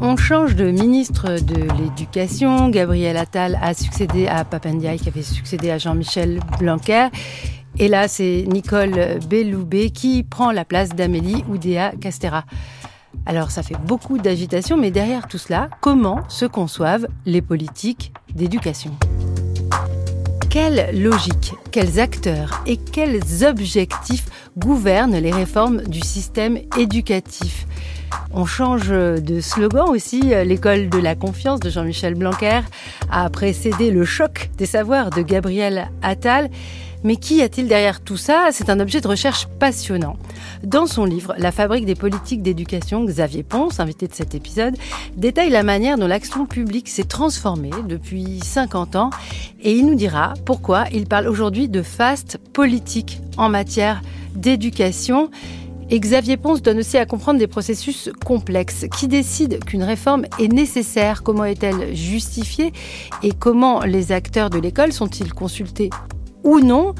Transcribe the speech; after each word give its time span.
On 0.00 0.16
change 0.16 0.54
de 0.54 0.70
ministre 0.70 1.40
de 1.40 1.68
l'Éducation. 1.80 2.68
Gabriel 2.68 3.16
Attal 3.16 3.58
a 3.60 3.74
succédé 3.74 4.26
à 4.26 4.44
Papandiaï 4.44 4.98
qui 4.98 5.08
avait 5.08 5.22
succédé 5.22 5.70
à 5.70 5.78
Jean-Michel 5.78 6.40
Blanquer. 6.58 7.08
Et 7.78 7.88
là, 7.88 8.08
c'est 8.08 8.44
Nicole 8.48 9.18
Belloubet 9.28 9.90
qui 9.90 10.22
prend 10.22 10.50
la 10.50 10.64
place 10.64 10.90
d'Amélie 10.90 11.44
Oudéa 11.48 11.92
Castera. 12.00 12.44
Alors 13.26 13.50
ça 13.50 13.62
fait 13.62 13.78
beaucoup 13.86 14.18
d'agitation, 14.18 14.76
mais 14.76 14.90
derrière 14.90 15.28
tout 15.28 15.38
cela, 15.38 15.68
comment 15.80 16.20
se 16.28 16.44
conçoivent 16.44 17.06
les 17.26 17.42
politiques 17.42 18.12
d'éducation? 18.34 18.92
Quelle 20.50 20.88
logique, 20.98 21.52
quels 21.70 22.00
acteurs 22.00 22.62
et 22.66 22.76
quels 22.76 23.20
objectifs 23.44 24.26
gouvernent 24.56 25.18
les 25.18 25.30
réformes 25.30 25.82
du 25.82 26.00
système 26.00 26.58
éducatif? 26.78 27.66
On 28.32 28.46
change 28.46 28.88
de 28.88 29.40
slogan 29.40 29.88
aussi. 29.88 30.20
L'école 30.20 30.88
de 30.88 30.98
la 30.98 31.14
confiance 31.14 31.60
de 31.60 31.68
Jean-Michel 31.68 32.14
Blanquer 32.14 32.60
a 33.10 33.28
précédé 33.28 33.90
le 33.90 34.04
choc 34.04 34.50
des 34.56 34.66
savoirs 34.66 35.10
de 35.10 35.22
Gabriel 35.22 35.90
Attal. 36.02 36.48
Mais 37.08 37.16
qui 37.16 37.40
a-t-il 37.40 37.68
derrière 37.68 38.02
tout 38.02 38.18
ça? 38.18 38.48
C'est 38.52 38.68
un 38.68 38.80
objet 38.80 39.00
de 39.00 39.08
recherche 39.08 39.46
passionnant. 39.58 40.18
Dans 40.62 40.86
son 40.86 41.06
livre 41.06 41.32
La 41.38 41.52
fabrique 41.52 41.86
des 41.86 41.94
politiques 41.94 42.42
d'éducation, 42.42 43.02
Xavier 43.02 43.42
Ponce, 43.42 43.80
invité 43.80 44.08
de 44.08 44.12
cet 44.12 44.34
épisode, 44.34 44.76
détaille 45.16 45.48
la 45.48 45.62
manière 45.62 45.96
dont 45.96 46.06
l'action 46.06 46.44
publique 46.44 46.86
s'est 46.86 47.04
transformée 47.04 47.70
depuis 47.88 48.40
50 48.40 48.96
ans 48.96 49.08
et 49.62 49.72
il 49.72 49.86
nous 49.86 49.94
dira 49.94 50.34
pourquoi 50.44 50.84
il 50.92 51.06
parle 51.06 51.28
aujourd'hui 51.28 51.70
de 51.70 51.80
fast 51.80 52.36
politique 52.52 53.22
en 53.38 53.48
matière 53.48 54.02
d'éducation. 54.34 55.30
Et 55.88 56.00
Xavier 56.00 56.36
Ponce 56.36 56.60
donne 56.60 56.80
aussi 56.80 56.98
à 56.98 57.06
comprendre 57.06 57.38
des 57.38 57.46
processus 57.46 58.10
complexes. 58.26 58.84
Qui 58.94 59.08
décide 59.08 59.64
qu'une 59.64 59.82
réforme 59.82 60.26
est 60.38 60.52
nécessaire? 60.52 61.22
Comment 61.22 61.44
est-elle 61.44 61.96
justifiée? 61.96 62.74
Et 63.22 63.32
comment 63.32 63.80
les 63.80 64.12
acteurs 64.12 64.50
de 64.50 64.58
l'école 64.58 64.92
sont-ils 64.92 65.32
consultés 65.32 65.88
ou 66.48 66.60
non 66.60 66.94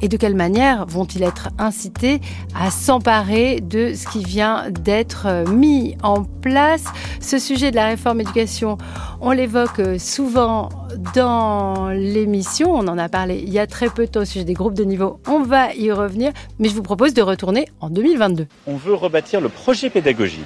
et 0.00 0.08
de 0.08 0.16
quelle 0.16 0.34
manière 0.34 0.86
vont-ils 0.86 1.22
être 1.22 1.48
incités 1.58 2.20
à 2.58 2.70
s'emparer 2.70 3.60
de 3.60 3.94
ce 3.94 4.08
qui 4.08 4.24
vient 4.24 4.70
d'être 4.70 5.48
mis 5.48 5.96
en 6.02 6.24
place. 6.24 6.84
Ce 7.20 7.38
sujet 7.38 7.70
de 7.70 7.76
la 7.76 7.86
réforme 7.86 8.20
éducation, 8.20 8.78
on 9.20 9.30
l'évoque 9.30 9.80
souvent 9.98 10.68
dans 11.14 11.88
l'émission, 11.90 12.72
on 12.72 12.86
en 12.88 12.98
a 12.98 13.08
parlé 13.08 13.42
il 13.44 13.52
y 13.52 13.58
a 13.58 13.66
très 13.66 13.88
peu 13.88 14.06
de 14.06 14.10
temps 14.10 14.20
au 14.20 14.24
sujet 14.24 14.44
des 14.44 14.54
groupes 14.54 14.74
de 14.74 14.84
niveau, 14.84 15.20
on 15.28 15.42
va 15.42 15.74
y 15.74 15.90
revenir, 15.92 16.32
mais 16.58 16.68
je 16.68 16.74
vous 16.74 16.82
propose 16.82 17.14
de 17.14 17.22
retourner 17.22 17.66
en 17.80 17.90
2022. 17.90 18.46
On 18.66 18.76
veut 18.76 18.94
rebâtir 18.94 19.40
le 19.40 19.48
projet 19.48 19.90
pédagogique 19.90 20.44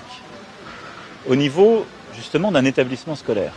au 1.29 1.35
niveau 1.35 1.85
justement 2.15 2.53
d'un 2.53 2.65
établissement 2.65 3.17
scolaire 3.17 3.53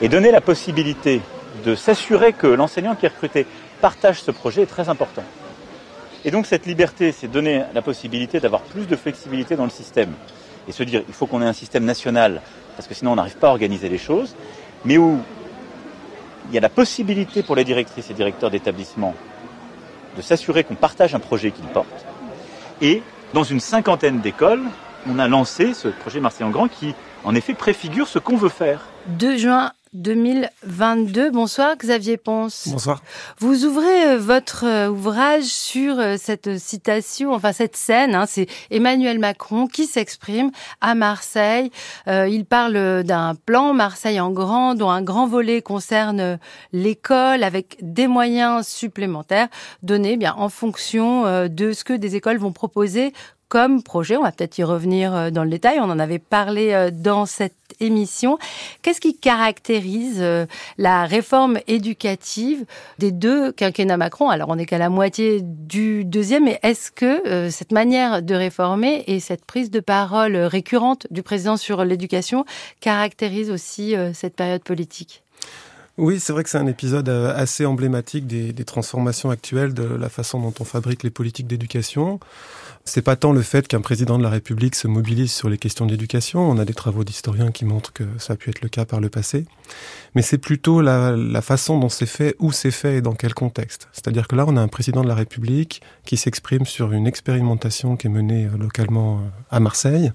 et 0.00 0.08
donner 0.08 0.30
la 0.30 0.40
possibilité 0.40 1.20
de 1.64 1.74
s'assurer 1.74 2.32
que 2.32 2.46
l'enseignant 2.46 2.94
qui 2.94 3.06
est 3.06 3.08
recruté 3.08 3.46
partage 3.86 4.20
ce 4.20 4.32
projet 4.32 4.62
est 4.62 4.72
très 4.76 4.88
important. 4.88 5.22
Et 6.24 6.32
donc 6.32 6.44
cette 6.46 6.66
liberté, 6.66 7.12
c'est 7.12 7.28
donner 7.28 7.62
la 7.72 7.82
possibilité 7.82 8.40
d'avoir 8.40 8.62
plus 8.62 8.88
de 8.88 8.96
flexibilité 8.96 9.54
dans 9.54 9.62
le 9.62 9.70
système. 9.70 10.12
Et 10.66 10.72
se 10.72 10.82
dire, 10.82 11.02
il 11.06 11.14
faut 11.14 11.28
qu'on 11.28 11.40
ait 11.40 11.46
un 11.46 11.52
système 11.52 11.84
national, 11.84 12.42
parce 12.74 12.88
que 12.88 12.94
sinon 12.94 13.12
on 13.12 13.14
n'arrive 13.14 13.36
pas 13.36 13.46
à 13.46 13.50
organiser 13.50 13.88
les 13.88 13.98
choses, 13.98 14.34
mais 14.84 14.98
où 14.98 15.20
il 16.48 16.54
y 16.56 16.58
a 16.58 16.60
la 16.60 16.68
possibilité 16.68 17.44
pour 17.44 17.54
les 17.54 17.62
directrices 17.62 18.10
et 18.10 18.14
directeurs 18.14 18.50
d'établissement 18.50 19.14
de 20.16 20.22
s'assurer 20.22 20.64
qu'on 20.64 20.74
partage 20.74 21.14
un 21.14 21.20
projet 21.20 21.52
qu'ils 21.52 21.66
portent. 21.66 22.06
Et 22.82 23.04
dans 23.34 23.44
une 23.44 23.60
cinquantaine 23.60 24.18
d'écoles, 24.18 24.64
on 25.08 25.20
a 25.20 25.28
lancé 25.28 25.74
ce 25.74 25.86
projet 25.86 26.18
Marseille 26.18 26.44
en 26.44 26.50
Grand 26.50 26.66
qui, 26.66 26.96
en 27.22 27.36
effet, 27.36 27.54
préfigure 27.54 28.08
ce 28.08 28.18
qu'on 28.18 28.36
veut 28.36 28.48
faire. 28.48 28.80
2 29.06 29.36
juin 29.36 29.70
2022. 29.96 31.30
Bonsoir 31.30 31.76
Xavier 31.76 32.16
Ponce. 32.18 32.68
Bonsoir. 32.70 33.02
Vous 33.38 33.64
ouvrez 33.64 34.08
euh, 34.08 34.18
votre 34.18 34.64
euh, 34.66 34.88
ouvrage 34.88 35.44
sur 35.44 35.98
euh, 35.98 36.16
cette 36.18 36.58
citation, 36.58 37.32
enfin 37.32 37.52
cette 37.52 37.76
scène, 37.76 38.14
hein, 38.14 38.26
c'est 38.26 38.46
Emmanuel 38.70 39.18
Macron 39.18 39.66
qui 39.66 39.86
s'exprime 39.86 40.50
à 40.80 40.94
Marseille. 40.94 41.70
il 42.06 42.44
parle 42.44 43.02
d'un 43.04 43.34
plan 43.34 43.72
Marseille 43.72 44.20
en 44.20 44.30
grand, 44.30 44.74
dont 44.74 44.90
un 44.90 45.02
grand 45.02 45.26
volet 45.26 45.62
concerne 45.62 46.38
l'école 46.72 47.42
avec 47.42 47.78
des 47.80 48.06
moyens 48.06 48.66
supplémentaires 48.66 49.48
donnés 49.82 50.12
eh 50.12 50.16
bien 50.16 50.34
en 50.36 50.48
fonction 50.48 51.48
de 51.48 51.72
ce 51.72 51.84
que 51.84 51.92
des 51.92 52.16
écoles 52.16 52.38
vont 52.38 52.52
proposer 52.52 53.12
comme 53.48 53.82
projet. 53.82 54.16
On 54.16 54.22
va 54.22 54.32
peut-être 54.32 54.58
y 54.58 54.64
revenir 54.64 55.14
euh, 55.14 55.30
dans 55.30 55.44
le 55.44 55.50
détail. 55.50 55.78
On 55.80 55.90
en 55.90 55.98
avait 55.98 56.18
parlé 56.18 56.72
euh, 56.72 56.90
dans 56.90 57.26
cette 57.26 57.54
émission. 57.80 58.38
Qu'est-ce 58.82 59.00
qui 59.00 59.16
caractérise 59.16 60.18
euh, 60.20 60.46
la 60.78 61.04
réforme 61.04 61.58
éducative 61.66 62.64
des 62.98 63.12
deux 63.12 63.52
quinquennats 63.52 63.96
Macron? 63.96 64.30
Alors, 64.30 64.48
on 64.48 64.56
n'est 64.56 64.66
qu'à 64.66 64.78
la 64.78 64.88
moitié 64.88 65.40
du 65.42 66.04
deuxième, 66.04 66.44
mais 66.44 66.58
est-ce 66.62 66.90
que 66.90 67.50
cette 67.50 67.72
manière 67.72 68.22
de 68.22 68.34
réformer 68.34 69.04
et 69.06 69.20
cette 69.20 69.44
prise 69.44 69.70
de 69.70 69.80
parole 69.80 70.36
récurrente 70.36 71.06
du 71.10 71.22
président 71.22 71.56
sur 71.56 71.84
l'éducation 71.84 72.44
caractérise 72.80 73.50
aussi 73.50 73.94
cette 74.14 74.36
période 74.36 74.62
politique? 74.62 75.22
Oui, 75.98 76.20
c'est 76.20 76.32
vrai 76.32 76.44
que 76.44 76.50
c'est 76.50 76.58
un 76.58 76.66
épisode 76.66 77.08
assez 77.08 77.66
emblématique 77.66 78.26
des, 78.26 78.52
des, 78.52 78.64
transformations 78.64 79.30
actuelles 79.30 79.74
de 79.74 79.82
la 79.82 80.08
façon 80.08 80.40
dont 80.40 80.54
on 80.60 80.64
fabrique 80.64 81.02
les 81.02 81.10
politiques 81.10 81.46
d'éducation. 81.46 82.20
C'est 82.88 83.02
pas 83.02 83.16
tant 83.16 83.32
le 83.32 83.42
fait 83.42 83.66
qu'un 83.66 83.80
président 83.80 84.16
de 84.16 84.22
la 84.22 84.30
République 84.30 84.76
se 84.76 84.86
mobilise 84.86 85.32
sur 85.32 85.48
les 85.48 85.58
questions 85.58 85.86
d'éducation, 85.86 86.48
on 86.48 86.56
a 86.56 86.64
des 86.64 86.72
travaux 86.72 87.02
d'historiens 87.02 87.50
qui 87.50 87.64
montrent 87.64 87.92
que 87.92 88.04
ça 88.18 88.34
a 88.34 88.36
pu 88.36 88.48
être 88.48 88.60
le 88.60 88.68
cas 88.68 88.84
par 88.84 89.00
le 89.00 89.08
passé, 89.08 89.44
mais 90.14 90.22
c'est 90.22 90.38
plutôt 90.38 90.80
la, 90.80 91.16
la, 91.16 91.42
façon 91.42 91.80
dont 91.80 91.88
c'est 91.88 92.06
fait, 92.06 92.36
où 92.38 92.52
c'est 92.52 92.70
fait 92.70 92.98
et 92.98 93.00
dans 93.00 93.14
quel 93.14 93.34
contexte. 93.34 93.88
C'est-à-dire 93.92 94.28
que 94.28 94.36
là, 94.36 94.44
on 94.46 94.56
a 94.56 94.60
un 94.60 94.68
président 94.68 95.02
de 95.02 95.08
la 95.08 95.16
République 95.16 95.82
qui 96.04 96.16
s'exprime 96.16 96.64
sur 96.64 96.92
une 96.92 97.08
expérimentation 97.08 97.96
qui 97.96 98.06
est 98.06 98.10
menée 98.10 98.46
euh, 98.46 98.56
localement 98.56 99.16
euh, 99.16 99.28
à 99.50 99.58
Marseille, 99.58 100.12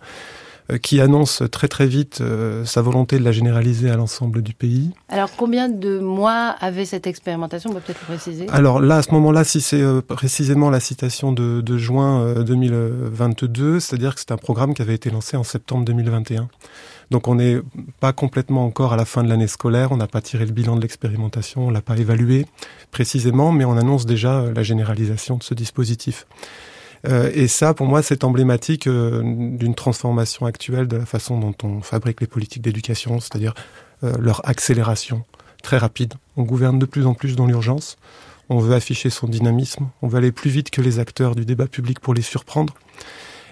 qui 0.82 1.02
annonce 1.02 1.44
très 1.52 1.68
très 1.68 1.88
vite 1.88 2.20
euh, 2.22 2.66
sa 2.66 2.82
volonté 2.82 3.20
de 3.20 3.24
la 3.24 3.32
généraliser 3.32 3.90
à 3.90 3.98
l'ensemble 3.98 4.42
du 4.42 4.54
pays. 4.54 4.92
Alors 5.10 5.30
combien 5.36 5.70
de 5.70 6.00
mois 6.00 6.56
avait 6.60 6.86
cette 6.86 7.08
expérimentation? 7.08 7.72
On 7.72 7.74
peut 7.74 7.82
peut-être 7.82 8.02
le 8.02 8.16
préciser. 8.16 8.48
Alors 8.50 8.80
là, 8.80 8.98
à 8.98 9.02
ce 9.02 9.12
moment-là, 9.12 9.44
si 9.44 9.62
c'est 9.62 9.82
euh, 9.82 10.02
précisément 10.02 10.70
la 10.70 10.80
citation 10.80 11.32
de, 11.32 11.62
de 11.62 11.78
juin 11.78 12.44
2022, 12.44 13.80
c'est-à-dire 13.80 14.16
que 14.16 14.22
c'est 14.22 14.32
un 14.32 14.38
programme 14.38 14.74
qui 14.74 14.82
avait 14.82 14.96
été 14.96 15.10
lancé 15.10 15.38
en 15.38 15.44
septembre 15.44 15.86
2021. 15.86 16.48
Donc 17.12 17.28
on 17.28 17.36
n'est 17.36 17.60
pas 18.00 18.14
complètement 18.14 18.66
encore 18.66 18.94
à 18.94 18.96
la 18.96 19.04
fin 19.04 19.22
de 19.24 19.30
l'année 19.30 19.48
scolaire, 19.48 19.92
on 19.92 19.98
n'a 19.98 20.08
pas 20.08 20.22
tiré 20.22 20.46
le 20.46 20.52
bilan 20.54 20.78
de 20.78 20.82
l'expérimentation, 20.82 21.68
on 21.68 21.70
l'a 21.70 21.82
pas 21.82 21.98
évalué 21.98 22.46
précisément, 22.92 23.52
mais 23.52 23.66
on 23.66 23.78
annonce 23.78 24.06
déjà 24.06 24.46
la 24.56 24.64
généralisation 24.64 25.36
de 25.36 25.44
ce 25.44 25.54
dispositif. 25.54 26.26
Euh, 27.08 27.32
et 27.34 27.48
ça, 27.48 27.74
pour 27.74 27.88
moi, 27.88 28.02
c'est 28.02 28.24
emblématique 28.24 28.88
euh, 28.88 29.22
d'une 29.24 29.76
transformation 29.76 30.46
actuelle 30.46 30.88
de 30.88 30.98
la 30.98 31.06
façon 31.06 31.40
dont 31.40 31.56
on 31.64 31.82
fabrique 31.82 32.22
les 32.22 32.28
politiques 32.28 32.62
d'éducation, 32.62 33.20
c'est-à-dire 33.20 33.54
euh, 34.04 34.14
leur 34.20 34.48
accélération 34.48 35.24
très 35.64 35.78
rapide. 35.78 36.14
On 36.38 36.44
gouverne 36.44 36.80
de 36.80 36.86
plus 36.86 37.06
en 37.06 37.14
plus 37.14 37.36
dans 37.36 37.46
l'urgence. 37.46 37.98
On 38.50 38.60
veut 38.60 38.76
afficher 38.76 39.10
son 39.10 39.28
dynamisme. 39.28 39.90
On 40.02 40.08
veut 40.08 40.18
aller 40.18 40.32
plus 40.32 40.50
vite 40.50 40.70
que 40.70 40.82
les 40.82 41.00
acteurs 41.00 41.36
du 41.36 41.46
débat 41.46 41.68
public 41.68 42.00
pour 42.00 42.14
les 42.14 42.22
surprendre. 42.22 42.74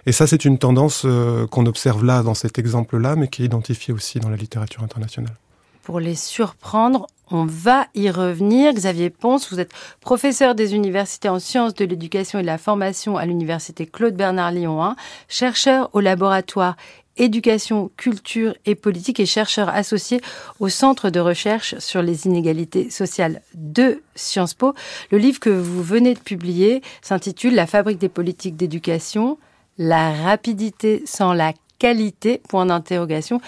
Et 0.05 0.11
ça, 0.11 0.27
c'est 0.27 0.45
une 0.45 0.57
tendance 0.57 1.05
qu'on 1.51 1.65
observe 1.65 2.03
là, 2.03 2.23
dans 2.23 2.33
cet 2.33 2.57
exemple-là, 2.57 3.15
mais 3.15 3.27
qui 3.27 3.43
est 3.43 3.45
identifiée 3.45 3.93
aussi 3.93 4.19
dans 4.19 4.29
la 4.29 4.37
littérature 4.37 4.81
internationale. 4.81 5.35
Pour 5.83 5.99
les 5.99 6.15
surprendre, 6.15 7.07
on 7.31 7.45
va 7.45 7.87
y 7.95 8.09
revenir. 8.09 8.73
Xavier 8.73 9.09
Ponce, 9.09 9.51
vous 9.51 9.59
êtes 9.59 9.71
professeur 10.01 10.55
des 10.55 10.75
universités 10.75 11.29
en 11.29 11.39
sciences 11.39 11.73
de 11.73 11.85
l'éducation 11.85 12.39
et 12.39 12.41
de 12.41 12.47
la 12.47 12.57
formation 12.57 13.17
à 13.17 13.25
l'université 13.25 13.85
Claude 13.85 14.15
Bernard 14.15 14.51
Lyon 14.51 14.83
1, 14.83 14.95
chercheur 15.27 15.89
au 15.93 15.99
laboratoire 15.99 16.75
éducation, 17.17 17.91
culture 17.97 18.55
et 18.65 18.75
politique 18.75 19.19
et 19.19 19.25
chercheur 19.25 19.69
associé 19.69 20.21
au 20.59 20.69
Centre 20.69 21.09
de 21.09 21.19
recherche 21.19 21.77
sur 21.79 22.01
les 22.01 22.25
inégalités 22.25 22.89
sociales 22.89 23.41
de 23.53 24.01
Sciences 24.15 24.53
Po. 24.53 24.73
Le 25.11 25.17
livre 25.17 25.39
que 25.39 25.49
vous 25.49 25.83
venez 25.83 26.13
de 26.13 26.19
publier 26.19 26.81
s'intitule 27.01 27.55
La 27.55 27.67
fabrique 27.67 27.99
des 27.99 28.09
politiques 28.09 28.55
d'éducation, 28.55 29.37
la 29.77 30.13
rapidité 30.13 31.03
sans 31.05 31.33
la 31.33 31.53
qualité 31.77 32.41
Point 32.49 32.67
d'interrogation. 32.67 33.41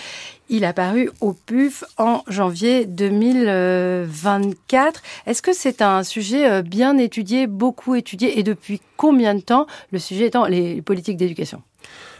Il 0.53 0.65
a 0.65 0.73
au 1.21 1.31
PUF 1.31 1.85
en 1.97 2.23
janvier 2.27 2.85
2024. 2.85 5.01
Est-ce 5.25 5.41
que 5.41 5.53
c'est 5.53 5.81
un 5.81 6.03
sujet 6.03 6.51
euh, 6.51 6.61
bien 6.61 6.97
étudié, 6.97 7.47
beaucoup 7.47 7.95
étudié, 7.95 8.37
et 8.37 8.43
depuis 8.43 8.81
combien 8.97 9.33
de 9.33 9.39
temps 9.39 9.65
Le 9.93 9.99
sujet 9.99 10.25
étant 10.25 10.45
les 10.45 10.81
politiques 10.81 11.15
d'éducation? 11.15 11.61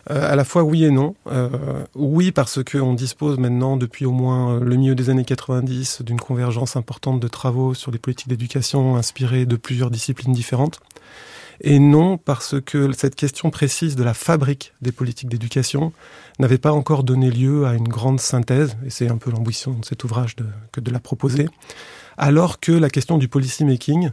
Euh, 0.09 0.31
à 0.31 0.37
la 0.37 0.45
fois 0.45 0.63
oui 0.63 0.85
et 0.85 0.91
non. 0.91 1.13
Euh, 1.29 1.49
oui 1.93 2.31
parce 2.31 2.63
qu'on 2.63 2.93
dispose 2.93 3.37
maintenant 3.37 3.75
depuis 3.75 4.05
au 4.05 4.11
moins 4.11 4.61
le 4.61 4.77
milieu 4.77 4.95
des 4.95 5.09
années 5.09 5.25
90 5.25 6.01
d'une 6.01 6.21
convergence 6.21 6.77
importante 6.77 7.19
de 7.19 7.27
travaux 7.27 7.73
sur 7.73 7.91
les 7.91 7.99
politiques 7.99 8.29
d'éducation 8.29 8.95
inspirées 8.95 9.45
de 9.45 9.57
plusieurs 9.57 9.91
disciplines 9.91 10.31
différentes. 10.31 10.79
Et 11.63 11.79
non 11.79 12.17
parce 12.17 12.59
que 12.59 12.91
cette 12.91 13.15
question 13.15 13.51
précise 13.51 13.95
de 13.95 14.03
la 14.03 14.15
fabrique 14.15 14.73
des 14.81 14.91
politiques 14.91 15.29
d'éducation 15.29 15.93
n'avait 16.39 16.57
pas 16.57 16.71
encore 16.71 17.03
donné 17.03 17.29
lieu 17.29 17.65
à 17.65 17.75
une 17.75 17.87
grande 17.87 18.19
synthèse, 18.19 18.75
et 18.85 18.89
c'est 18.89 19.09
un 19.09 19.17
peu 19.17 19.29
l'ambition 19.29 19.73
de 19.73 19.85
cet 19.85 20.03
ouvrage 20.03 20.35
que 20.71 20.79
de 20.79 20.91
la 20.91 20.99
proposer, 20.99 21.47
alors 22.17 22.59
que 22.59 22.71
la 22.71 22.89
question 22.89 23.19
du 23.19 23.27
policy 23.27 23.63
making, 23.63 24.09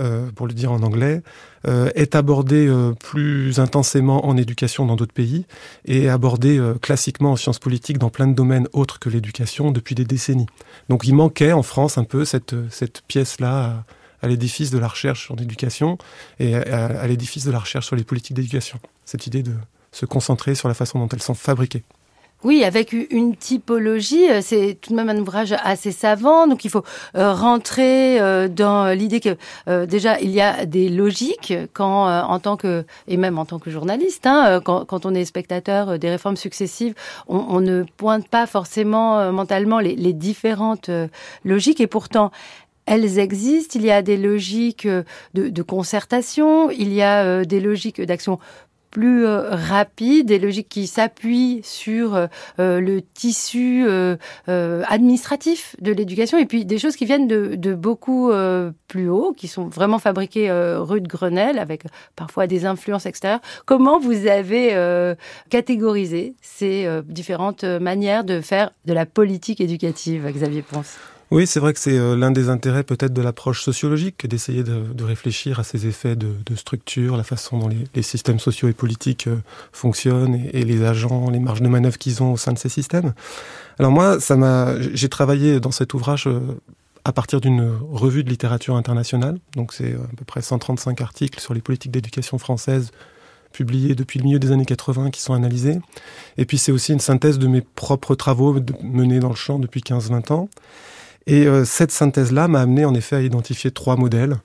euh, 0.00 0.30
pour 0.34 0.46
le 0.46 0.54
dire 0.54 0.72
en 0.72 0.82
anglais, 0.82 1.22
euh, 1.66 1.90
est 1.94 2.14
abordée 2.14 2.68
euh, 2.68 2.92
plus 2.92 3.58
intensément 3.58 4.26
en 4.26 4.36
éducation 4.36 4.86
dans 4.86 4.96
d'autres 4.96 5.12
pays 5.12 5.44
et 5.84 6.08
abordée 6.08 6.58
classiquement 6.80 7.32
en 7.32 7.36
sciences 7.36 7.58
politiques 7.58 7.98
dans 7.98 8.10
plein 8.10 8.28
de 8.28 8.34
domaines 8.34 8.68
autres 8.72 8.98
que 8.98 9.10
l'éducation 9.10 9.72
depuis 9.72 9.94
des 9.94 10.04
décennies. 10.04 10.46
Donc 10.88 11.04
il 11.06 11.14
manquait 11.14 11.52
en 11.52 11.62
France 11.62 11.98
un 11.98 12.04
peu 12.04 12.24
cette, 12.24 12.54
cette 12.70 13.02
pièce-là 13.08 13.84
à, 14.22 14.28
l'édifice 14.28 14.70
de 14.70 14.78
la 14.78 14.88
recherche 14.88 15.30
en 15.30 15.36
éducation 15.36 15.98
et 16.38 16.54
à 16.54 17.06
l'édifice 17.06 17.44
de 17.44 17.50
la 17.50 17.58
recherche 17.58 17.86
sur 17.86 17.96
les 17.96 18.04
politiques 18.04 18.36
d'éducation. 18.36 18.78
Cette 19.04 19.26
idée 19.26 19.42
de 19.42 19.54
se 19.92 20.06
concentrer 20.06 20.54
sur 20.54 20.68
la 20.68 20.74
façon 20.74 20.98
dont 20.98 21.08
elles 21.08 21.22
sont 21.22 21.34
fabriquées. 21.34 21.84
Oui, 22.44 22.62
avec 22.62 22.92
une 22.92 23.34
typologie, 23.34 24.30
euh, 24.30 24.38
c'est 24.42 24.78
tout 24.80 24.90
de 24.90 24.94
même 24.94 25.08
un 25.08 25.18
ouvrage 25.18 25.52
assez 25.64 25.90
savant, 25.90 26.46
donc 26.46 26.64
il 26.64 26.70
faut 26.70 26.84
euh, 27.16 27.32
rentrer 27.32 28.20
euh, 28.20 28.46
dans 28.46 28.94
l'idée 28.94 29.18
que 29.18 29.36
déjà 29.86 30.20
il 30.20 30.30
y 30.30 30.40
a 30.40 30.64
des 30.64 30.88
logiques 30.88 31.52
quand, 31.72 32.06
en 32.06 32.38
tant 32.38 32.56
que 32.56 32.84
et 33.08 33.16
même 33.16 33.38
en 33.38 33.44
tant 33.44 33.58
que 33.58 33.70
journaliste, 33.70 34.24
hein, 34.24 34.60
quand, 34.64 35.04
on 35.04 35.14
est 35.14 35.24
spectateur 35.24 35.98
des 35.98 36.10
réformes 36.10 36.36
successives, 36.36 36.94
on, 37.26 37.60
ne 37.60 37.82
pointe 37.96 38.28
pas 38.28 38.46
forcément 38.46 39.32
mentalement 39.32 39.80
les 39.80 40.12
différentes 40.12 40.90
logiques, 41.44 41.80
et 41.80 41.86
pourtant 41.86 42.30
elles 42.88 43.18
existent. 43.18 43.78
Il 43.78 43.84
y 43.84 43.90
a 43.90 44.02
des 44.02 44.16
logiques 44.16 44.86
de, 44.86 45.48
de 45.48 45.62
concertation, 45.62 46.70
il 46.70 46.92
y 46.92 47.02
a 47.02 47.44
des 47.44 47.60
logiques 47.60 48.00
d'action 48.00 48.38
plus 48.90 49.26
euh, 49.26 49.50
rapide 49.50 50.30
et 50.30 50.38
logique 50.38 50.68
qui 50.68 50.86
s'appuie 50.86 51.60
sur 51.62 52.14
euh, 52.14 52.26
euh, 52.58 52.80
le 52.80 53.02
tissu 53.02 53.86
administratif 54.46 55.76
de 55.80 55.92
l'éducation 55.92 56.38
et 56.38 56.46
puis 56.46 56.64
des 56.64 56.78
choses 56.78 56.96
qui 56.96 57.04
viennent 57.04 57.28
de, 57.28 57.54
de 57.54 57.74
beaucoup 57.74 58.30
plus 58.86 59.08
haut, 59.08 59.32
qui 59.36 59.48
sont 59.48 59.66
vraiment 59.66 59.98
fabriquées 59.98 60.50
rue 60.50 61.00
de 61.00 61.08
Grenelle 61.08 61.58
avec 61.58 61.82
parfois 62.16 62.46
des 62.46 62.64
influences 62.64 63.06
extérieures. 63.06 63.40
Comment 63.66 63.98
vous 63.98 64.26
avez 64.26 65.14
catégorisé 65.50 66.34
ces 66.40 66.88
différentes 67.04 67.64
manières 67.64 68.24
de 68.24 68.40
faire 68.40 68.70
de 68.84 68.92
la 68.92 69.06
politique 69.06 69.60
éducative, 69.60 70.26
Xavier 70.30 70.62
Ponce? 70.62 70.96
Oui, 71.30 71.46
c'est 71.46 71.60
vrai 71.60 71.74
que 71.74 71.78
c'est 71.78 71.98
euh, 71.98 72.16
l'un 72.16 72.30
des 72.30 72.48
intérêts 72.48 72.84
peut-être 72.84 73.12
de 73.12 73.20
l'approche 73.20 73.62
sociologique, 73.62 74.26
d'essayer 74.26 74.62
de, 74.62 75.04
réfléchir 75.04 75.60
à 75.60 75.64
ces 75.64 75.86
effets 75.86 76.16
de, 76.16 76.54
structure, 76.56 77.16
la 77.16 77.22
façon 77.22 77.58
dont 77.58 77.68
les, 77.68 78.02
systèmes 78.02 78.38
sociaux 78.38 78.68
et 78.68 78.72
politiques 78.72 79.26
euh, 79.26 79.36
fonctionnent 79.72 80.48
et, 80.52 80.64
les 80.64 80.84
agents, 80.84 81.28
les 81.30 81.38
marges 81.38 81.60
de 81.60 81.68
manœuvre 81.68 81.98
qu'ils 81.98 82.22
ont 82.22 82.32
au 82.32 82.36
sein 82.38 82.52
de 82.52 82.58
ces 82.58 82.70
systèmes. 82.70 83.12
Alors 83.78 83.92
moi, 83.92 84.20
ça 84.20 84.36
m'a, 84.36 84.80
j'ai 84.94 85.10
travaillé 85.10 85.60
dans 85.60 85.70
cet 85.70 85.92
ouvrage 85.92 86.26
euh, 86.26 86.40
à 87.04 87.12
partir 87.12 87.42
d'une 87.42 87.76
revue 87.90 88.24
de 88.24 88.30
littérature 88.30 88.76
internationale. 88.76 89.38
Donc 89.54 89.74
c'est 89.74 89.94
à 89.94 90.16
peu 90.16 90.24
près 90.24 90.40
135 90.40 91.00
articles 91.02 91.40
sur 91.40 91.52
les 91.52 91.60
politiques 91.60 91.92
d'éducation 91.92 92.38
françaises 92.38 92.90
publiés 93.52 93.94
depuis 93.94 94.18
le 94.18 94.24
milieu 94.24 94.38
des 94.38 94.50
années 94.50 94.66
80 94.66 95.10
qui 95.10 95.20
sont 95.20 95.34
analysés. 95.34 95.78
Et 96.38 96.44
puis 96.44 96.58
c'est 96.58 96.72
aussi 96.72 96.92
une 96.92 97.00
synthèse 97.00 97.38
de 97.38 97.46
mes 97.46 97.60
propres 97.60 98.14
travaux 98.14 98.56
menés 98.82 99.20
dans 99.20 99.30
le 99.30 99.34
champ 99.34 99.58
depuis 99.58 99.80
15-20 99.80 100.32
ans. 100.32 100.48
Et 101.28 101.46
euh, 101.46 101.66
cette 101.66 101.92
synthèse-là 101.92 102.48
m'a 102.48 102.62
amené 102.62 102.86
en 102.86 102.94
effet 102.94 103.16
à 103.16 103.20
identifier 103.20 103.70
trois 103.70 103.96
modèles. 103.96 104.38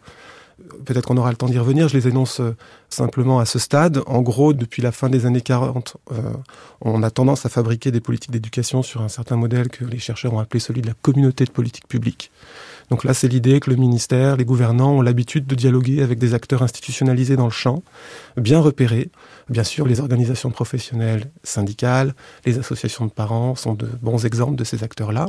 Peut-être 0.85 1.07
qu'on 1.07 1.15
aura 1.15 1.31
le 1.31 1.37
temps 1.37 1.47
d'y 1.47 1.57
revenir, 1.57 1.87
je 1.87 1.97
les 1.97 2.09
énonce 2.09 2.41
euh, 2.41 2.55
simplement 2.89 3.39
à 3.39 3.45
ce 3.45 3.57
stade. 3.57 4.01
En 4.05 4.21
gros, 4.21 4.53
depuis 4.53 4.81
la 4.81 4.91
fin 4.91 5.09
des 5.09 5.25
années 5.25 5.41
40, 5.41 5.95
euh, 6.11 6.15
on 6.81 7.01
a 7.01 7.09
tendance 7.09 7.45
à 7.45 7.49
fabriquer 7.49 7.89
des 7.89 8.01
politiques 8.01 8.31
d'éducation 8.31 8.83
sur 8.83 9.01
un 9.01 9.07
certain 9.07 9.37
modèle 9.37 9.69
que 9.69 9.85
les 9.85 9.97
chercheurs 9.97 10.33
ont 10.33 10.39
appelé 10.39 10.59
celui 10.59 10.81
de 10.81 10.87
la 10.87 10.93
communauté 11.01 11.45
de 11.45 11.51
politique 11.51 11.87
publique. 11.87 12.31
Donc 12.89 13.03
là, 13.03 13.13
c'est 13.13 13.27
l'idée 13.27 13.59
que 13.59 13.69
le 13.69 13.75
ministère, 13.75 14.37
les 14.37 14.45
gouvernants 14.45 14.93
ont 14.93 15.01
l'habitude 15.01 15.45
de 15.45 15.55
dialoguer 15.55 16.01
avec 16.01 16.19
des 16.19 16.33
acteurs 16.33 16.63
institutionnalisés 16.63 17.35
dans 17.35 17.45
le 17.45 17.51
champ, 17.51 17.83
bien 18.37 18.59
repérés. 18.59 19.09
Bien 19.49 19.63
sûr, 19.63 19.87
les 19.87 19.99
organisations 19.99 20.51
professionnelles 20.51 21.31
syndicales, 21.43 22.13
les 22.45 22.59
associations 22.59 23.05
de 23.05 23.11
parents 23.11 23.55
sont 23.55 23.73
de 23.73 23.87
bons 24.01 24.25
exemples 24.25 24.55
de 24.55 24.63
ces 24.63 24.83
acteurs-là. 24.83 25.27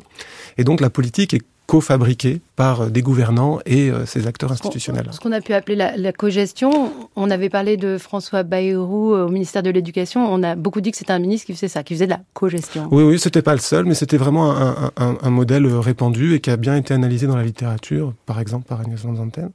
Et 0.59 0.65
donc 0.65 0.81
la 0.81 0.91
politique 0.91 1.35
est 1.35 1.43
co-fabriquée 1.67 2.41
par 2.57 2.91
des 2.91 3.03
gouvernants 3.03 3.59
et 3.67 3.91
euh, 3.91 4.07
ces 4.07 4.27
acteurs 4.27 4.53
institutionnels. 4.53 5.09
Ce 5.13 5.21
qu'on 5.21 5.33
a 5.33 5.41
pu 5.41 5.55
appeler 5.55 5.77
la, 5.77 5.97
la 5.97 6.13
co-gestion, 6.13 6.93
on 7.17 7.31
avait 7.31 7.49
parlé 7.49 7.77
de 7.77 7.99
François 7.99 8.43
Bayrou 8.43 9.15
euh, 9.15 9.27
au 9.27 9.31
ministère 9.31 9.63
de 9.63 9.71
l'Éducation, 9.71 10.27
on 10.33 10.43
a 10.43 10.57
beaucoup 10.57 10.81
dit 10.81 10.91
que 10.91 10.97
c'était 10.97 11.13
un 11.13 11.19
ministre 11.19 11.47
qui 11.47 11.55
faisait 11.55 11.69
ça, 11.69 11.83
qui 11.83 11.95
faisait 11.95 12.07
de 12.07 12.11
la 12.11 12.21
co-gestion. 12.35 12.89
Oui, 12.91 13.03
oui, 13.03 13.19
c'était 13.19 13.43
pas 13.43 13.53
le 13.55 13.61
seul, 13.61 13.87
mais 13.87 13.95
c'était 13.95 14.19
vraiment 14.19 14.53
un, 14.53 14.91
un, 14.97 15.17
un, 15.21 15.31
modèle 15.31 15.67
répandu 15.67 16.35
et 16.35 16.41
qui 16.41 16.51
a 16.51 16.57
bien 16.57 16.77
été 16.77 16.93
analysé 16.95 17.27
dans 17.27 17.37
la 17.37 17.45
littérature, 17.45 18.15
par 18.27 18.41
exemple 18.41 18.67
par 18.67 18.81
Agnès 18.81 19.01
Van 19.01 19.15
Zanten. 19.15 19.51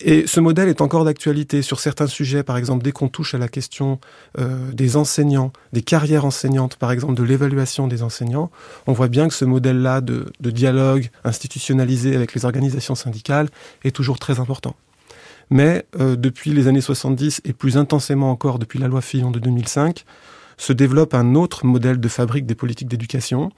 Et 0.00 0.26
ce 0.26 0.40
modèle 0.40 0.68
est 0.68 0.80
encore 0.80 1.04
d'actualité 1.04 1.62
sur 1.62 1.78
certains 1.78 2.08
sujets, 2.08 2.42
par 2.42 2.56
exemple, 2.56 2.82
dès 2.82 2.90
qu'on 2.90 3.08
touche 3.08 3.34
à 3.34 3.38
la 3.38 3.48
question 3.48 4.00
euh, 4.38 4.72
des 4.72 4.96
enseignants, 4.96 5.52
des 5.72 5.82
carrières 5.82 6.24
enseignantes, 6.24 6.76
par 6.76 6.90
exemple, 6.90 7.14
de 7.14 7.22
l'évaluation 7.22 7.86
des 7.86 8.02
enseignants, 8.02 8.50
on 8.86 8.92
voit 8.92 9.08
bien 9.08 9.28
que 9.28 9.34
ce 9.34 9.44
modèle-là 9.44 10.00
de, 10.00 10.26
de, 10.40 10.50
dialogue 10.50 11.10
institutionnalisé 11.22 12.16
avec 12.16 12.34
les 12.34 12.44
organisations 12.44 12.96
syndicales 12.96 13.48
est 13.84 13.94
toujours 13.94 14.18
très 14.18 14.40
important. 14.40 14.74
Mais 15.50 15.86
euh, 16.00 16.16
depuis 16.16 16.52
les 16.52 16.66
années 16.66 16.80
70 16.80 17.42
et 17.44 17.52
plus 17.52 17.76
intensément 17.76 18.30
encore 18.30 18.58
depuis 18.58 18.80
la 18.80 18.88
loi 18.88 19.00
Fillon 19.00 19.30
de 19.30 19.38
2005, 19.38 20.04
se 20.56 20.72
développe 20.72 21.14
un 21.14 21.34
autre 21.34 21.66
modèle 21.66 22.00
de 22.00 22.08
fabrique 22.08 22.46
des 22.46 22.54
politiques 22.54 22.88
d'éducation 22.88 23.50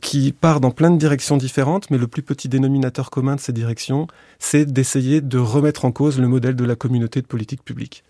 qui 0.00 0.32
part 0.32 0.60
dans 0.60 0.70
plein 0.70 0.90
de 0.90 0.96
directions 0.96 1.36
différentes, 1.36 1.90
mais 1.90 1.98
le 1.98 2.06
plus 2.06 2.22
petit 2.22 2.48
dénominateur 2.48 3.10
commun 3.10 3.36
de 3.36 3.40
ces 3.40 3.52
directions, 3.52 4.06
c'est 4.38 4.64
d'essayer 4.64 5.20
de 5.20 5.38
remettre 5.38 5.84
en 5.84 5.92
cause 5.92 6.18
le 6.18 6.28
modèle 6.28 6.56
de 6.56 6.64
la 6.64 6.76
communauté 6.76 7.20
de 7.20 7.26
politique 7.26 7.64
publique. 7.64 8.04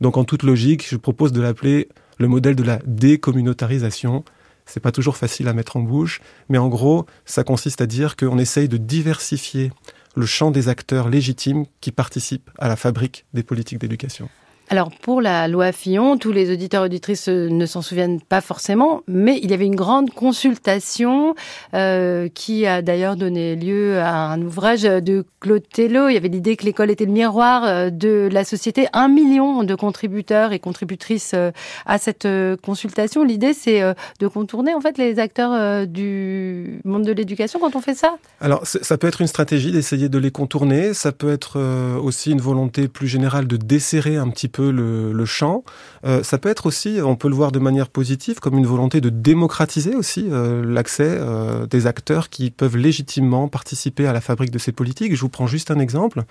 Donc 0.00 0.16
en 0.16 0.24
toute 0.24 0.42
logique, 0.42 0.86
je 0.88 0.96
propose 0.96 1.32
de 1.32 1.40
l'appeler 1.40 1.88
le 2.18 2.28
modèle 2.28 2.56
de 2.56 2.62
la 2.62 2.78
décommunautarisation. 2.86 4.24
C'est 4.66 4.80
pas 4.80 4.92
toujours 4.92 5.16
facile 5.16 5.48
à 5.48 5.52
mettre 5.52 5.76
en 5.76 5.80
bouche, 5.80 6.20
mais 6.48 6.58
en 6.58 6.68
gros, 6.68 7.06
ça 7.24 7.44
consiste 7.44 7.80
à 7.80 7.86
dire 7.86 8.16
qu'on 8.16 8.38
essaye 8.38 8.68
de 8.68 8.76
diversifier 8.76 9.72
le 10.16 10.26
champ 10.26 10.50
des 10.50 10.68
acteurs 10.68 11.08
légitimes 11.08 11.66
qui 11.80 11.92
participent 11.92 12.50
à 12.58 12.68
la 12.68 12.76
fabrique 12.76 13.26
des 13.34 13.42
politiques 13.42 13.80
d'éducation. 13.80 14.28
Alors 14.70 14.90
pour 14.90 15.20
la 15.20 15.46
loi 15.46 15.72
Fillon, 15.72 16.16
tous 16.16 16.32
les 16.32 16.52
auditeurs 16.52 16.82
et 16.82 16.86
auditrices 16.86 17.28
ne 17.28 17.66
s'en 17.66 17.82
souviennent 17.82 18.20
pas 18.20 18.40
forcément, 18.40 19.02
mais 19.06 19.38
il 19.42 19.50
y 19.50 19.54
avait 19.54 19.66
une 19.66 19.76
grande 19.76 20.10
consultation 20.10 21.34
euh, 21.74 22.28
qui 22.28 22.66
a 22.66 22.82
d'ailleurs 22.82 23.16
donné 23.16 23.56
lieu 23.56 23.98
à 23.98 24.32
un 24.32 24.40
ouvrage 24.40 24.82
de 24.82 25.24
Claude 25.44 25.68
Tello. 25.70 26.08
Il 26.08 26.14
y 26.14 26.16
avait 26.16 26.28
l'idée 26.28 26.56
que 26.56 26.64
l'école 26.64 26.90
était 26.90 27.04
le 27.04 27.12
miroir 27.12 27.64
euh, 27.64 27.90
de 27.90 28.30
la 28.32 28.44
société. 28.44 28.86
Un 28.94 29.08
million 29.08 29.62
de 29.62 29.74
contributeurs 29.74 30.52
et 30.52 30.58
contributrices 30.58 31.32
euh, 31.34 31.50
à 31.84 31.98
cette 31.98 32.24
euh, 32.24 32.56
consultation. 32.56 33.24
L'idée, 33.24 33.52
c'est 33.52 33.82
de 34.20 34.26
contourner 34.26 34.74
en 34.74 34.80
fait 34.80 34.96
les 34.96 35.18
acteurs 35.18 35.86
du 35.86 36.80
monde 36.84 37.04
de 37.04 37.12
l'éducation 37.12 37.58
quand 37.58 37.76
on 37.76 37.80
fait 37.80 37.94
ça. 37.94 38.16
Alors 38.40 38.66
ça 38.66 38.96
peut 38.96 39.06
être 39.06 39.20
une 39.20 39.26
stratégie 39.26 39.72
d'essayer 39.72 40.08
de 40.08 40.18
les 40.18 40.30
contourner. 40.30 40.94
Ça 40.94 41.12
peut 41.12 41.32
être 41.32 41.58
aussi 41.98 42.30
une 42.30 42.40
volonté 42.40 42.88
plus 42.88 43.08
générale 43.08 43.46
de 43.46 43.56
desserrer 43.56 44.16
un 44.16 44.28
petit 44.30 44.48
peu 44.48 44.53
le, 44.62 45.12
le 45.12 45.24
champ. 45.24 45.64
Euh, 46.04 46.22
ça 46.22 46.38
peut 46.38 46.48
être 46.48 46.66
aussi, 46.66 46.98
on 47.02 47.16
peut 47.16 47.28
le 47.28 47.34
voir 47.34 47.52
de 47.52 47.58
manière 47.58 47.88
positive, 47.88 48.40
comme 48.40 48.58
une 48.58 48.66
volonté 48.66 49.00
de 49.00 49.08
démocratiser 49.08 49.94
aussi 49.94 50.28
euh, 50.30 50.64
l'accès 50.64 51.08
euh, 51.08 51.66
des 51.66 51.86
acteurs 51.86 52.28
qui 52.28 52.50
peuvent 52.50 52.76
légitimement 52.76 53.48
participer 53.48 54.06
à 54.06 54.12
la 54.12 54.20
fabrique 54.20 54.50
de 54.50 54.58
ces 54.58 54.72
politiques. 54.72 55.14
Je 55.14 55.20
vous 55.20 55.28
prends 55.28 55.46
juste 55.46 55.70
un 55.70 55.78
exemple. 55.78 56.22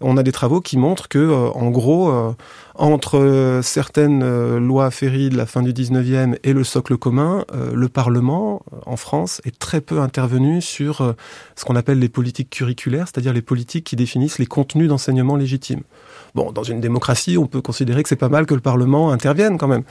On 0.00 0.16
a 0.16 0.22
des 0.22 0.32
travaux 0.32 0.62
qui 0.62 0.78
montrent 0.78 1.08
que, 1.08 1.18
euh, 1.18 1.50
en 1.50 1.68
gros, 1.70 2.10
euh, 2.10 2.32
entre 2.74 3.60
certaines 3.62 4.56
lois 4.56 4.90
Ferry 4.90 5.28
de 5.28 5.36
la 5.36 5.44
fin 5.44 5.60
du 5.60 5.74
19e 5.74 6.38
et 6.42 6.54
le 6.54 6.64
socle 6.64 6.96
commun, 6.96 7.44
le 7.74 7.88
Parlement 7.90 8.62
en 8.86 8.96
France 8.96 9.42
est 9.44 9.58
très 9.58 9.82
peu 9.82 10.00
intervenu 10.00 10.62
sur 10.62 11.14
ce 11.56 11.64
qu'on 11.66 11.76
appelle 11.76 11.98
les 11.98 12.08
politiques 12.08 12.48
curriculaires, 12.48 13.06
c'est-à-dire 13.06 13.34
les 13.34 13.42
politiques 13.42 13.84
qui 13.84 13.96
définissent 13.96 14.38
les 14.38 14.46
contenus 14.46 14.88
d'enseignement 14.88 15.36
légitimes. 15.36 15.82
Bon, 16.34 16.52
dans 16.52 16.62
une 16.62 16.80
démocratie, 16.80 17.36
on 17.38 17.46
peut 17.46 17.60
considérer 17.60 18.02
que 18.02 18.08
c'est 18.08 18.16
pas 18.16 18.28
mal 18.28 18.46
que 18.46 18.54
le 18.54 18.60
Parlement 18.60 19.10
intervienne 19.10 19.58
quand 19.58 19.68
même. 19.68 19.82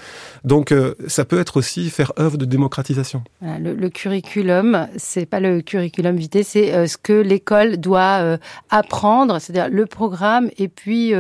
Donc, 0.44 0.72
euh, 0.72 0.96
ça 1.08 1.26
peut 1.26 1.40
être 1.40 1.58
aussi 1.58 1.90
faire 1.90 2.12
œuvre 2.20 2.38
de 2.38 2.46
démocratisation. 2.46 3.24
Le, 3.42 3.74
le 3.74 3.90
curriculum, 3.90 4.88
c'est 4.98 5.26
pas 5.26 5.40
le 5.40 5.62
curriculum 5.62 6.16
vitae, 6.16 6.44
c'est 6.44 6.74
euh, 6.74 6.88
ce 6.88 6.98
que 6.98 7.14
l'école 7.14 7.78
doit 7.78 8.20
euh, 8.22 8.38
apprendre, 8.70 9.40
c'est-à-dire 9.40 9.70
le 9.70 9.86
programme 9.86 10.50
et 10.58 10.68
puis 10.68 11.14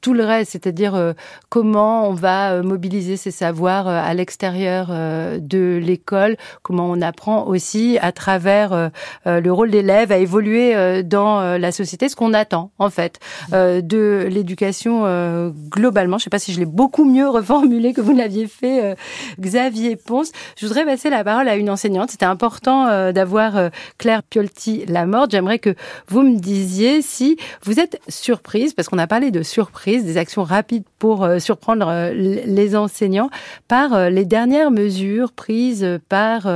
tout 0.00 0.14
le 0.14 0.24
reste, 0.24 0.52
c'est-à-dire 0.52 0.94
euh, 0.94 1.12
comment 1.48 2.08
on 2.08 2.12
va 2.12 2.52
euh, 2.52 2.62
mobiliser 2.62 3.16
ces 3.16 3.30
savoirs 3.30 3.88
euh, 3.88 4.00
à 4.02 4.14
l'extérieur 4.14 4.88
de 4.88 5.80
l'école, 5.82 6.36
comment 6.62 6.88
on 6.88 7.00
apprend 7.02 7.46
aussi 7.46 7.98
à 8.00 8.12
travers 8.12 8.90
le 9.26 9.50
rôle 9.50 9.70
d'élève 9.70 10.12
à 10.12 10.18
évoluer 10.18 11.02
dans 11.02 11.58
la 11.58 11.72
société, 11.72 12.08
ce 12.08 12.16
qu'on 12.16 12.34
attend 12.34 12.70
en 12.78 12.90
fait 12.90 13.18
de 13.52 14.26
l'éducation 14.30 15.52
globalement. 15.68 16.18
Je 16.18 16.22
ne 16.22 16.24
sais 16.24 16.30
pas 16.30 16.38
si 16.38 16.52
je 16.52 16.60
l'ai 16.60 16.66
beaucoup 16.66 17.04
mieux 17.04 17.28
reformulé 17.28 17.92
que 17.92 18.00
vous 18.00 18.14
l'aviez 18.14 18.46
fait, 18.46 18.96
Xavier 19.40 19.96
Ponce. 19.96 20.32
Je 20.56 20.66
voudrais 20.66 20.84
passer 20.84 21.10
la 21.10 21.24
parole 21.24 21.48
à 21.48 21.56
une 21.56 21.70
enseignante. 21.70 22.10
C'était 22.10 22.26
important 22.26 23.12
d'avoir 23.12 23.70
Claire 23.98 24.22
Piolti-Lamorte. 24.22 25.30
J'aimerais 25.30 25.58
que 25.58 25.74
vous 26.08 26.22
me 26.22 26.38
disiez 26.38 27.02
si 27.02 27.36
vous 27.62 27.80
êtes 27.80 28.00
surprise, 28.08 28.74
parce 28.74 28.88
qu'on 28.88 28.98
a 28.98 29.06
parlé 29.06 29.30
de 29.30 29.42
surprise 29.42 29.87
des 29.96 30.16
actions 30.16 30.44
rapides 30.44 30.84
pour 30.98 31.24
euh, 31.24 31.38
surprendre 31.38 31.88
euh, 31.88 32.12
les 32.12 32.76
enseignants 32.76 33.30
par 33.66 33.94
euh, 33.94 34.10
les 34.10 34.24
dernières 34.24 34.70
mesures 34.70 35.32
prises 35.32 35.98
par 36.08 36.48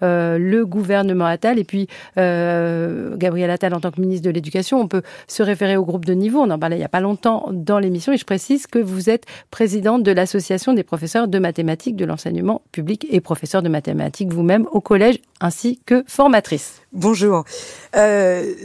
le 0.00 0.64
gouvernement 0.64 1.24
Attal 1.24 1.58
et 1.58 1.64
puis 1.64 1.88
Gabriel 2.16 3.50
Attal 3.50 3.74
en 3.74 3.80
tant 3.80 3.90
que 3.90 4.00
ministre 4.00 4.24
de 4.24 4.30
l'Éducation. 4.30 4.80
On 4.80 4.88
peut 4.88 5.02
se 5.26 5.42
référer 5.42 5.76
au 5.76 5.84
groupe 5.84 6.04
de 6.04 6.14
niveau, 6.14 6.40
on 6.40 6.50
en 6.50 6.58
parlait 6.58 6.76
il 6.76 6.80
n'y 6.80 6.84
a 6.84 6.88
pas 6.88 7.00
longtemps 7.00 7.48
dans 7.52 7.78
l'émission 7.78 8.12
et 8.12 8.16
je 8.16 8.24
précise 8.24 8.66
que 8.66 8.78
vous 8.78 9.10
êtes 9.10 9.24
présidente 9.50 10.02
de 10.02 10.12
l'Association 10.12 10.74
des 10.74 10.82
professeurs 10.82 11.28
de 11.28 11.38
mathématiques 11.38 11.96
de 11.96 12.04
l'enseignement 12.04 12.62
public 12.72 13.06
et 13.10 13.20
professeur 13.20 13.62
de 13.62 13.68
mathématiques 13.68 14.32
vous-même 14.32 14.66
au 14.72 14.80
collège 14.80 15.18
ainsi 15.40 15.80
que 15.86 16.04
formatrice. 16.06 16.82
Bonjour. 16.92 17.44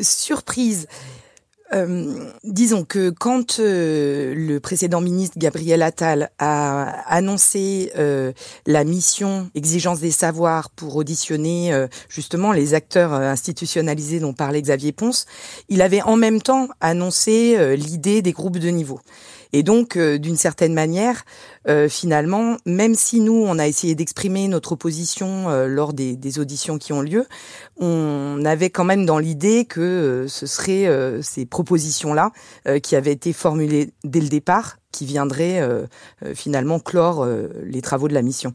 surprise. 0.01 0.87
Euh, 1.71 2.31
disons 2.43 2.83
que 2.83 3.11
quand 3.11 3.59
euh, 3.59 4.33
le 4.35 4.59
précédent 4.59 5.01
ministre 5.01 5.37
Gabriel 5.37 5.83
Attal 5.83 6.31
a 6.39 7.03
annoncé 7.07 7.91
euh, 7.95 8.31
la 8.65 8.83
mission 8.83 9.51
exigence 9.53 9.99
des 9.99 10.09
savoirs 10.09 10.71
pour 10.71 10.95
auditionner 10.95 11.87
justement 12.09 12.51
les 12.51 12.73
acteurs 12.73 13.13
institutionnalisés 13.13 14.19
dont 14.19 14.33
parlait 14.33 14.61
Xavier 14.61 14.91
Ponce, 14.91 15.25
il 15.67 15.81
avait 15.81 16.01
en 16.01 16.15
même 16.15 16.41
temps 16.41 16.69
annoncé 16.81 17.75
l'idée 17.75 18.21
des 18.21 18.31
groupes 18.31 18.57
de 18.57 18.69
niveau. 18.69 18.99
Et 19.51 19.63
donc, 19.63 19.97
d'une 19.97 20.37
certaine 20.37 20.73
manière, 20.73 21.23
euh, 21.67 21.89
finalement, 21.89 22.57
même 22.65 22.95
si 22.95 23.19
nous, 23.19 23.33
on 23.45 23.59
a 23.59 23.67
essayé 23.67 23.95
d'exprimer 23.95 24.47
notre 24.47 24.73
opposition 24.73 25.49
euh, 25.49 25.67
lors 25.67 25.93
des, 25.93 26.39
auditions 26.39 26.77
qui 26.77 26.93
ont 26.93 27.01
lieu, 27.01 27.25
on 27.77 28.43
avait 28.45 28.69
quand 28.69 28.83
même 28.83 29.05
dans 29.05 29.19
l'idée 29.19 29.65
que 29.65 29.81
euh, 29.81 30.27
ce 30.27 30.45
seraient 30.45 30.87
ces 31.21 31.45
propositions-là 31.45 32.31
qui 32.83 32.95
avaient 32.95 33.11
été 33.11 33.33
formulées 33.33 33.91
dès 34.03 34.21
le 34.21 34.29
départ 34.29 34.78
qui 34.91 35.05
viendrait 35.05 35.61
euh, 35.61 35.83
euh, 36.25 36.33
finalement 36.33 36.79
clore 36.79 37.23
euh, 37.23 37.49
les 37.63 37.81
travaux 37.81 38.07
de 38.07 38.13
la 38.13 38.23
mission. 38.23 38.53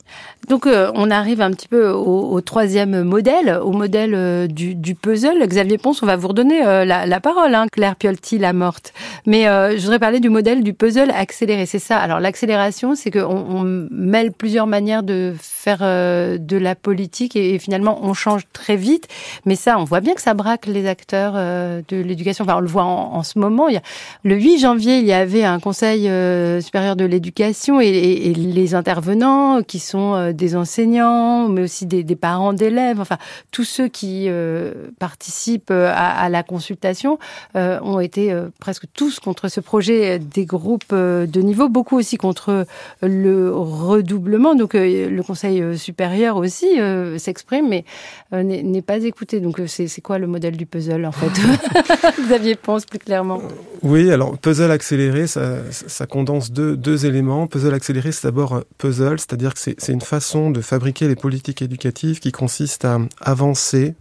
Donc 0.48 0.66
on 0.66 1.10
arrive 1.10 1.40
un 1.40 1.52
petit 1.52 1.68
peu 1.68 1.90
au, 1.90 2.40
troisième 2.40 3.02
modèle, 3.02 3.58
au 3.62 3.70
modèle 3.70 4.48
du, 4.48 4.94
puzzle. 4.94 5.46
Xavier 5.46 5.78
Ponce, 5.78 6.02
on 6.02 6.06
va 6.06 6.16
vous 6.16 6.28
redonner 6.28 6.62
la, 6.84 7.20
parole, 7.20 7.54
hein, 7.54 7.66
Claire 7.72 7.96
Piolti, 7.96 8.38
la 8.38 8.52
morte. 8.52 8.92
Mais 9.26 9.44
je 9.44 9.80
voudrais 9.80 9.98
parler 9.98 10.20
du 10.20 10.28
modèle 10.28 10.62
du 10.62 10.74
puzzle 10.74 11.10
accéléré. 11.10 11.66
C'est 11.66 11.78
ça. 11.78 11.96
Alors 11.96 12.20
l'accélération, 12.20 12.94
c'est 12.94 13.10
qu'on 13.10 13.24
on 13.24 13.88
mêle 13.90 14.32
plusieurs 14.32 14.66
manières 14.66 15.02
de 15.02 15.34
faire 15.38 15.80
de 15.80 16.56
la 16.56 16.74
politique 16.74 17.36
et, 17.36 17.58
finalement 17.58 18.00
on 18.02 18.12
change 18.12 18.42
très 18.52 18.76
vite. 18.76 19.08
Mais 19.46 19.56
ça, 19.56 19.78
on 19.78 19.84
voit 19.84 20.00
bien 20.00 20.14
que 20.14 20.22
ça 20.22 20.34
braque 20.34 20.66
les 20.66 20.86
acteurs 20.86 21.34
de 21.34 21.96
l'éducation. 21.96 22.44
Enfin, 22.44 22.56
on 22.56 22.60
le 22.60 22.68
voit 22.68 22.84
en, 22.84 23.14
en, 23.14 23.22
ce 23.22 23.38
moment. 23.38 23.68
Il 23.68 23.74
y 23.74 23.78
a, 23.78 23.82
le 24.24 24.36
8 24.36 24.58
janvier, 24.58 24.98
il 24.98 25.06
y 25.06 25.12
avait 25.12 25.44
un 25.44 25.58
conseil 25.58 26.08
euh, 26.24 26.60
supérieure 26.60 26.96
de 26.96 27.04
l'éducation 27.04 27.80
et, 27.80 28.32
les 28.34 28.74
intervenants 28.74 29.62
qui 29.62 29.78
sont 29.78 30.14
euh, 30.14 30.32
des 30.32 30.56
enseignants, 30.56 31.48
mais 31.48 31.62
aussi 31.62 31.86
des, 31.86 32.16
parents 32.16 32.52
d'élèves, 32.52 33.00
enfin 33.00 33.18
tous 33.50 33.64
ceux 33.64 33.88
qui 33.88 34.26
euh, 34.28 34.72
participent 34.98 35.70
à, 35.70 36.28
la 36.28 36.42
consultation 36.42 37.18
ont 37.54 38.00
été 38.00 38.34
presque 38.60 38.84
tous 38.94 39.20
contre 39.20 39.48
ce 39.48 39.60
projet 39.60 40.18
des 40.18 40.46
groupes 40.46 40.94
de 40.94 41.40
niveau, 41.40 41.68
beaucoup 41.68 41.96
aussi 41.98 42.16
contre 42.16 42.66
le 43.02 43.52
redoublement. 43.52 44.54
Donc 44.54 44.74
le 44.74 45.20
Conseil 45.22 45.76
supérieur 45.76 46.36
aussi 46.36 46.78
s'exprime, 47.18 47.68
mais 47.68 47.84
n'est 48.32 48.82
pas 48.82 48.98
écouté. 48.98 49.40
Donc 49.40 49.60
c'est 49.66 50.00
quoi 50.00 50.18
le 50.18 50.26
modèle 50.26 50.56
du 50.56 50.66
puzzle 50.66 51.04
en 51.04 51.12
fait? 51.12 52.12
Xavier 52.22 52.54
pense 52.54 52.84
plus 52.86 52.98
clairement. 52.98 53.42
Oui, 53.82 54.10
alors 54.10 54.38
puzzle 54.38 54.70
accéléré, 54.70 55.26
ça, 55.26 55.58
ça 55.70 56.06
condense 56.14 56.52
deux, 56.52 56.76
deux 56.76 57.06
éléments. 57.06 57.48
Puzzle 57.48 57.74
accéléré, 57.74 58.12
c'est 58.12 58.28
d'abord 58.28 58.62
puzzle, 58.78 59.18
c'est-à-dire 59.18 59.52
que 59.52 59.58
c'est 59.58 59.88
une 59.92 60.00
façon 60.00 60.52
de 60.52 60.60
fabriquer 60.60 61.08
les 61.08 61.16
politiques 61.16 61.60
éducatives 61.60 62.20
qui 62.20 62.30
consiste 62.30 62.84
à 62.84 63.00
avancer 63.20 63.96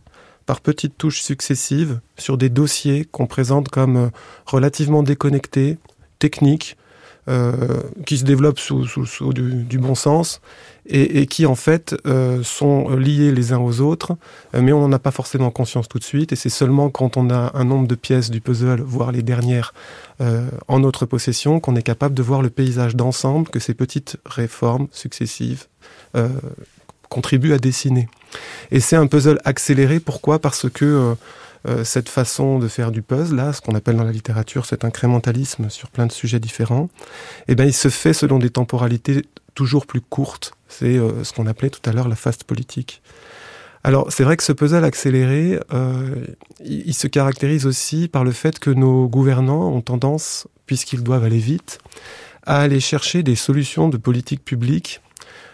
par 0.45 0.61
petites 0.61 0.95
touches 0.95 1.23
successives 1.23 2.01
sur 2.19 2.37
des 2.37 2.49
dossiers 2.49 3.05
qu'on 3.05 3.25
présente 3.25 3.69
comme 3.69 3.97
euh, 3.97 4.09
relativement 4.45 5.01
déconnectés, 5.01 5.79
techniques, 6.19 6.77
euh, 6.77 6.82
qui 8.05 8.17
se 8.17 8.25
développent 8.25 8.59
sous, 8.59 8.85
sous, 8.85 9.05
sous 9.05 9.33
du, 9.33 9.79
bon 9.79 9.95
sens 9.95 10.41
et, 10.85 11.21
et 11.21 11.25
qui 11.27 11.45
en 11.45 11.55
fait 11.55 11.95
euh, 12.05 12.43
sont 12.43 12.89
liés 12.89 13.31
les 13.31 13.53
uns 13.53 13.59
aux 13.59 13.81
autres, 13.81 14.17
euh, 14.53 14.61
mais 14.61 14.73
on 14.73 14.81
n'en 14.81 14.91
a 14.91 14.99
pas 14.99 15.11
forcément 15.11 15.51
conscience 15.51 15.87
tout 15.87 15.99
de 15.99 16.03
suite. 16.03 16.33
Et 16.33 16.35
c'est 16.35 16.49
seulement 16.49 16.89
quand 16.89 17.17
on 17.17 17.29
a 17.29 17.51
un 17.53 17.63
nombre 17.63 17.87
de 17.87 17.95
pièces 17.95 18.29
du 18.29 18.41
puzzle, 18.41 18.81
voire 18.81 19.11
les 19.11 19.23
dernières, 19.23 19.73
euh, 20.21 20.47
en 20.67 20.79
notre 20.79 21.05
possession, 21.05 21.59
qu'on 21.59 21.75
est 21.75 21.83
capable 21.83 22.15
de 22.15 22.23
voir 22.23 22.41
le 22.41 22.49
paysage 22.49 22.95
d'ensemble 22.95 23.49
que 23.49 23.59
ces 23.59 23.73
petites 23.73 24.17
réformes 24.25 24.87
successives 24.91 25.65
euh, 26.15 26.29
contribuent 27.09 27.53
à 27.53 27.59
dessiner. 27.59 28.07
Et 28.73 28.79
c'est 28.79 28.95
un 28.95 29.07
puzzle 29.07 29.39
accéléré. 29.45 29.99
Pourquoi? 29.99 30.39
Parce 30.39 30.67
que 30.69 31.15
euh, 31.67 31.83
cette 31.85 32.09
façon 32.09 32.57
de 32.57 32.67
faire 32.67 32.91
du 32.91 33.03
puzzle, 33.03 33.35
là, 33.35 33.53
ce 33.53 33.61
qu'on 33.61 33.75
appelle 33.75 33.95
dans 33.95 34.03
la 34.03 34.11
littérature 34.11 34.65
cet 34.65 34.83
incrémentalisme 34.83 35.69
sur 35.69 35.89
plein 35.89 36.07
de 36.07 36.11
sujets 36.11 36.39
différents, 36.39 36.89
eh 37.47 37.55
ben, 37.55 37.65
il 37.65 37.73
se 37.73 37.87
fait 37.87 38.13
selon 38.13 38.39
des 38.39 38.49
temporalités 38.49 39.25
toujours 39.53 39.85
plus 39.85 40.01
courtes. 40.01 40.53
C'est 40.67 40.97
euh, 40.97 41.23
ce 41.23 41.31
qu'on 41.33 41.45
appelait 41.45 41.69
tout 41.69 41.87
à 41.87 41.93
l'heure 41.93 42.09
la 42.09 42.15
fast 42.15 42.43
politique. 42.45 43.03
Alors, 43.83 44.11
c'est 44.11 44.23
vrai 44.23 44.37
que 44.37 44.43
ce 44.43 44.53
puzzle 44.53 44.83
accéléré, 44.83 45.59
euh, 45.71 46.25
il, 46.65 46.95
se 46.95 47.07
caractérise 47.07 47.67
aussi 47.67 48.07
par 48.07 48.23
le 48.23 48.31
fait 48.31 48.57
que 48.57 48.71
nos 48.71 49.07
gouvernants 49.07 49.67
ont 49.67 49.81
tendance, 49.81 50.47
puisqu'ils 50.65 51.03
doivent 51.03 51.25
aller 51.25 51.37
vite, 51.37 51.77
à 52.45 52.61
aller 52.61 52.79
chercher 52.79 53.21
des 53.21 53.35
solutions 53.35 53.89
de 53.89 53.97
politique 53.97 54.43
publique 54.43 55.01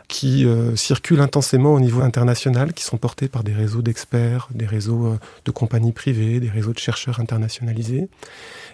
qui 0.10 0.46
euh, 0.46 0.76
circulent 0.76 1.22
intensément 1.22 1.74
au 1.74 1.80
niveau 1.80 2.02
international, 2.02 2.74
qui 2.74 2.84
sont 2.84 2.98
portés 2.98 3.30
par 3.30 3.44
des 3.44 3.54
réseaux 3.54 3.84
d'experts, 3.84 4.50
des 4.54 4.66
réseaux 4.66 5.06
euh, 5.06 5.20
de 5.46 5.52
compagnies 5.52 5.94
privées, 5.94 6.40
des 6.40 6.50
réseaux 6.50 6.74
de 6.74 6.80
chercheurs 6.80 7.20
internationalisés, 7.20 8.10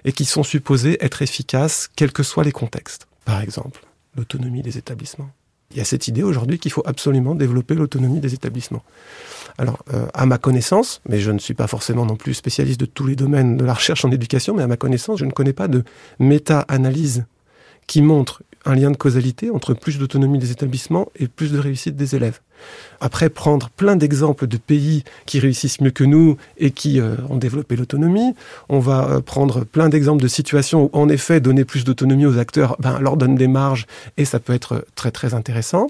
et 0.05 0.13
qui 0.13 0.23
sont 0.23 0.43
supposés 0.43 0.97
être 1.03 1.21
efficaces 1.21 1.89
quels 1.95 2.13
que 2.13 2.23
soient 2.23 2.45
les 2.45 2.53
contextes. 2.53 3.07
Par 3.25 3.41
exemple, 3.41 3.85
l'autonomie 4.15 4.61
des 4.61 4.77
établissements. 4.77 5.29
Il 5.71 5.77
y 5.77 5.81
a 5.81 5.85
cette 5.85 6.07
idée 6.07 6.23
aujourd'hui 6.23 6.57
qu'il 6.57 6.71
faut 6.71 6.83
absolument 6.85 7.35
développer 7.35 7.75
l'autonomie 7.75 8.21
des 8.21 8.33
établissements. 8.33 8.83
Alors, 9.57 9.83
euh, 9.93 10.07
à 10.13 10.25
ma 10.25 10.37
connaissance, 10.37 11.01
mais 11.09 11.19
je 11.19 11.31
ne 11.31 11.39
suis 11.39 11.53
pas 11.53 11.67
forcément 11.67 12.05
non 12.05 12.15
plus 12.15 12.33
spécialiste 12.33 12.79
de 12.79 12.85
tous 12.85 13.05
les 13.05 13.17
domaines 13.17 13.57
de 13.57 13.65
la 13.65 13.73
recherche 13.73 14.05
en 14.05 14.11
éducation, 14.11 14.53
mais 14.55 14.63
à 14.63 14.67
ma 14.67 14.77
connaissance, 14.77 15.19
je 15.19 15.25
ne 15.25 15.31
connais 15.31 15.53
pas 15.53 15.67
de 15.67 15.83
méta-analyse 16.19 17.25
qui 17.87 18.01
montre 18.01 18.41
un 18.65 18.75
lien 18.75 18.91
de 18.91 18.97
causalité 18.97 19.49
entre 19.49 19.73
plus 19.73 19.97
d'autonomie 19.97 20.39
des 20.39 20.51
établissements 20.51 21.09
et 21.19 21.27
plus 21.27 21.51
de 21.51 21.59
réussite 21.59 21.95
des 21.95 22.15
élèves. 22.15 22.39
Après, 23.01 23.29
prendre 23.29 23.69
plein 23.69 23.95
d'exemples 23.95 24.47
de 24.47 24.57
pays 24.57 25.03
qui 25.25 25.39
réussissent 25.39 25.81
mieux 25.81 25.91
que 25.91 26.03
nous 26.03 26.37
et 26.57 26.71
qui 26.71 26.99
euh, 26.99 27.15
ont 27.29 27.37
développé 27.37 27.75
l'autonomie, 27.75 28.33
on 28.69 28.79
va 28.79 29.09
euh, 29.09 29.21
prendre 29.21 29.65
plein 29.65 29.89
d'exemples 29.89 30.23
de 30.23 30.27
situations 30.27 30.85
où, 30.85 30.89
en 30.93 31.09
effet, 31.09 31.39
donner 31.39 31.65
plus 31.65 31.83
d'autonomie 31.83 32.25
aux 32.25 32.37
acteurs 32.37 32.75
ben, 32.79 32.99
leur 32.99 33.17
donne 33.17 33.35
des 33.35 33.47
marges 33.47 33.85
et 34.17 34.25
ça 34.25 34.39
peut 34.39 34.53
être 34.53 34.85
très 34.95 35.11
très 35.11 35.33
intéressant. 35.33 35.87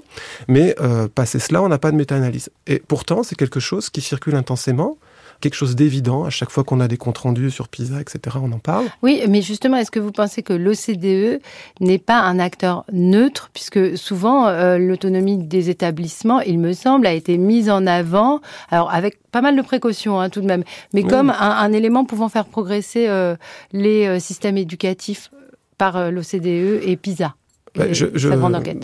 Mais 0.48 0.74
euh, 0.80 1.08
passer 1.08 1.38
cela, 1.38 1.62
on 1.62 1.68
n'a 1.68 1.78
pas 1.78 1.92
de 1.92 1.96
méta-analyse. 1.96 2.50
Et 2.66 2.82
pourtant, 2.86 3.22
c'est 3.22 3.36
quelque 3.36 3.60
chose 3.60 3.88
qui 3.88 4.00
circule 4.00 4.34
intensément 4.34 4.98
quelque 5.40 5.54
chose 5.54 5.76
d'évident. 5.76 6.24
À 6.24 6.30
chaque 6.30 6.50
fois 6.50 6.64
qu'on 6.64 6.80
a 6.80 6.88
des 6.88 6.96
comptes 6.96 7.18
rendus 7.18 7.50
sur 7.50 7.68
PISA, 7.68 8.00
etc., 8.00 8.36
on 8.42 8.52
en 8.52 8.58
parle. 8.58 8.86
Oui, 9.02 9.22
mais 9.28 9.42
justement, 9.42 9.76
est-ce 9.76 9.90
que 9.90 10.00
vous 10.00 10.12
pensez 10.12 10.42
que 10.42 10.52
l'OCDE 10.52 11.40
n'est 11.80 11.98
pas 11.98 12.20
un 12.20 12.38
acteur 12.38 12.84
neutre, 12.92 13.50
puisque 13.52 13.96
souvent 13.96 14.46
euh, 14.46 14.78
l'autonomie 14.78 15.38
des 15.38 15.70
établissements, 15.70 16.40
il 16.40 16.58
me 16.58 16.72
semble, 16.72 17.06
a 17.06 17.12
été 17.12 17.38
mise 17.38 17.70
en 17.70 17.86
avant, 17.86 18.40
alors 18.70 18.90
avec 18.92 19.18
pas 19.30 19.42
mal 19.42 19.56
de 19.56 19.62
précautions 19.62 20.20
hein, 20.20 20.30
tout 20.30 20.40
de 20.40 20.46
même, 20.46 20.64
mais 20.92 21.02
oui. 21.02 21.08
comme 21.08 21.30
un, 21.30 21.34
un, 21.38 21.72
élément 21.72 22.04
pouvant 22.04 22.28
faire 22.28 22.46
progresser 22.46 23.06
euh, 23.08 23.36
les 23.72 24.06
euh, 24.06 24.18
systèmes 24.18 24.56
éducatifs 24.56 25.30
par 25.78 26.10
l'OCDE 26.10 26.80
et 26.82 26.96
PISA 26.96 27.34
bah, 27.76 27.92
je, 27.92 28.06
je, 28.14 28.28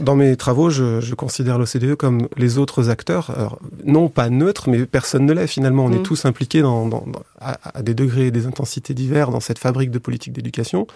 Dans 0.03 0.17
mes 0.17 0.37
travaux, 0.37 0.71
je, 0.71 1.01
je 1.01 1.15
considère 1.15 1.59
l'OCDE 1.59 1.95
comme 1.95 2.29
les 2.37 2.59
autres 2.59 2.91
acteurs, 2.91 3.31
alors, 3.31 3.59
non 3.85 4.09
pas 4.09 4.29
neutres, 4.31 4.69
mais 4.69 4.85
personne 4.87 5.27
ne 5.27 5.33
l'est 5.33 5.47
finalement. 5.47 5.85
On 5.85 5.93
est 5.93 5.99
mm. 5.99 6.03
tous 6.03 6.25
impliqués 6.25 6.63
dans, 6.63 6.87
dans, 6.87 7.05
à, 7.41 7.83
des 7.83 7.95
degrés 7.95 8.27
et 8.27 8.31
des 8.31 8.47
intensités 8.47 8.95
divers 8.95 9.31
dans 9.31 9.41
cette 9.41 9.59
fabrique 9.59 9.91
de 9.91 9.99
politique 9.99 10.33
d'éducation. 10.33 10.87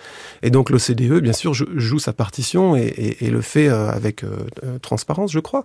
Et 0.42 0.50
donc 0.50 0.70
l'OCDE, 0.70 1.20
bien 1.20 1.32
sûr, 1.32 1.54
joue 1.54 1.98
sa 1.98 2.12
partition 2.12 2.76
et, 2.76 2.82
et, 2.82 3.26
et 3.26 3.30
le 3.30 3.40
fait 3.40 3.68
euh, 3.68 3.88
avec 3.90 4.24
euh, 4.24 4.28
euh, 4.64 4.78
transparence, 4.78 5.32
je 5.32 5.40
crois. 5.40 5.64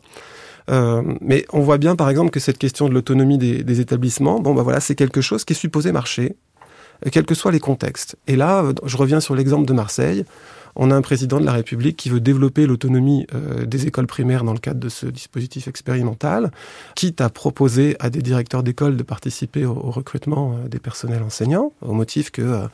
Euh, 0.70 1.02
mais 1.22 1.46
on 1.52 1.60
voit 1.62 1.78
bien, 1.78 1.96
par 1.96 2.10
exemple, 2.10 2.32
que 2.32 2.40
cette 2.40 2.58
question 2.58 2.88
de 2.88 2.94
l'autonomie 2.94 3.38
des, 3.38 3.64
des, 3.64 3.80
établissements, 3.80 4.40
bon, 4.40 4.54
bah 4.54 4.62
voilà, 4.62 4.80
c'est 4.80 4.96
quelque 4.96 5.22
chose 5.22 5.44
qui 5.44 5.54
est 5.54 5.56
supposé 5.56 5.92
marcher, 5.92 6.36
quels 7.12 7.26
que 7.26 7.36
soient 7.36 7.52
les 7.52 7.60
contextes. 7.60 8.16
Et 8.28 8.36
là, 8.36 8.64
je 8.86 8.98
reviens 8.98 9.20
sur 9.20 9.36
l'exemple 9.36 9.66
de 9.66 9.74
Marseille 9.74 10.24
on 10.76 10.92
a 10.92 10.96
un 10.96 11.02
président 11.02 11.40
de 11.40 11.46
la 11.46 11.52
République 11.52 11.98
qui 11.98 12.10
veut 12.10 12.20
développer 12.20 12.66
l'autonomie 12.66 13.28
euh, 13.34 13.66
des 13.66 13.88
écoles 13.88 14.08
primaires 14.08 14.44
dans 14.44 14.54
le 14.54 14.60
cadre 14.60 14.80
de 14.80 14.90
ce 14.90 15.06
dispositif 15.06 15.68
expérimental, 15.68 16.52
quitte 16.96 17.22
à 17.22 17.30
proposer 17.30 17.96
à 18.00 18.10
des 18.10 18.22
directeurs 18.22 18.64
d'école 18.64 18.98
de 18.98 19.04
participer 19.04 19.66
au, 19.66 19.74
recrutement 19.74 20.54
euh, 20.54 20.68
des 20.68 20.80
personnels 20.80 21.24
enseignants, 21.24 21.74
au 21.82 21.94
motif 21.94 22.32
que 22.32 22.42
euh, 22.42 22.68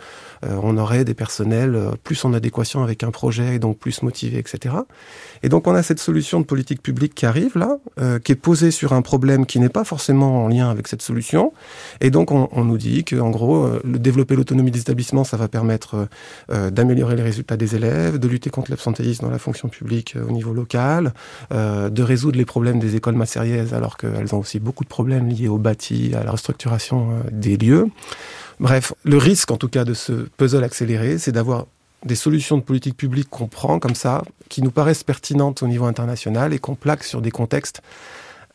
on 0.43 0.77
aurait 0.77 1.03
des 1.03 1.13
personnels 1.13 1.77
plus 2.03 2.23
en 2.25 2.33
adéquation 2.33 2.83
avec 2.83 3.03
un 3.03 3.11
projet 3.11 3.55
et 3.55 3.59
donc 3.59 3.77
plus 3.77 4.03
motivés, 4.03 4.37
etc. 4.37 4.75
Et 5.43 5.49
donc 5.49 5.67
on 5.67 5.75
a 5.75 5.83
cette 5.83 5.99
solution 5.99 6.39
de 6.39 6.45
politique 6.45 6.81
publique 6.81 7.15
qui 7.15 7.25
arrive 7.25 7.57
là, 7.57 7.77
qui 8.23 8.31
est 8.31 8.35
posée 8.35 8.71
sur 8.71 8.93
un 8.93 9.01
problème 9.01 9.45
qui 9.45 9.59
n'est 9.59 9.69
pas 9.69 9.83
forcément 9.83 10.45
en 10.45 10.47
lien 10.47 10.69
avec 10.69 10.87
cette 10.87 11.01
solution. 11.01 11.53
Et 12.01 12.11
donc 12.11 12.31
on, 12.31 12.63
nous 12.63 12.77
dit 12.77 13.03
que 13.03 13.15
en 13.15 13.29
gros, 13.29 13.69
développer 13.83 14.35
l'autonomie 14.35 14.71
des 14.71 14.81
établissements, 14.81 15.23
ça 15.23 15.37
va 15.37 15.47
permettre 15.47 16.07
d'améliorer 16.49 17.15
les 17.15 17.23
résultats 17.23 17.57
des 17.57 17.75
élèves 17.75 17.86
de 17.87 18.27
lutter 18.27 18.49
contre 18.49 18.71
l'absentéisme 18.71 19.25
dans 19.25 19.31
la 19.31 19.39
fonction 19.39 19.67
publique 19.67 20.15
euh, 20.15 20.25
au 20.27 20.31
niveau 20.31 20.53
local, 20.53 21.13
euh, 21.51 21.89
de 21.89 22.03
résoudre 22.03 22.37
les 22.37 22.45
problèmes 22.45 22.79
des 22.79 22.95
écoles 22.95 23.15
massériaises 23.15 23.73
alors 23.73 23.97
qu'elles 23.97 24.33
ont 24.33 24.39
aussi 24.39 24.59
beaucoup 24.59 24.83
de 24.83 24.89
problèmes 24.89 25.27
liés 25.27 25.47
au 25.47 25.57
bâti, 25.57 26.13
à 26.15 26.23
la 26.23 26.31
restructuration 26.31 27.11
euh, 27.11 27.29
des 27.31 27.57
lieux. 27.57 27.87
Bref, 28.59 28.93
le 29.03 29.17
risque 29.17 29.51
en 29.51 29.57
tout 29.57 29.69
cas 29.69 29.85
de 29.85 29.93
ce 29.93 30.13
puzzle 30.37 30.63
accéléré, 30.63 31.17
c'est 31.17 31.31
d'avoir 31.31 31.65
des 32.05 32.15
solutions 32.15 32.57
de 32.57 32.63
politique 32.63 32.95
publique 32.95 33.29
qu'on 33.29 33.47
prend 33.47 33.79
comme 33.79 33.95
ça, 33.95 34.23
qui 34.49 34.61
nous 34.61 34.71
paraissent 34.71 35.03
pertinentes 35.03 35.63
au 35.63 35.67
niveau 35.67 35.85
international 35.85 36.53
et 36.53 36.59
qu'on 36.59 36.75
plaque 36.75 37.03
sur 37.03 37.21
des 37.21 37.31
contextes 37.31 37.81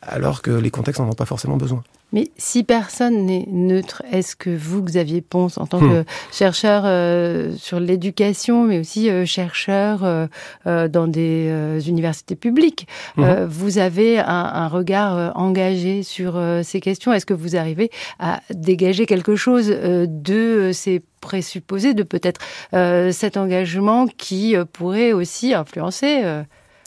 alors 0.07 0.41
que 0.41 0.51
les 0.51 0.71
contextes 0.71 0.99
n'en 0.99 1.09
ont 1.09 1.13
pas 1.13 1.25
forcément 1.25 1.57
besoin. 1.57 1.83
Mais 2.13 2.29
si 2.37 2.63
personne 2.63 3.25
n'est 3.25 3.47
neutre, 3.49 4.03
est-ce 4.11 4.35
que 4.35 4.51
vous, 4.55 4.83
Xavier 4.83 5.21
Ponce, 5.21 5.57
en 5.57 5.65
tant 5.65 5.81
hmm. 5.81 5.89
que 5.89 6.05
chercheur 6.31 6.83
euh, 6.85 7.51
sur 7.57 7.79
l'éducation, 7.79 8.63
mais 8.65 8.79
aussi 8.79 9.09
euh, 9.09 9.25
chercheur 9.25 10.01
euh, 10.03 10.87
dans 10.87 11.07
des 11.07 11.79
universités 11.87 12.35
publiques, 12.35 12.87
hmm. 13.17 13.45
vous 13.45 13.79
avez 13.79 14.19
un, 14.19 14.25
un 14.27 14.67
regard 14.67 15.35
engagé 15.35 16.03
sur 16.03 16.39
ces 16.63 16.79
questions? 16.79 17.11
Est-ce 17.11 17.25
que 17.25 17.33
vous 17.33 17.55
arrivez 17.55 17.89
à 18.19 18.41
dégager 18.51 19.07
quelque 19.07 19.35
chose 19.35 19.67
de 19.69 20.69
ces 20.71 21.01
présupposés, 21.19 21.95
de 21.95 22.03
peut-être 22.03 22.41
cet 23.11 23.37
engagement 23.37 24.05
qui 24.05 24.55
pourrait 24.71 25.13
aussi 25.13 25.55
influencer 25.55 26.21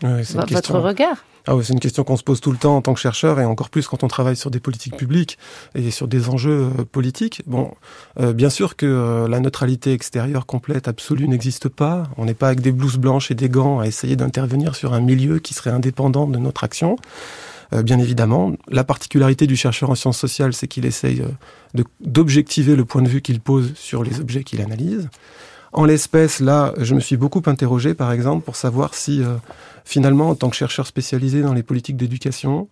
oui, 0.04 0.22
votre 0.50 0.78
regard? 0.78 1.24
Ah 1.48 1.54
oui, 1.54 1.64
c'est 1.64 1.72
une 1.72 1.80
question 1.80 2.02
qu'on 2.02 2.16
se 2.16 2.24
pose 2.24 2.40
tout 2.40 2.50
le 2.50 2.58
temps 2.58 2.76
en 2.76 2.82
tant 2.82 2.92
que 2.92 2.98
chercheur 2.98 3.38
et 3.38 3.44
encore 3.44 3.70
plus 3.70 3.86
quand 3.86 4.02
on 4.02 4.08
travaille 4.08 4.34
sur 4.34 4.50
des 4.50 4.58
politiques 4.58 4.96
publiques 4.96 5.38
et 5.76 5.92
sur 5.92 6.08
des 6.08 6.28
enjeux 6.28 6.70
euh, 6.76 6.84
politiques. 6.84 7.42
Bon, 7.46 7.72
euh, 8.18 8.32
bien 8.32 8.50
sûr 8.50 8.74
que 8.74 8.86
euh, 8.86 9.28
la 9.28 9.38
neutralité 9.38 9.92
extérieure 9.92 10.46
complète 10.46 10.88
absolue 10.88 11.28
n'existe 11.28 11.68
pas. 11.68 12.08
On 12.16 12.24
n'est 12.24 12.34
pas 12.34 12.48
avec 12.48 12.60
des 12.60 12.72
blouses 12.72 12.96
blanches 12.96 13.30
et 13.30 13.36
des 13.36 13.48
gants 13.48 13.78
à 13.78 13.86
essayer 13.86 14.16
d'intervenir 14.16 14.74
sur 14.74 14.92
un 14.92 15.00
milieu 15.00 15.38
qui 15.38 15.54
serait 15.54 15.70
indépendant 15.70 16.26
de 16.26 16.38
notre 16.38 16.64
action. 16.64 16.96
bien 17.72 17.98
évidemment, 17.98 18.52
la 18.68 18.84
particularité 18.84 19.46
du 19.46 19.56
chercheur 19.56 19.90
en 19.90 19.94
sciences 19.94 20.18
sociales, 20.18 20.52
c'est 20.52 20.68
qu'il 20.68 20.84
essaye 20.84 21.22
d'objectiver 22.00 22.74
le 22.76 22.84
point 22.84 23.02
de 23.02 23.08
vue 23.08 23.22
qu'il 23.22 23.40
pose 23.40 23.72
sur 23.74 24.02
les 24.02 24.20
objets 24.20 24.44
qu'il 24.44 24.60
analyse. 24.60 25.08
En 25.72 25.84
l'espèce, 25.84 26.40
là, 26.40 26.72
je 26.78 26.94
me 26.94 27.00
suis 27.00 27.16
beaucoup 27.16 27.42
interrogé, 27.46 27.94
par 27.94 28.12
exemple, 28.12 28.44
pour 28.44 28.56
savoir 28.56 28.94
si 28.94 29.22
finalement, 29.86 30.30
en 30.30 30.34
tant 30.34 30.50
que 30.50 30.56
chercheur 30.56 30.86
spécialisé 30.86 31.42
dans 31.42 31.54
les 31.54 31.62
politiques 31.62 31.96
d'éducation, 31.96 32.68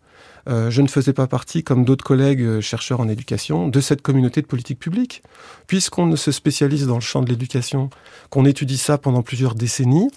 euh, 0.48 0.68
je 0.68 0.82
ne 0.82 0.88
faisais 0.88 1.14
pas 1.14 1.26
partie, 1.26 1.62
comme 1.62 1.84
d'autres 1.84 2.04
collègues 2.04 2.42
euh, 2.42 2.60
chercheurs 2.60 3.00
en 3.00 3.08
éducation, 3.08 3.68
de 3.68 3.80
cette 3.80 4.02
communauté 4.02 4.42
de 4.42 4.46
politique 4.46 4.78
publique. 4.78 5.22
Puisqu'on 5.66 6.06
ne 6.06 6.16
se 6.16 6.32
spécialise 6.32 6.86
dans 6.86 6.96
le 6.96 7.00
champ 7.00 7.22
de 7.22 7.30
l'éducation, 7.30 7.88
qu'on 8.30 8.44
étudie 8.44 8.76
ça 8.76 8.98
pendant 8.98 9.22
plusieurs 9.22 9.54
décennies, 9.54 10.10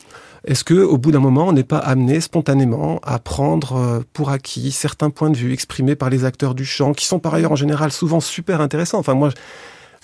est-ce 0.44 0.64
que, 0.64 0.74
au 0.74 0.98
bout 0.98 1.12
d'un 1.12 1.20
moment, 1.20 1.48
on 1.48 1.54
n'est 1.54 1.64
pas 1.64 1.78
amené 1.78 2.20
spontanément 2.20 3.00
à 3.04 3.20
prendre 3.20 3.76
euh, 3.78 4.00
pour 4.12 4.32
acquis 4.32 4.72
certains 4.72 5.12
points 5.12 5.30
de 5.30 5.38
vue 5.38 5.54
exprimés 5.54 5.96
par 5.96 6.10
les 6.10 6.26
acteurs 6.26 6.56
du 6.56 6.66
champ, 6.66 6.94
qui 6.94 7.06
sont 7.06 7.20
par 7.20 7.34
ailleurs 7.34 7.52
en 7.52 7.56
général 7.56 7.92
souvent 7.92 8.20
super 8.20 8.60
intéressants? 8.60 9.00
Enfin, 9.00 9.14
moi, 9.14 9.30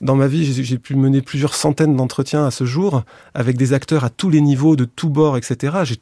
dans 0.02 0.16
ma 0.16 0.28
vie, 0.28 0.64
j'ai 0.64 0.78
pu 0.78 0.96
mener 0.96 1.22
plusieurs 1.22 1.56
centaines 1.56 1.96
d'entretiens 1.96 2.46
à 2.46 2.52
ce 2.52 2.66
jour 2.66 3.04
avec 3.34 3.58
des 3.58 3.74
acteurs 3.74 4.04
à 4.04 4.10
tous 4.10 4.30
les 4.30 4.42
niveaux, 4.42 4.76
de 4.76 4.86
tous 4.86 5.10
bords, 5.10 5.38
etc. 5.38 5.78
J'ai 5.84 5.98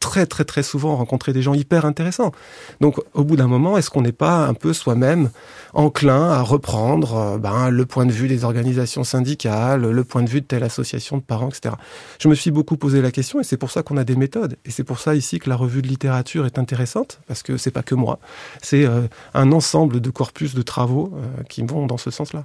très 0.00 0.26
très 0.26 0.44
très 0.44 0.62
souvent 0.62 0.96
rencontrer 0.96 1.32
des 1.32 1.42
gens 1.42 1.54
hyper 1.54 1.84
intéressants. 1.84 2.32
Donc 2.80 3.00
au 3.14 3.24
bout 3.24 3.36
d'un 3.36 3.48
moment, 3.48 3.76
est-ce 3.76 3.90
qu'on 3.90 4.02
n'est 4.02 4.12
pas 4.12 4.46
un 4.46 4.54
peu 4.54 4.72
soi-même 4.72 5.30
enclin 5.74 6.30
à 6.30 6.42
reprendre 6.42 7.16
euh, 7.16 7.38
ben, 7.38 7.70
le 7.70 7.84
point 7.84 8.06
de 8.06 8.12
vue 8.12 8.28
des 8.28 8.44
organisations 8.44 9.04
syndicales, 9.04 9.82
le 9.82 10.04
point 10.04 10.22
de 10.22 10.28
vue 10.28 10.40
de 10.40 10.46
telle 10.46 10.62
association 10.62 11.16
de 11.16 11.22
parents, 11.22 11.48
etc. 11.48 11.74
Je 12.20 12.28
me 12.28 12.34
suis 12.34 12.50
beaucoup 12.50 12.76
posé 12.76 13.02
la 13.02 13.10
question 13.10 13.40
et 13.40 13.44
c'est 13.44 13.56
pour 13.56 13.70
ça 13.70 13.82
qu'on 13.82 13.96
a 13.96 14.04
des 14.04 14.16
méthodes. 14.16 14.56
Et 14.64 14.70
c'est 14.70 14.84
pour 14.84 14.98
ça 15.00 15.14
ici 15.14 15.38
que 15.38 15.48
la 15.48 15.56
revue 15.56 15.82
de 15.82 15.88
littérature 15.88 16.46
est 16.46 16.58
intéressante, 16.58 17.20
parce 17.26 17.42
que 17.42 17.56
c'est 17.56 17.70
pas 17.70 17.82
que 17.82 17.94
moi, 17.94 18.18
c'est 18.62 18.84
euh, 18.84 19.02
un 19.34 19.52
ensemble 19.52 20.00
de 20.00 20.10
corpus 20.10 20.54
de 20.54 20.62
travaux 20.62 21.12
euh, 21.14 21.42
qui 21.48 21.62
vont 21.62 21.86
dans 21.86 21.98
ce 21.98 22.10
sens-là. 22.10 22.44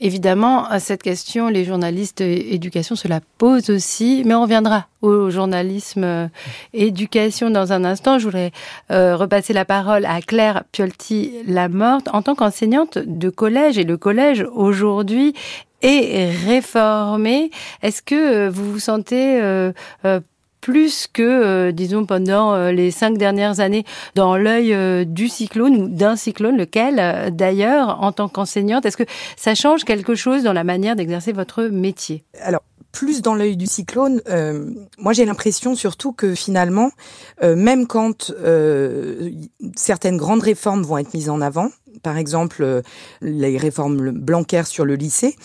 Évidemment, 0.00 0.64
à 0.64 0.80
cette 0.80 1.02
question, 1.02 1.48
les 1.48 1.64
journalistes 1.64 2.22
éducation 2.22 2.96
se 2.96 3.06
la 3.06 3.20
posent 3.38 3.68
aussi, 3.68 4.22
mais 4.24 4.34
on 4.34 4.42
reviendra 4.42 4.86
au 5.02 5.28
journalisme 5.30 6.04
euh, 6.04 6.28
éducation 6.72 7.50
dans 7.50 7.72
un 7.72 7.84
instant. 7.84 8.18
Je 8.18 8.24
voudrais 8.24 8.52
euh, 8.90 9.14
repasser 9.16 9.52
la 9.52 9.66
parole 9.66 10.06
à 10.06 10.22
Claire 10.22 10.64
Piolti-Lamorte 10.72 12.08
en 12.12 12.22
tant 12.22 12.34
qu'enseignante 12.34 12.98
de 12.98 13.28
collège. 13.28 13.76
Et 13.76 13.84
le 13.84 13.98
collège, 13.98 14.46
aujourd'hui, 14.54 15.34
est 15.82 16.30
réformé. 16.46 17.50
Est-ce 17.82 18.02
que 18.02 18.14
euh, 18.14 18.50
vous 18.50 18.72
vous 18.72 18.78
sentez 18.78 19.40
euh, 19.40 19.72
euh, 20.04 20.20
plus 20.60 21.06
que, 21.12 21.22
euh, 21.22 21.72
disons, 21.72 22.06
pendant 22.06 22.54
euh, 22.54 22.72
les 22.72 22.90
cinq 22.90 23.18
dernières 23.18 23.60
années. 23.60 23.84
Dans 24.14 24.36
l'œil 24.36 24.74
euh, 24.74 25.04
du 25.04 25.28
cyclone 25.28 25.74
ou 25.76 25.88
d'un 25.88 26.16
cyclone, 26.16 26.56
lequel, 26.56 27.34
d'ailleurs, 27.34 28.02
en 28.02 28.12
tant 28.12 28.28
qu'enseignante, 28.28 28.86
est-ce 28.86 28.96
que 28.96 29.04
ça 29.36 29.54
change 29.54 29.84
quelque 29.84 30.14
chose 30.14 30.42
dans 30.42 30.52
la 30.52 30.64
manière 30.64 30.96
d'exercer 30.96 31.32
votre 31.32 31.64
métier? 31.64 32.24
Alors, 32.40 32.62
plus 32.92 33.22
dans 33.22 33.34
l'œil 33.34 33.56
du 33.56 33.66
cyclone, 33.66 34.20
moi 34.98 35.12
j'ai 35.12 35.24
l'impression 35.24 35.76
surtout 35.76 36.12
que 36.12 36.34
finalement, 36.34 36.90
même 37.40 37.86
quand 37.86 38.32
certaines 39.76 40.16
grandes 40.16 40.42
réformes 40.42 40.82
vont 40.82 40.98
être 40.98 41.14
mises 41.14 41.30
en 41.30 41.40
avant, 41.40 41.68
par 42.02 42.16
exemple 42.16 42.82
les 43.22 43.56
réformes 43.58 44.10
Blanquer 44.10 44.64
sur 44.64 44.84
le 44.84 44.96
lycée, 44.96 45.36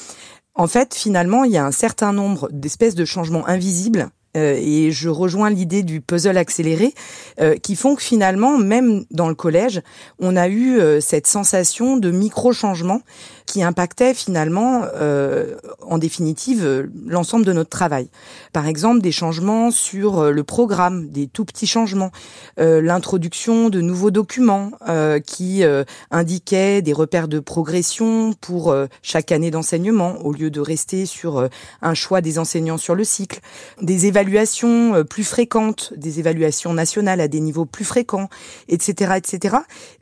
en 0.55 0.67
fait, 0.67 0.95
finalement, 0.95 1.43
il 1.43 1.51
y 1.51 1.57
a 1.57 1.65
un 1.65 1.71
certain 1.71 2.13
nombre 2.13 2.49
d'espèces 2.51 2.95
de 2.95 3.05
changements 3.05 3.47
invisibles 3.47 4.09
euh, 4.35 4.59
et 4.59 4.91
je 4.91 5.09
rejoins 5.09 5.49
l'idée 5.49 5.83
du 5.83 6.01
puzzle 6.01 6.37
accéléré, 6.37 6.93
euh, 7.39 7.55
qui 7.55 7.75
font 7.75 7.95
que 7.95 8.01
finalement, 8.01 8.57
même 8.57 9.05
dans 9.11 9.29
le 9.29 9.35
collège, 9.35 9.81
on 10.19 10.35
a 10.35 10.47
eu 10.47 10.79
euh, 10.79 10.99
cette 10.99 11.27
sensation 11.27 11.97
de 11.97 12.11
micro-changement 12.11 13.01
qui 13.45 13.63
impactait 13.63 14.13
finalement, 14.13 14.83
euh, 14.95 15.55
en 15.81 15.97
définitive, 15.97 16.89
l'ensemble 17.05 17.45
de 17.45 17.53
notre 17.53 17.69
travail. 17.69 18.09
Par 18.53 18.67
exemple, 18.67 19.01
des 19.01 19.11
changements 19.11 19.71
sur 19.71 20.19
euh, 20.19 20.31
le 20.31 20.43
programme, 20.43 21.09
des 21.09 21.27
tout 21.27 21.45
petits 21.45 21.67
changements, 21.67 22.11
euh, 22.59 22.81
l'introduction 22.81 23.69
de 23.69 23.81
nouveaux 23.81 24.11
documents 24.11 24.71
euh, 24.87 25.19
qui 25.19 25.63
euh, 25.63 25.83
indiquaient 26.11 26.81
des 26.81 26.93
repères 26.93 27.27
de 27.27 27.39
progression 27.39 28.33
pour 28.33 28.71
euh, 28.71 28.87
chaque 29.01 29.31
année 29.31 29.51
d'enseignement, 29.51 30.17
au 30.25 30.33
lieu 30.33 30.49
de 30.49 30.59
rester 30.59 31.05
sur 31.05 31.47
un 31.81 31.93
choix 31.93 32.21
des 32.21 32.39
enseignants 32.39 32.77
sur 32.77 32.95
le 32.95 33.03
cycle, 33.03 33.39
des 33.81 34.05
évaluations 34.05 35.03
plus 35.03 35.23
fréquentes, 35.23 35.93
des 35.95 36.19
évaluations 36.19 36.73
nationales 36.73 37.21
à 37.21 37.27
des 37.27 37.39
niveaux 37.39 37.65
plus 37.65 37.85
fréquents, 37.85 38.29
etc., 38.67 39.13
etc. 39.17 39.57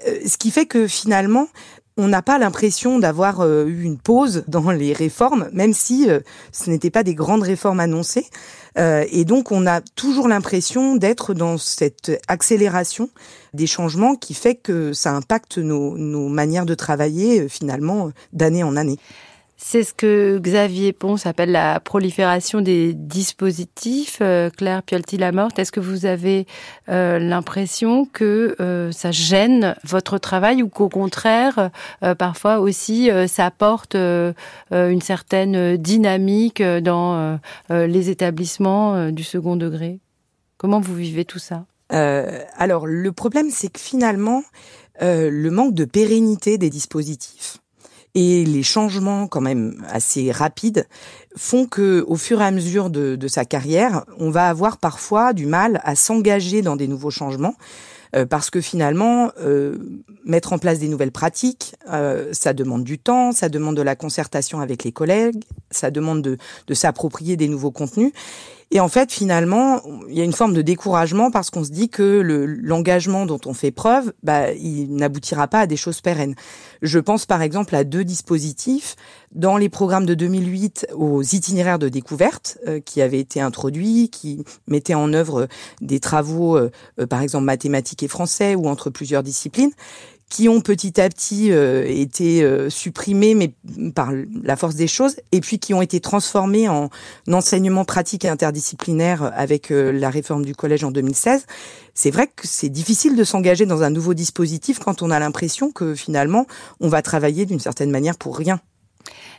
ce 0.06 0.38
qui 0.38 0.52
fait 0.52 0.66
que 0.66 0.88
finalement, 0.88 1.48
on 1.98 2.08
n'a 2.08 2.22
pas 2.22 2.38
l'impression 2.38 3.00
d'avoir 3.00 3.42
euh, 3.42 3.66
eu 3.66 3.84
une 3.84 3.98
pause 3.98 4.44
dans 4.48 4.72
les 4.72 4.94
réformes, 4.94 5.50
même 5.54 5.74
si 5.74 6.10
euh, 6.10 6.20
ce 6.52 6.70
n'étaient 6.70 6.90
pas 6.90 7.04
des 7.04 7.16
grandes 7.16 7.44
réformes 7.44 7.80
annoncées. 7.80 8.26
Euh, 8.78 9.06
et 9.12 9.26
donc, 9.26 9.52
on 9.52 9.68
a 9.68 9.82
toujours 9.82 10.28
l'impression 10.28 10.96
d'être 10.96 11.34
dans 11.34 11.58
cette 11.58 12.12
accélération 12.28 13.10
des 13.54 13.68
changements 13.68 14.16
qui 14.16 14.34
fait 14.34 14.56
que 14.56 14.94
ça 14.94 15.12
impacte 15.14 15.60
nos, 15.60 15.96
nos 15.98 16.28
manières 16.28 16.66
de 16.66 16.74
travailler 16.74 17.48
finalement 17.48 18.12
d'année 18.32 18.64
en 18.64 18.76
année. 18.76 18.98
C'est 19.66 19.84
ce 19.84 19.94
que 19.94 20.40
Xavier 20.40 20.92
Ponce 20.92 21.26
appelle 21.26 21.54
la 21.54 21.80
prolifération 21.80 22.60
des 22.60 22.94
dispositifs. 22.94 24.20
Euh, 24.22 24.50
Claire 24.50 24.84
Piolti-Lamorte, 24.84 25.58
est-ce 25.58 25.72
que 25.72 25.80
vous 25.80 26.06
avez 26.06 26.46
euh, 26.90 27.18
l'impression 27.18 28.06
que 28.06 28.58
euh, 28.60 28.92
ça 28.92 29.12
gêne 29.12 29.78
votre 29.86 30.18
travail 30.18 30.62
ou 30.64 30.68
qu'au 30.68 30.90
contraire, 30.90 31.72
parfois 32.20 32.60
aussi, 32.60 33.10
ça 33.28 33.46
apporte 33.46 33.96
une 33.96 35.02
certaine 35.02 35.78
dynamique 35.78 36.62
dans 36.62 37.40
les 37.70 38.10
établissements 38.10 39.12
du 39.12 39.24
second 39.24 39.56
degré? 39.56 40.02
Comment 40.58 40.82
vous 40.82 40.96
vivez 40.96 41.24
tout 41.24 41.40
ça? 41.40 41.66
Alors, 41.90 42.86
le 42.86 43.12
problème, 43.14 43.50
c'est 43.50 43.70
que 43.70 43.80
finalement, 43.80 44.44
le 45.00 45.50
manque 45.50 45.74
de 45.74 45.86
pérennité 45.86 46.58
des 46.58 46.70
dispositifs 46.70 47.63
et 48.16 48.46
les 48.46 48.64
changements 48.64 49.28
quand 49.28 49.42
même 49.42 49.84
assez 49.90 50.32
rapides 50.32 50.88
font 51.36 51.66
que 51.66 52.04
au 52.08 52.16
fur 52.16 52.42
et 52.42 52.46
à 52.46 52.52
mesure 52.52 52.90
de, 52.90 53.28
sa 53.28 53.46
carrière, 53.46 54.06
on 54.20 54.30
va 54.30 54.50
avoir 54.50 54.78
parfois 54.78 55.34
du 55.34 55.46
mal 55.46 55.82
à 55.84 55.96
s'engager 55.96 56.62
dans 56.62 56.76
des 56.76 56.88
nouveaux 56.88 57.10
changements 57.10 57.56
euh, 58.16 58.28
parce 58.28 58.52
que 58.52 58.62
finalement, 58.62 59.32
euh, 59.42 59.76
mettre 60.24 60.54
en 60.54 60.60
place 60.60 60.78
des 60.78 60.88
nouvelles 60.88 61.12
pratiques, 61.12 61.76
euh, 61.92 62.30
ça 62.32 62.54
demande 62.54 62.84
du 62.84 63.00
temps, 63.00 63.32
ça 63.32 63.50
demande 63.50 63.76
de 63.76 63.82
la 63.82 63.96
concertation 63.96 64.60
avec 64.60 64.84
les 64.84 64.92
collègues, 64.92 65.44
ça 65.72 65.90
demande 65.90 66.22
de, 66.22 66.38
de 66.68 66.74
s'approprier 66.76 67.38
des 67.38 67.48
nouveaux 67.48 67.72
contenus. 67.72 68.12
Et 68.72 68.80
en 68.80 68.88
fait, 68.88 69.12
finalement, 69.12 69.82
il 70.10 70.16
y 70.16 70.22
a 70.22 70.24
une 70.24 70.34
forme 70.34 70.54
de 70.54 70.62
découragement 70.62 71.32
parce 71.32 71.50
qu'on 71.50 71.64
se 71.64 71.72
dit 71.72 71.90
que 71.90 72.22
l'engagement 72.62 73.26
dont 73.26 73.40
on 73.46 73.54
fait 73.54 73.72
preuve, 73.72 74.14
bah, 74.24 74.52
il 74.54 74.96
n'aboutira 74.96 75.48
pas 75.48 75.62
à 75.62 75.68
des 75.68 75.78
choses 75.78 76.02
pérennes. 76.02 76.36
Je 76.82 77.00
pense 77.00 77.26
par 77.26 77.42
exemple 77.42 77.76
à 77.76 77.84
deux 77.84 78.04
dispositifs 78.04 78.96
dans 79.32 79.58
les 79.58 79.70
programmes 79.70 80.06
de 80.06 80.14
2008 80.14 80.88
aux 80.96 81.24
itinéraires 81.24 81.80
de 81.80 81.90
découverte 81.90 82.58
euh, 82.68 82.80
qui 82.80 83.02
avaient 83.02 83.20
été 83.20 83.42
introduits, 83.42 84.10
qui 84.10 84.44
mettaient 84.68 84.94
en 84.94 85.14
œuvre 85.14 85.48
des 85.82 86.00
travaux, 86.00 86.58
euh, 86.58 86.72
euh, 87.00 87.08
par 87.08 87.22
exemple 87.22 87.46
mathématiques 87.46 88.04
et 88.04 88.08
français 88.08 88.56
ou 88.56 88.68
entre 88.68 88.90
plusieurs 88.90 89.24
disciplines 89.24 89.72
qui 90.30 90.50
ont 90.50 90.62
petit 90.62 91.00
à 91.00 91.10
petit 91.10 91.52
euh, 91.52 91.86
été 91.88 92.44
euh, 92.44 92.70
supprimés, 92.70 93.36
mais 93.36 93.54
par 93.92 94.12
la 94.44 94.56
force 94.56 94.76
des 94.76 94.88
choses, 94.88 95.18
et 95.32 95.42
puis 95.42 95.60
qui 95.60 95.74
ont 95.74 95.82
été 95.82 96.00
transformés 96.00 96.68
en 96.70 96.90
enseignement 97.32 97.86
pratique 97.86 98.26
et 98.26 98.30
interdisciplinaire 98.30 99.32
avec 99.36 99.72
euh, 99.72 99.92
la 99.92 100.10
réforme 100.10 100.44
du 100.44 100.56
collège 100.56 100.84
en 100.84 100.92
2016. 100.92 101.46
C'est 101.94 102.12
vrai 102.12 102.28
que 102.28 102.48
c'est 102.48 102.70
difficile 102.70 103.16
de 103.16 103.24
s'engager 103.24 103.66
dans 103.66 103.84
un 103.84 103.92
nouveau 103.92 104.14
dispositif 104.14 104.80
quand 104.80 105.02
on 105.04 105.12
a 105.12 105.20
l'impression 105.20 105.72
que 105.72 105.94
finalement 105.94 106.48
on 106.80 106.90
va 106.90 107.02
travailler 107.04 107.46
d'une 107.46 107.60
certaine 107.60 107.92
manière 107.92 108.18
pour 108.18 108.36
rien. 108.36 108.60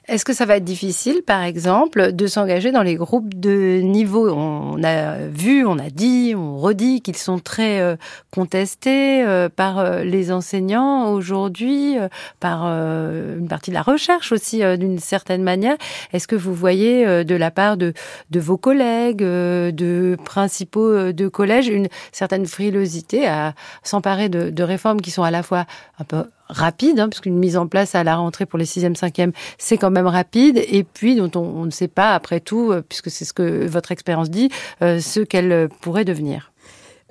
Est-ce 0.06 0.26
que 0.26 0.34
ça 0.34 0.44
va 0.44 0.58
être 0.58 0.64
difficile, 0.64 1.22
par 1.26 1.42
exemple, 1.42 2.12
de 2.12 2.26
s'engager 2.26 2.72
dans 2.72 2.82
les 2.82 2.96
groupes 2.96 3.32
de 3.32 3.80
niveau? 3.80 4.30
On 4.30 4.84
a 4.84 5.16
vu, 5.28 5.64
on 5.64 5.78
a 5.78 5.88
dit, 5.88 6.34
on 6.36 6.58
redit 6.58 7.00
qu'ils 7.00 7.16
sont 7.16 7.38
très 7.38 7.80
euh, 7.80 7.96
contestés 8.30 9.24
euh, 9.24 9.48
par 9.48 9.78
euh, 9.78 10.04
les 10.04 10.30
enseignants 10.30 11.10
aujourd'hui, 11.10 11.96
par 12.38 12.64
une 12.64 13.48
partie 13.48 13.70
de 13.70 13.74
la 13.74 13.82
recherche 13.82 14.30
aussi, 14.32 14.60
d'une 14.78 14.98
certaine 14.98 15.42
manière. 15.42 15.76
Est-ce 16.12 16.28
que 16.28 16.36
vous 16.36 16.52
voyez 16.52 17.24
de 17.24 17.34
la 17.34 17.50
part 17.50 17.76
de, 17.78 17.94
vos 18.34 18.58
collègues, 18.58 19.18
de 19.18 20.16
principaux 20.24 21.12
de 21.12 21.28
collège, 21.28 21.68
une 21.68 21.88
certaine 22.12 22.46
frilosité 22.46 23.26
à 23.26 23.54
s'emparer 23.82 24.28
de 24.28 24.62
réformes 24.62 25.00
qui 25.00 25.10
sont 25.10 25.22
à 25.22 25.30
la 25.30 25.42
fois 25.42 25.64
un 25.98 26.04
peu 26.04 26.24
rapide, 26.54 27.00
hein, 27.00 27.08
puisqu'une 27.08 27.38
mise 27.38 27.56
en 27.56 27.66
place 27.66 27.94
à 27.94 28.04
la 28.04 28.16
rentrée 28.16 28.46
pour 28.46 28.58
les 28.58 28.64
6e, 28.64 28.96
5e, 28.96 29.32
c'est 29.58 29.76
quand 29.76 29.90
même 29.90 30.06
rapide, 30.06 30.62
et 30.68 30.84
puis 30.84 31.16
dont 31.16 31.30
on, 31.34 31.64
ne 31.64 31.70
sait 31.70 31.88
pas, 31.88 32.14
après 32.14 32.40
tout, 32.40 32.72
euh, 32.72 32.82
puisque 32.86 33.10
c'est 33.10 33.24
ce 33.24 33.32
que 33.32 33.66
votre 33.66 33.92
expérience 33.92 34.30
dit, 34.30 34.50
euh, 34.82 35.00
ce 35.00 35.20
qu'elle 35.20 35.68
pourrait 35.80 36.04
devenir. 36.04 36.52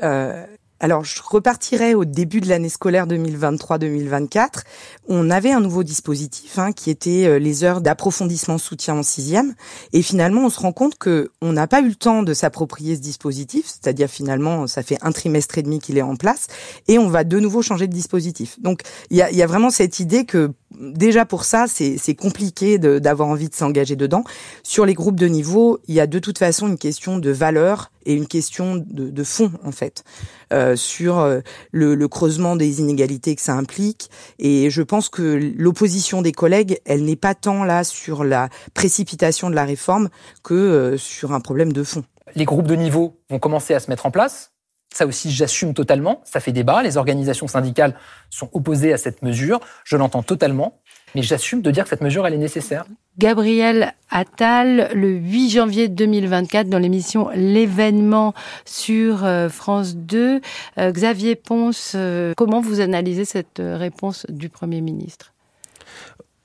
Euh, 0.02 0.46
alors, 0.84 1.06
je 1.06 1.22
repartirai 1.24 1.96
au 1.96 2.04
début 2.04 2.42
de 2.42 2.50
l'année 2.50 2.68
scolaire 2.68 3.08
2023-2024. 3.08 4.64
On 5.08 5.30
avait 5.30 5.54
un 5.54 5.62
nouveau 5.62 5.82
dispositif 5.82 6.60
hein, 6.60 6.74
qui 6.74 6.90
était 6.90 7.26
euh, 7.26 7.40
les 7.40 7.64
heures 7.64 7.80
d'approfondissement 7.80 8.58
soutien 8.58 8.96
en 8.96 9.02
sixième. 9.02 9.56
Et 9.94 10.02
finalement, 10.02 10.42
on 10.42 10.50
se 10.50 10.60
rend 10.60 10.74
compte 10.74 10.98
que 10.98 11.32
on 11.42 11.54
n'a 11.54 11.68
pas 11.68 11.80
eu 11.80 11.88
le 11.88 11.96
temps 11.96 12.22
de 12.22 12.34
s'approprier 12.34 12.98
ce 12.98 13.00
dispositif, 13.00 13.66
c'est-à-dire 13.66 14.10
finalement, 14.10 14.68
ça 14.68 14.84
fait 14.84 14.98
un 15.02 15.14
trimestre 15.14 15.58
et 15.58 15.62
demi 15.62 15.80
qu'il 15.80 15.98
est 15.98 16.02
en 16.02 16.18
place, 16.18 16.48
et 16.90 17.00
on 17.00 17.08
va 17.08 17.24
de 17.24 17.40
nouveau 17.40 17.62
changer 17.62 17.88
de 17.88 17.94
dispositif. 17.94 18.60
Donc, 18.60 18.82
il 19.10 19.16
y 19.16 19.22
a, 19.22 19.32
y 19.32 19.42
a, 19.42 19.48
vraiment 19.48 19.70
cette 19.70 20.02
idée 20.02 20.26
que 20.26 20.52
déjà 20.80 21.26
pour 21.26 21.44
ça, 21.44 21.66
c'est 21.68 22.16
compliqué 22.16 22.78
d'avoir 22.78 23.30
envie 23.30 23.50
de 23.50 23.56
s'engager 23.56 23.96
dedans. 23.96 24.24
Sur 24.64 24.86
les 24.86 24.94
groupes 24.94 25.20
de 25.20 25.28
niveau, 25.28 25.80
il 25.88 25.96
y 25.96 26.00
a 26.00 26.08
de 26.08 26.20
toute 26.20 26.38
façon 26.38 26.68
une 26.68 26.78
question 26.78 27.18
de 27.18 27.32
valeur 27.32 27.92
et 28.06 28.14
une 28.14 28.28
question 28.28 28.76
de, 28.76 29.10
de 29.10 29.24
fond 29.24 29.52
en 29.64 29.72
fait 29.72 30.04
euh, 30.52 30.76
sur 30.76 31.20
euh, 31.20 31.40
le, 31.72 31.96
le, 31.96 32.08
creusement 32.08 32.56
des 32.56 32.82
inégalités 32.82 33.36
que 33.36 33.42
ça 33.42 33.54
implique. 33.54 34.10
Et 34.40 34.70
je 34.70 34.82
pense 34.82 35.10
que 35.10 35.54
l'opposition 35.58 36.22
des 36.22 36.32
collègues, 36.32 36.80
elle 36.86 37.04
n'est 37.06 37.16
pas 37.16 37.36
tant 37.36 37.64
là 37.64 37.84
sur 37.84 38.24
la 38.24 38.50
précipitation 38.74 39.50
de 39.50 39.56
la 39.56 39.66
réforme 39.66 40.10
que 40.44 40.54
euh, 40.54 40.98
sur 40.98 41.34
un 41.34 41.40
problème 41.40 41.74
de 41.74 41.84
fond. 41.84 42.04
Les 42.36 42.46
groupes 42.46 42.68
de 42.68 42.76
niveau 42.76 43.20
vont 43.30 43.40
commencer 43.40 43.74
à 43.74 43.80
se 43.80 43.90
mettre 43.90 44.06
en 44.06 44.12
place. 44.12 44.53
Ça 44.94 45.08
aussi, 45.08 45.32
j'assume 45.32 45.74
totalement. 45.74 46.22
Ça 46.24 46.40
fait 46.40 46.52
débat. 46.52 46.84
Les 46.84 46.98
organisations 46.98 47.48
syndicales 47.48 47.96
sont 48.30 48.48
opposées 48.54 48.94
à 48.94 48.98
cette 48.98 49.24
mesure. 49.24 49.60
Je 49.84 49.98
l'entends 49.98 50.22
totalement. 50.22 50.80
Mais 51.16 51.24
j'assume 51.24 51.62
de 51.62 51.72
dire 51.72 51.84
que 51.84 51.90
cette 51.90 52.02
mesure, 52.02 52.26
elle 52.28 52.36
est 52.36 52.38
nécessaire. 52.38 52.86
Gabriel 53.18 53.94
Attal, 54.10 54.92
le 54.94 55.10
8 55.10 55.50
janvier 55.50 55.88
2024, 55.88 56.70
dans 56.70 56.80
l'émission 56.80 57.30
L'événement 57.34 58.34
sur 58.66 59.26
euh, 59.26 59.50
France 59.50 59.96
2. 59.96 60.42
Euh, 60.78 60.92
Xavier 60.92 61.36
Ponce, 61.36 61.94
euh, 61.96 62.34
comment 62.38 62.62
vous 62.62 62.80
analysez 62.80 63.26
cette 63.26 63.60
réponse 63.60 64.28
du 64.30 64.50
Premier 64.50 64.82
ministre? 64.82 65.34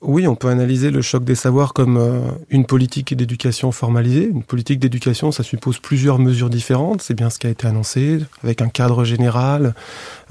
Oui, 0.01 0.27
on 0.27 0.35
peut 0.35 0.47
analyser 0.47 0.91
le 0.91 1.01
choc 1.01 1.25
des 1.25 1.35
savoirs 1.35 1.73
comme 1.73 1.97
euh, 1.97 2.21
une 2.49 2.65
politique 2.65 3.13
d'éducation 3.13 3.73
formalisée. 3.73 4.27
Une 4.27 4.43
politique 4.43 4.79
d'éducation, 4.79 5.33
ça 5.33 5.43
suppose 5.43 5.79
plusieurs 5.79 6.19
mesures 6.19 6.49
différentes. 6.49 7.01
C'est 7.01 7.13
bien 7.13 7.29
ce 7.29 7.37
qui 7.37 7.47
a 7.47 7.49
été 7.49 7.67
annoncé, 7.67 8.19
avec 8.41 8.61
un 8.61 8.69
cadre 8.69 9.03
général, 9.03 9.75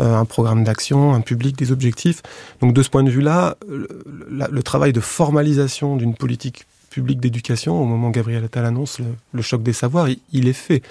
euh, 0.00 0.16
un 0.16 0.24
programme 0.24 0.64
d'action, 0.64 1.12
un 1.12 1.20
public, 1.20 1.56
des 1.58 1.70
objectifs. 1.70 2.22
Donc 2.62 2.72
de 2.72 2.82
ce 2.82 2.88
point 2.88 3.02
de 3.02 3.10
vue-là, 3.10 3.58
le, 3.68 4.62
travail 4.62 4.94
de 4.94 5.00
formalisation 5.00 5.96
d'une 5.96 6.14
politique 6.14 6.64
publique 6.88 7.20
d'éducation, 7.20 7.80
au 7.80 7.84
moment 7.84 8.08
où 8.08 8.12
Gabriel 8.12 8.44
Attal 8.44 8.64
annonce 8.64 9.00
le, 9.34 9.42
choc 9.42 9.62
des 9.62 9.74
savoirs, 9.74 10.08
il 10.32 10.48
est 10.48 10.54
fait. 10.54 10.82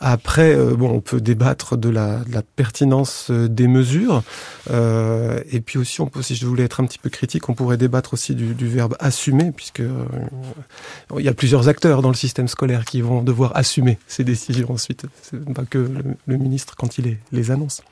Après, 0.00 0.54
euh, 0.54 0.74
bon, 0.74 0.90
on 0.90 1.00
peut 1.00 1.20
débattre 1.20 1.76
de 1.76 1.88
la, 1.88 2.24
pertinence 2.56 3.28
euh, 3.30 3.48
des 3.48 3.68
mesures. 3.68 4.22
Euh, 4.70 5.40
et 5.50 5.60
puis 5.60 5.78
aussi, 5.78 6.00
si 6.22 6.34
je 6.34 6.46
voulais 6.46 6.64
être 6.64 6.80
un 6.80 6.86
petit 6.86 6.98
peu 6.98 7.10
critique, 7.10 7.48
on 7.48 7.54
pourrait 7.54 7.76
débattre 7.76 8.14
aussi 8.14 8.34
du, 8.34 8.66
verbe 8.66 8.96
assumer, 8.98 9.52
puisque 9.52 9.80
euh, 9.80 10.04
il 11.18 11.24
y 11.24 11.28
a 11.28 11.34
plusieurs 11.34 11.68
acteurs 11.68 12.02
dans 12.02 12.08
le 12.08 12.14
système 12.14 12.48
scolaire 12.48 12.84
qui 12.84 13.00
vont 13.00 13.22
devoir 13.22 13.56
assumer 13.56 13.98
ces 14.06 14.24
décisions 14.24 14.70
ensuite. 14.72 15.06
C'est 15.22 15.52
pas 15.52 15.64
que 15.64 15.78
le, 16.26 16.36
ministre 16.36 16.74
quand 16.76 16.98
il 16.98 17.18
les 17.32 17.50
annonce. 17.50 17.82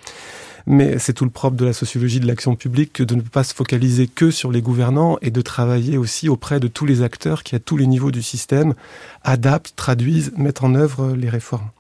Mais 0.66 0.98
c'est 0.98 1.12
tout 1.12 1.24
le 1.24 1.30
propre 1.30 1.56
de 1.56 1.64
la 1.64 1.72
sociologie 1.72 2.20
de 2.20 2.26
l'action 2.26 2.54
publique 2.54 2.92
que 2.92 3.02
de 3.02 3.14
ne 3.14 3.22
pas 3.22 3.44
se 3.44 3.54
focaliser 3.54 4.06
que 4.06 4.30
sur 4.30 4.52
les 4.52 4.62
gouvernants 4.62 5.18
et 5.22 5.30
de 5.30 5.40
travailler 5.40 5.98
aussi 5.98 6.28
auprès 6.28 6.60
de 6.60 6.68
tous 6.68 6.86
les 6.86 7.02
acteurs 7.02 7.42
qui, 7.42 7.54
à 7.54 7.58
tous 7.58 7.76
les 7.76 7.86
niveaux 7.86 8.10
du 8.10 8.22
système, 8.22 8.74
adaptent, 9.24 9.74
traduisent, 9.76 10.32
mettent 10.36 10.62
en 10.62 10.74
œuvre 10.74 11.14
les 11.16 11.28
réformes. 11.28 11.70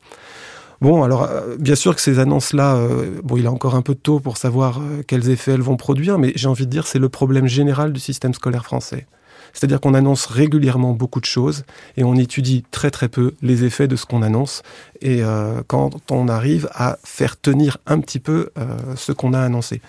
Bon, 0.82 1.04
alors 1.04 1.22
euh, 1.22 1.56
bien 1.60 1.76
sûr 1.76 1.94
que 1.94 2.00
ces 2.00 2.18
annonces-là, 2.18 2.74
euh, 2.74 3.20
bon, 3.22 3.36
il 3.36 3.44
est 3.44 3.48
encore 3.48 3.76
un 3.76 3.82
peu 3.82 3.94
tôt 3.94 4.18
pour 4.18 4.36
savoir 4.36 4.80
euh, 4.80 5.04
quels 5.06 5.30
effets 5.30 5.52
elles 5.52 5.62
vont 5.62 5.76
produire, 5.76 6.18
mais 6.18 6.32
j'ai 6.34 6.48
envie 6.48 6.66
de 6.66 6.72
dire 6.72 6.88
c'est 6.88 6.98
le 6.98 7.08
problème 7.08 7.46
général 7.46 7.92
du 7.92 8.00
système 8.00 8.34
scolaire 8.34 8.64
français. 8.64 9.06
C'est-à-dire 9.52 9.80
qu'on 9.80 9.94
annonce 9.94 10.26
régulièrement 10.26 10.92
beaucoup 10.92 11.20
de 11.20 11.26
choses 11.26 11.64
et 11.96 12.04
on 12.04 12.14
étudie 12.16 12.64
très 12.70 12.90
très 12.90 13.08
peu 13.08 13.34
les 13.42 13.64
effets 13.64 13.88
de 13.88 13.96
ce 13.96 14.06
qu'on 14.06 14.22
annonce. 14.22 14.62
Et 15.00 15.22
euh, 15.22 15.62
quand 15.66 16.10
on 16.10 16.28
arrive 16.28 16.68
à 16.72 16.98
faire 17.04 17.40
tenir 17.40 17.78
un 17.86 18.00
petit 18.00 18.20
peu 18.20 18.50
euh, 18.58 18.76
ce 18.96 19.12
qu'on 19.12 19.32
a 19.32 19.40
annoncé. 19.40 19.80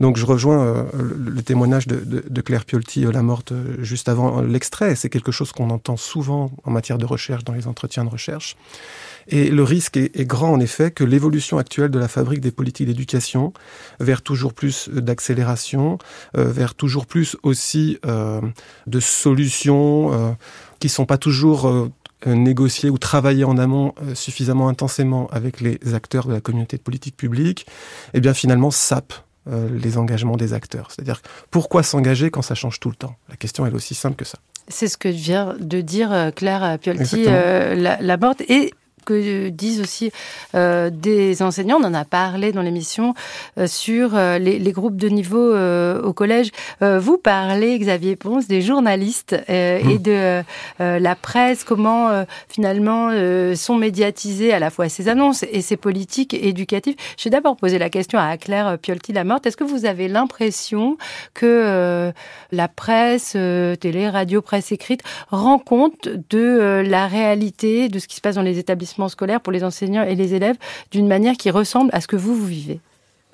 Donc 0.00 0.16
je 0.16 0.26
rejoins 0.26 0.64
euh, 0.64 0.84
le, 1.16 1.42
témoignage 1.42 1.86
de, 1.86 1.96
de, 1.96 2.24
de 2.28 2.40
Claire 2.40 2.64
Piolti, 2.64 3.02
la 3.02 3.22
morte 3.22 3.52
juste 3.78 4.08
avant 4.08 4.40
l'extrait. 4.40 4.94
C'est 4.94 5.08
quelque 5.08 5.32
chose 5.32 5.52
qu'on 5.52 5.70
entend 5.70 5.96
souvent 5.96 6.52
en 6.64 6.70
matière 6.70 6.98
de 6.98 7.06
recherche 7.06 7.44
dans 7.44 7.52
les 7.52 7.66
entretiens 7.66 8.04
de 8.04 8.10
recherche. 8.10 8.56
Et 9.28 9.50
le 9.50 9.62
risque 9.62 9.96
est, 9.96 10.18
est 10.18 10.24
grand, 10.24 10.52
en 10.52 10.60
effet, 10.60 10.90
que 10.90 11.04
l'évolution 11.04 11.58
actuelle 11.58 11.90
de 11.90 11.98
la 11.98 12.08
fabrique 12.08 12.40
des 12.40 12.50
politiques 12.50 12.86
d'éducation 12.86 13.52
vers 14.00 14.22
toujours 14.22 14.54
plus 14.54 14.88
d'accélération, 14.88 15.98
euh, 16.36 16.44
vers 16.44 16.74
toujours 16.74 17.06
plus 17.06 17.36
aussi 17.42 17.98
euh, 18.06 18.40
de 18.86 19.00
solutions 19.10 20.12
euh, 20.12 20.32
qui 20.78 20.88
sont 20.88 21.06
pas 21.06 21.18
toujours 21.18 21.68
euh, 21.68 21.90
négociées 22.26 22.90
ou 22.90 22.98
travaillées 22.98 23.44
en 23.44 23.58
amont 23.58 23.94
euh, 24.02 24.14
suffisamment 24.14 24.68
intensément 24.68 25.28
avec 25.28 25.60
les 25.60 25.78
acteurs 25.94 26.26
de 26.26 26.32
la 26.32 26.40
communauté 26.40 26.76
de 26.76 26.82
politique 26.82 27.16
publique, 27.16 27.66
eh 28.14 28.20
bien 28.20 28.34
finalement 28.34 28.70
sape 28.70 29.12
les 29.72 29.96
engagements 29.96 30.36
des 30.36 30.52
acteurs. 30.52 30.88
C'est-à-dire 30.90 31.22
pourquoi 31.50 31.82
s'engager 31.82 32.30
quand 32.30 32.42
ça 32.42 32.54
change 32.54 32.78
tout 32.78 32.90
le 32.90 32.94
temps? 32.94 33.16
La 33.30 33.36
question 33.36 33.66
est 33.66 33.72
aussi 33.72 33.94
simple 33.94 34.14
que 34.14 34.26
ça. 34.26 34.38
C'est 34.68 34.86
ce 34.86 34.98
que 34.98 35.08
vient 35.08 35.56
de 35.58 35.80
dire 35.80 36.30
Claire 36.36 36.78
Piolti, 36.78 37.24
la, 37.24 38.00
la 38.00 38.16
morte. 38.18 38.42
Et 38.42 38.72
que 39.10 39.48
disent 39.48 39.80
aussi 39.80 40.12
euh, 40.54 40.90
des 40.90 41.42
enseignants. 41.42 41.78
On 41.80 41.84
en 41.84 41.94
a 41.94 42.04
parlé 42.04 42.52
dans 42.52 42.62
l'émission 42.62 43.14
euh, 43.58 43.66
sur 43.66 44.14
euh, 44.14 44.38
les, 44.38 44.58
les, 44.58 44.72
groupes 44.72 44.96
de 44.96 45.08
niveau 45.08 45.52
euh, 45.52 46.00
au 46.02 46.12
collège. 46.12 46.50
Euh, 46.82 47.00
vous 47.00 47.18
parlez, 47.18 47.78
Xavier 47.78 48.16
Ponce, 48.16 48.46
des 48.46 48.62
journalistes 48.62 49.36
et 49.48 49.82
mmh. 49.82 49.98
de 49.98 50.42
la 50.78 51.14
presse, 51.14 51.64
comment 51.64 52.24
finalement 52.48 53.10
sont 53.54 53.76
médiatisées 53.76 54.52
à 54.52 54.58
la 54.58 54.70
fois 54.70 54.88
ces 54.88 55.08
annonces 55.08 55.44
et 55.50 55.62
ces 55.62 55.76
politiques 55.76 56.34
éducatives. 56.34 56.94
Je 57.18 57.24
vais 57.24 57.30
d'abord 57.30 57.56
poser 57.56 57.78
la 57.78 57.90
question 57.90 58.18
à 58.18 58.36
Claire 58.36 58.78
Piolti-Lamorte. 58.78 59.46
Est-ce 59.46 59.56
que 59.56 59.64
vous 59.64 59.86
avez 59.86 60.08
l'impression 60.08 60.96
que 61.34 62.12
la 62.52 62.68
presse, 62.68 63.36
télé, 63.80 64.08
radio, 64.08 64.42
presse 64.42 64.72
écrite 64.72 65.02
rend 65.30 65.58
compte 65.58 66.08
de 66.30 66.82
la 66.86 67.06
réalité, 67.06 67.88
de 67.88 67.98
ce 67.98 68.08
qui 68.08 68.16
se 68.16 68.20
passe 68.20 68.36
dans 68.36 68.42
les 68.42 68.58
établissements 68.58 68.99
scolaire 69.08 69.40
pour 69.40 69.52
les 69.52 69.64
enseignants 69.64 70.02
et 70.02 70.14
les 70.14 70.34
élèves 70.34 70.56
d'une 70.90 71.08
manière 71.08 71.36
qui 71.36 71.50
ressemble 71.50 71.90
à 71.92 72.00
ce 72.00 72.06
que 72.06 72.16
vous, 72.16 72.34
vous 72.34 72.46
vivez 72.46 72.80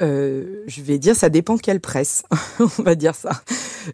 euh, 0.03 0.63
je 0.67 0.83
vais 0.83 0.99
dire, 0.99 1.17
ça 1.17 1.31
dépend 1.31 1.57
quelle 1.57 1.81
presse, 1.81 2.23
on 2.61 2.83
va 2.83 2.95
dire 2.95 3.15
ça. 3.15 3.31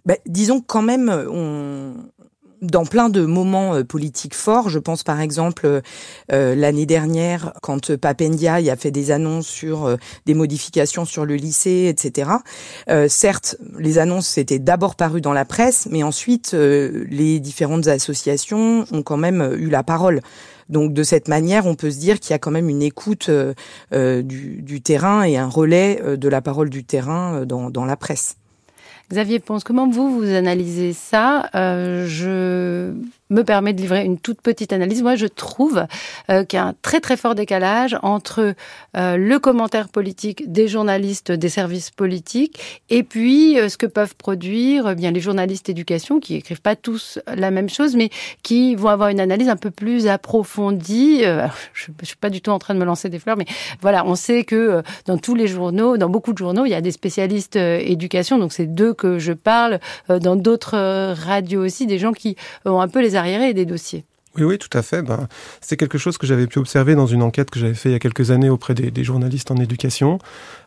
Ben, 0.04 0.16
disons 0.26 0.60
quand 0.60 0.82
même, 0.82 1.08
on, 1.08 1.94
dans 2.62 2.86
plein 2.86 3.08
de 3.08 3.26
moments 3.26 3.74
euh, 3.74 3.84
politiques 3.84 4.34
forts. 4.34 4.70
Je 4.70 4.78
pense 4.78 5.02
par 5.02 5.20
exemple 5.20 5.82
euh, 6.32 6.54
l'année 6.54 6.86
dernière 6.86 7.52
quand 7.60 7.94
Papendia 7.96 8.54
a 8.54 8.76
fait 8.76 8.92
des 8.92 9.10
annonces 9.10 9.48
sur 9.48 9.84
euh, 9.84 9.96
des 10.24 10.34
modifications 10.34 11.04
sur 11.04 11.26
le 11.26 11.34
lycée, 11.34 11.86
etc. 11.88 12.30
certes, 13.08 13.56
les 13.78 13.98
annonces 13.98 14.38
étaient 14.38 14.60
d'abord 14.60 14.94
parues 14.94 15.20
dans 15.20 15.32
la 15.32 15.44
presse, 15.44 15.88
mais 15.90 16.04
ensuite 16.04 16.52
les 16.52 17.40
différentes 17.40 17.88
associations 17.88 18.84
ont 18.92 19.02
quand 19.02 19.16
même 19.16 19.56
eu 19.58 19.68
la 19.68 19.82
parole. 19.82 20.20
Donc 20.72 20.92
de 20.92 21.02
cette 21.02 21.28
manière, 21.28 21.66
on 21.66 21.74
peut 21.74 21.90
se 21.90 21.98
dire 21.98 22.18
qu'il 22.18 22.32
y 22.32 22.34
a 22.34 22.38
quand 22.38 22.50
même 22.50 22.68
une 22.68 22.82
écoute 22.82 23.30
du, 23.92 24.62
du, 24.62 24.80
terrain 24.80 25.22
et 25.22 25.36
un 25.36 25.48
relais 25.48 26.02
de 26.16 26.28
la 26.28 26.40
parole 26.40 26.70
du 26.70 26.84
terrain 26.84 27.44
dans, 27.46 27.84
la 27.84 27.96
presse. 27.96 28.36
Xavier 29.10 29.40
Ponce, 29.40 29.62
comment 29.62 29.88
vous, 29.88 30.10
vous 30.10 30.32
analysez 30.32 30.94
ça? 30.94 31.50
Euh, 31.54 32.06
Je 32.06 32.94
me 33.32 33.44
permet 33.44 33.72
de 33.72 33.80
livrer 33.80 34.04
une 34.04 34.18
toute 34.18 34.40
petite 34.40 34.72
analyse. 34.72 35.02
Moi, 35.02 35.16
je 35.16 35.26
trouve 35.26 35.86
euh, 36.30 36.44
qu'il 36.44 36.58
y 36.58 36.60
a 36.60 36.66
un 36.66 36.74
très 36.82 37.00
très 37.00 37.16
fort 37.16 37.34
décalage 37.34 37.96
entre 38.02 38.54
euh, 38.96 39.16
le 39.16 39.38
commentaire 39.38 39.88
politique 39.88 40.50
des 40.52 40.68
journalistes 40.68 41.32
des 41.32 41.48
services 41.48 41.90
politiques 41.90 42.84
et 42.90 43.02
puis 43.02 43.58
euh, 43.58 43.68
ce 43.68 43.76
que 43.76 43.86
peuvent 43.86 44.14
produire 44.14 44.94
bien 44.94 45.10
les 45.10 45.20
journalistes 45.20 45.68
éducation 45.68 46.20
qui 46.20 46.36
écrivent 46.36 46.60
pas 46.60 46.76
tous 46.76 47.18
la 47.34 47.50
même 47.50 47.68
chose, 47.68 47.96
mais 47.96 48.10
qui 48.42 48.74
vont 48.74 48.88
avoir 48.88 49.08
une 49.08 49.20
analyse 49.20 49.48
un 49.48 49.56
peu 49.56 49.70
plus 49.70 50.06
approfondie. 50.06 51.22
Je, 51.22 51.90
je 52.00 52.06
suis 52.06 52.16
pas 52.16 52.30
du 52.30 52.40
tout 52.42 52.50
en 52.50 52.58
train 52.58 52.74
de 52.74 52.78
me 52.78 52.84
lancer 52.84 53.08
des 53.08 53.18
fleurs, 53.18 53.36
mais 53.36 53.46
voilà, 53.80 54.04
on 54.06 54.14
sait 54.14 54.44
que 54.44 54.82
dans 55.06 55.16
tous 55.16 55.34
les 55.34 55.46
journaux, 55.46 55.96
dans 55.96 56.08
beaucoup 56.08 56.32
de 56.32 56.38
journaux, 56.38 56.66
il 56.66 56.70
y 56.70 56.74
a 56.74 56.80
des 56.80 56.90
spécialistes 56.90 57.56
éducation, 57.56 58.38
donc 58.38 58.52
c'est 58.52 58.66
d'eux 58.66 58.92
que 58.92 59.18
je 59.18 59.32
parle. 59.32 59.80
dans 60.08 60.36
d'autres 60.36 61.12
radios 61.12 61.64
aussi, 61.64 61.86
des 61.86 61.98
gens 61.98 62.12
qui 62.12 62.36
ont 62.64 62.80
un 62.80 62.88
peu 62.88 63.00
les 63.00 63.16
arriérés 63.22 63.54
des 63.54 63.66
dossiers. 63.66 64.04
Oui, 64.36 64.44
oui, 64.44 64.58
tout 64.58 64.76
à 64.76 64.82
fait. 64.82 65.02
Ben, 65.02 65.28
c'est 65.60 65.76
quelque 65.76 65.98
chose 65.98 66.16
que 66.16 66.26
j'avais 66.26 66.46
pu 66.46 66.58
observer 66.58 66.94
dans 66.94 67.06
une 67.06 67.22
enquête 67.22 67.50
que 67.50 67.60
j'avais 67.60 67.74
fait 67.74 67.90
il 67.90 67.92
y 67.92 67.96
a 67.96 67.98
quelques 67.98 68.30
années 68.30 68.48
auprès 68.48 68.74
des, 68.74 68.90
des, 68.90 69.04
journalistes 69.04 69.50
en 69.50 69.56
éducation, 69.56 70.18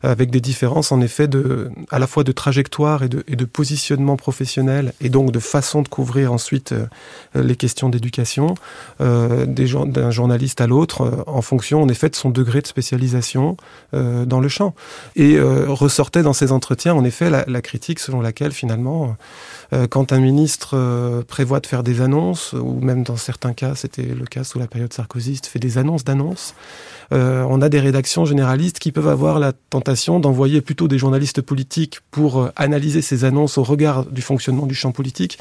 avec 0.04 0.30
des 0.30 0.42
différences 0.42 0.92
en 0.92 1.02
effet 1.02 1.28
de, 1.28 1.72
à 1.90 1.98
la 1.98 2.06
fois 2.06 2.24
de 2.24 2.32
trajectoire 2.32 3.04
et 3.04 3.10
de, 3.10 3.24
et 3.28 3.36
de 3.36 3.46
positionnement 3.46 4.18
professionnel, 4.18 4.94
et 5.02 5.10
donc 5.10 5.32
de 5.32 5.40
façon 5.40 5.82
de 5.82 5.88
couvrir 5.88 6.32
ensuite 6.32 6.74
euh, 6.74 6.86
les 7.34 7.56
questions 7.56 7.90
d'éducation 7.90 8.56
euh, 9.02 9.46
d'un 9.46 10.12
journaliste 10.12 10.62
à 10.62 10.68
l'autre, 10.68 11.02
euh, 11.02 11.24
en 11.28 11.42
fonction 11.42 11.82
en 11.82 11.90
effet 11.90 12.10
de 12.10 12.16
son 12.16 12.30
degré 12.30 12.62
de 12.62 12.68
spécialisation 12.68 13.58
euh, 13.94 14.26
dans 14.26 14.40
le 14.40 14.48
champ. 14.48 14.74
Et 15.16 15.40
ressortait 15.40 16.22
dans 16.22 16.34
ces 16.34 16.52
entretiens 16.52 16.94
en 16.94 17.04
effet 17.04 17.30
la, 17.30 17.46
la 17.48 17.62
critique 17.62 18.00
selon 18.00 18.22
laquelle 18.22 18.52
finalement, 18.52 19.16
quand 19.90 20.14
un 20.14 20.20
ministre 20.20 21.24
prévoit 21.28 21.60
de 21.60 21.68
faire 21.68 21.84
des 21.84 22.02
annonces, 22.02 22.54
ou 22.54 22.80
même 22.82 23.04
dans 23.04 23.18
certains 23.18 23.54
c'était 23.76 24.04
le 24.04 24.26
cas 24.26 24.44
sous 24.44 24.60
la 24.60 24.68
période 24.68 24.94
sarkozyste, 24.94 25.48
fait 25.48 25.60
des 25.60 25.78
annonces 25.78 26.04
d'annonces. 26.04 26.56
Euh, 27.14 27.46
on 27.50 27.62
a 27.62 27.70
des 27.70 27.80
rédactions 27.80 28.26
généralistes 28.26 28.80
qui 28.80 28.92
peuvent 28.92 29.08
avoir 29.08 29.40
la 29.40 29.54
tentation 29.54 30.20
d'envoyer 30.20 30.62
plutôt 30.62 30.88
des 30.88 30.98
journalistes 30.98 31.42
politiques 31.42 32.00
pour 32.12 32.42
euh, 32.42 32.50
analyser 32.56 33.02
ces 33.02 33.26
annonces 33.26 33.58
au 33.58 33.64
regard 33.64 34.06
du 34.06 34.22
fonctionnement 34.22 34.66
du 34.66 34.76
champ 34.76 34.92
politique 34.92 35.38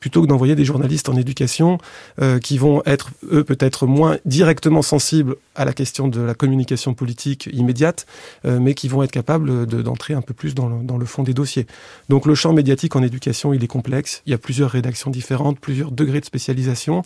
plutôt 0.00 0.22
que 0.22 0.26
d'envoyer 0.26 0.54
des 0.54 0.64
journalistes 0.64 1.08
en 1.08 1.16
éducation 1.16 1.78
euh, 2.20 2.38
qui 2.38 2.58
vont 2.58 2.82
être, 2.86 3.10
eux, 3.30 3.44
peut-être 3.44 3.86
moins 3.86 4.18
directement 4.24 4.82
sensibles 4.82 5.36
à 5.54 5.64
la 5.64 5.72
question 5.72 6.08
de 6.08 6.20
la 6.20 6.34
communication 6.34 6.94
politique 6.94 7.48
immédiate, 7.52 8.06
euh, 8.46 8.58
mais 8.60 8.74
qui 8.74 8.88
vont 8.88 9.02
être 9.02 9.10
capables 9.10 9.66
d'entrer 9.66 10.14
de, 10.14 10.18
un 10.18 10.22
peu 10.22 10.34
plus 10.34 10.54
dans 10.54 10.68
le, 10.68 10.82
dans 10.82 10.96
le 10.96 11.04
fond 11.04 11.22
des 11.22 11.34
dossiers. 11.34 11.66
Donc 12.08 12.26
le 12.26 12.34
champ 12.34 12.52
médiatique 12.52 12.96
en 12.96 13.02
éducation, 13.02 13.52
il 13.52 13.62
est 13.62 13.68
complexe. 13.68 14.22
Il 14.26 14.30
y 14.30 14.34
a 14.34 14.38
plusieurs 14.38 14.70
rédactions 14.70 15.10
différentes, 15.10 15.60
plusieurs 15.60 15.90
degrés 15.90 16.20
de 16.20 16.24
spécialisation. 16.24 17.02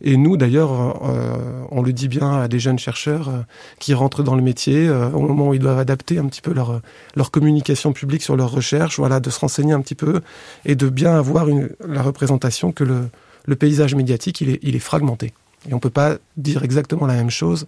Et 0.00 0.16
nous, 0.16 0.36
d'ailleurs, 0.36 1.02
euh, 1.04 1.64
on 1.70 1.82
le 1.82 1.92
dit 1.92 2.08
bien 2.08 2.32
à 2.42 2.48
des 2.48 2.58
jeunes 2.58 2.78
chercheurs 2.78 3.28
euh, 3.28 3.40
qui 3.78 3.94
rentrent 3.94 4.22
dans 4.22 4.34
le 4.34 4.42
métier 4.42 4.88
euh, 4.88 5.10
au 5.10 5.20
moment 5.20 5.48
où 5.48 5.54
ils 5.54 5.60
doivent 5.60 5.78
adapter 5.78 6.18
un 6.18 6.26
petit 6.26 6.42
peu 6.42 6.52
leur, 6.52 6.80
leur 7.16 7.30
communication 7.30 7.92
publique 7.92 8.22
sur 8.22 8.36
leur 8.36 8.50
recherche, 8.50 8.98
voilà, 8.98 9.20
de 9.20 9.30
se 9.30 9.40
renseigner 9.40 9.72
un 9.72 9.80
petit 9.80 9.94
peu 9.94 10.20
et 10.64 10.74
de 10.74 10.88
bien 10.88 11.16
avoir 11.16 11.48
une, 11.48 11.70
la 11.86 12.02
représentation 12.02 12.35
que 12.72 12.84
le, 12.84 13.56
paysage 13.56 13.94
médiatique, 13.94 14.40
il 14.40 14.50
est, 14.50 14.58
il 14.62 14.76
est 14.76 14.80
fragmenté. 14.80 15.32
Et 15.68 15.72
on 15.72 15.76
ne 15.76 15.80
peut 15.80 15.90
pas 15.90 16.16
dire 16.36 16.62
exactement 16.62 17.06
la 17.06 17.14
même 17.14 17.30
chose 17.30 17.66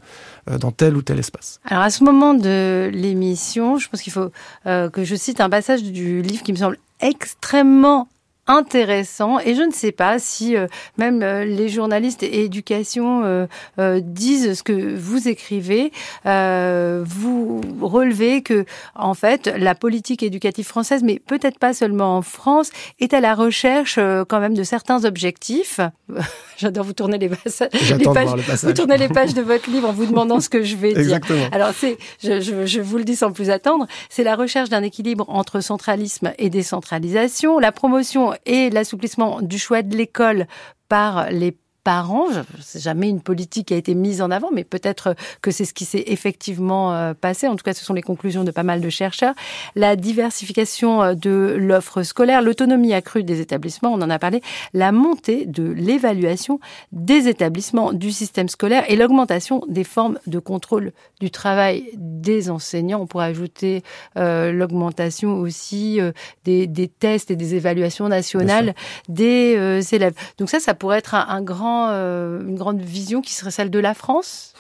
euh, 0.51 0.59
dans 0.59 0.71
tel 0.71 0.97
ou 0.97 1.03
tel 1.03 1.19
espace. 1.19 1.61
Alors 1.65 1.83
à 1.83 1.91
ce 1.91 2.05
moment 2.05 2.35
de 2.35 2.91
l'émission, 2.93 3.79
je 3.79 3.89
pense 3.89 4.03
qu'il 4.03 4.13
faut 4.13 4.31
euh, 4.67 4.89
que 4.89 5.05
je 5.05 5.17
cite 5.17 5.41
un 5.41 5.51
passage 5.51 5.83
du 5.83 6.23
livre 6.23 6.43
qui 6.43 6.53
me 6.53 6.59
semble 6.59 6.79
extrêmement 7.01 8.09
intéressant. 8.49 9.39
Et 9.39 9.55
je 9.55 9.63
ne 9.63 9.71
sais 9.73 9.93
pas 9.93 10.19
si 10.19 10.57
euh, 10.57 10.67
même 10.97 11.23
euh, 11.23 11.45
les 11.45 11.69
journalistes 11.69 12.23
et 12.23 12.45
éducation 12.45 13.23
euh, 13.25 13.47
euh, 13.79 14.01
disent 14.03 14.55
ce 14.55 14.63
que 14.63 14.97
vous 14.97 15.29
écrivez. 15.29 15.93
Euh, 16.27 17.05
vous 17.07 17.61
relevez 17.81 18.43
que 18.43 18.65
en 18.95 19.15
fait 19.15 19.47
la 19.47 19.75
politique 19.75 20.23
éducative 20.23 20.67
française 20.67 21.03
mais 21.05 21.19
peut-être 21.19 21.59
pas 21.59 21.75
seulement 21.75 22.17
en 22.17 22.23
France 22.23 22.71
est 22.99 23.13
à 23.15 23.21
la 23.21 23.35
recherche 23.35 23.97
euh, 23.99 24.25
quand 24.27 24.41
même 24.41 24.55
de 24.55 24.65
certains 24.65 25.05
objectifs. 25.05 25.81
J'adore 26.57 26.85
vous 26.85 26.93
tourner 26.93 27.19
les, 27.19 27.29
pages. 27.29 28.35
vous 28.65 28.73
tournez 28.73 28.97
les 28.97 29.09
pages 29.09 29.35
de 29.35 29.43
votre 29.43 29.71
livre 29.71 29.89
en 29.89 29.93
vous 29.93 30.07
demandant 30.07 30.41
ce 30.41 30.49
que 30.49 30.65
je 30.65 30.75
vais 30.75 30.91
Exactement. 30.97 31.39
dire 31.39 31.51
alors 31.53 31.71
c'est 31.73 31.99
je, 32.23 32.41
je, 32.41 32.67
je 32.67 32.81
vous 32.81 32.97
le 32.99 33.05
dis 33.05 33.15
sans 33.15 33.31
plus 33.31 33.51
attendre 33.51 33.87
c'est 34.09 34.25
la 34.25 34.35
recherche 34.35 34.69
d'un 34.69 34.83
équilibre 34.83 35.25
entre 35.29 35.61
centralisme 35.61 36.33
et 36.39 36.51
décentralisation 36.51 37.59
la 37.59 37.71
promotion 37.73 38.33
et 38.47 38.71
l'assouplissement 38.71 39.43
du 39.43 39.59
choix 39.59 39.83
de 39.83 39.97
l'école 39.97 40.47
par 40.89 41.31
les 41.31 41.57
parents. 41.89 42.27
C'est 42.61 42.83
jamais 42.83 43.09
une 43.09 43.23
politique 43.23 43.69
qui 43.69 43.75
a 43.75 43.79
été 43.79 43.95
mise 43.95 44.21
en 44.21 44.31
avant, 44.31 44.51
mais 44.53 44.63
peut-être 44.63 45.17
que 45.41 45.51
c'est 45.51 45.65
ce 45.65 45.73
qui 45.73 45.87
s'est 45.87 46.05
effectivement 46.09 46.93
euh, 46.93 47.15
passé. 47.15 47.49
En 47.49 47.57
tout 47.57 47.65
cas, 47.65 47.73
ce 47.73 47.83
sont 47.83 47.95
les 47.95 48.03
conclusions 48.03 48.45
de 48.45 48.51
pas 48.51 48.63
mal 48.63 48.83
de 48.83 48.91
chercheurs. 48.91 49.33
La 49.75 49.97
diversification 49.97 51.03
euh, 51.03 51.15
de 51.15 51.57
l'offre 51.59 52.03
scolaire, 52.03 52.43
l'autonomie 52.43 52.93
accrue 52.93 53.25
des 53.25 53.41
établissements, 53.41 53.91
on 53.91 54.03
en 54.03 54.11
a 54.11 54.19
parlé, 54.19 54.43
la 54.75 54.93
montée 54.93 55.47
de 55.47 55.63
l'évaluation 55.63 56.61
des 56.93 57.27
établissements 57.27 57.95
du 57.95 58.13
système 58.13 58.51
scolaire 58.51 58.85
et 58.89 58.97
l'augmentation 58.97 59.63
des 59.67 59.85
formes 59.85 60.19
de 60.27 60.39
contrôle 60.39 60.93
du 61.21 61.31
travail 61.31 61.91
des 61.95 62.51
enseignants. 62.51 63.01
On 63.01 63.07
pourrait 63.07 63.27
ajouter 63.27 63.83
euh, 64.19 64.53
l'augmentation 64.53 65.39
aussi 65.39 66.03
euh, 66.03 66.13
des, 66.45 66.67
des 66.67 66.89
tests 66.89 67.31
et 67.31 67.37
des 67.37 67.55
évaluations 67.55 68.09
nationales 68.09 68.75
des 69.09 69.55
euh, 69.57 69.81
élèves. 69.81 70.15
Donc 70.37 70.51
ça, 70.51 70.61
ça 70.61 70.75
pourrait 70.75 70.99
être 70.99 71.15
un, 71.15 71.27
un 71.29 71.41
grand 71.41 71.78
euh, 71.91 72.41
une 72.41 72.57
grande 72.57 72.81
vision 72.81 73.21
qui 73.21 73.33
serait 73.35 73.51
celle 73.51 73.71
de 73.71 73.79
la 73.79 73.95
France 73.95 74.53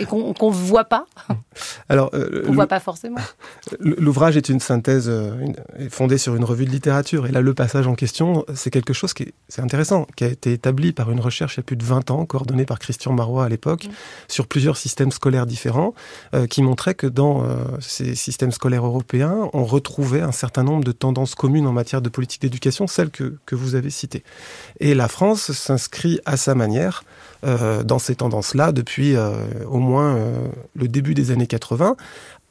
et 0.00 0.06
qu'on 0.06 0.32
qu 0.32 0.50
voit 0.50 0.84
pas. 0.84 1.06
Alors, 1.88 2.10
euh, 2.14 2.44
on 2.48 2.52
voit 2.52 2.66
pas 2.66 2.80
forcément. 2.80 3.20
L'ouvrage 3.80 4.36
est 4.36 4.48
une 4.48 4.60
synthèse 4.60 5.08
euh, 5.08 5.38
une, 5.40 5.56
est 5.78 5.88
fondée 5.88 6.18
sur 6.18 6.36
une 6.36 6.44
revue 6.44 6.64
de 6.64 6.70
littérature 6.70 7.26
et 7.26 7.32
là 7.32 7.40
le 7.40 7.54
passage 7.54 7.86
en 7.86 7.94
question, 7.94 8.44
c'est 8.54 8.70
quelque 8.70 8.92
chose 8.92 9.14
qui 9.14 9.24
est, 9.24 9.34
c'est 9.48 9.62
intéressant, 9.62 10.06
qui 10.16 10.24
a 10.24 10.28
été 10.28 10.52
établi 10.52 10.92
par 10.92 11.10
une 11.10 11.20
recherche 11.20 11.56
il 11.56 11.58
y 11.58 11.60
a 11.60 11.62
plus 11.64 11.76
de 11.76 11.84
20 11.84 12.10
ans, 12.10 12.24
coordonnée 12.26 12.66
par 12.66 12.78
Christian 12.78 13.12
Marois 13.12 13.44
à 13.44 13.48
l'époque, 13.48 13.86
mmh. 13.86 13.90
sur 14.28 14.46
plusieurs 14.46 14.76
systèmes 14.76 15.10
scolaires 15.10 15.46
différents, 15.46 15.94
euh, 16.34 16.46
qui 16.46 16.62
montrait 16.62 16.94
que 16.94 17.06
dans 17.06 17.44
euh, 17.44 17.56
ces 17.80 18.14
systèmes 18.14 18.52
scolaires 18.52 18.86
européens, 18.86 19.48
on 19.52 19.64
retrouvait 19.64 20.20
un 20.20 20.32
certain 20.32 20.62
nombre 20.62 20.84
de 20.84 20.92
tendances 20.92 21.34
communes 21.34 21.66
en 21.66 21.72
matière 21.72 22.02
de 22.02 22.08
politique 22.08 22.42
d'éducation, 22.42 22.86
celles 22.86 23.10
que, 23.10 23.36
que 23.46 23.54
vous 23.54 23.74
avez 23.74 23.90
citées. 23.90 24.24
Et 24.80 24.94
la 24.94 25.08
France 25.08 25.52
s'inscrit 25.52 26.20
à 26.24 26.36
sa 26.36 26.54
manière 26.54 27.04
euh, 27.44 27.82
dans 27.82 27.98
ces 27.98 28.14
tendances-là 28.16 28.72
depuis 28.72 29.14
euh, 29.14 29.34
au 29.68 29.78
moins 29.78 30.16
euh, 30.16 30.48
le 30.74 30.88
début 30.88 31.14
des 31.14 31.30
années 31.30 31.46
80 31.46 31.96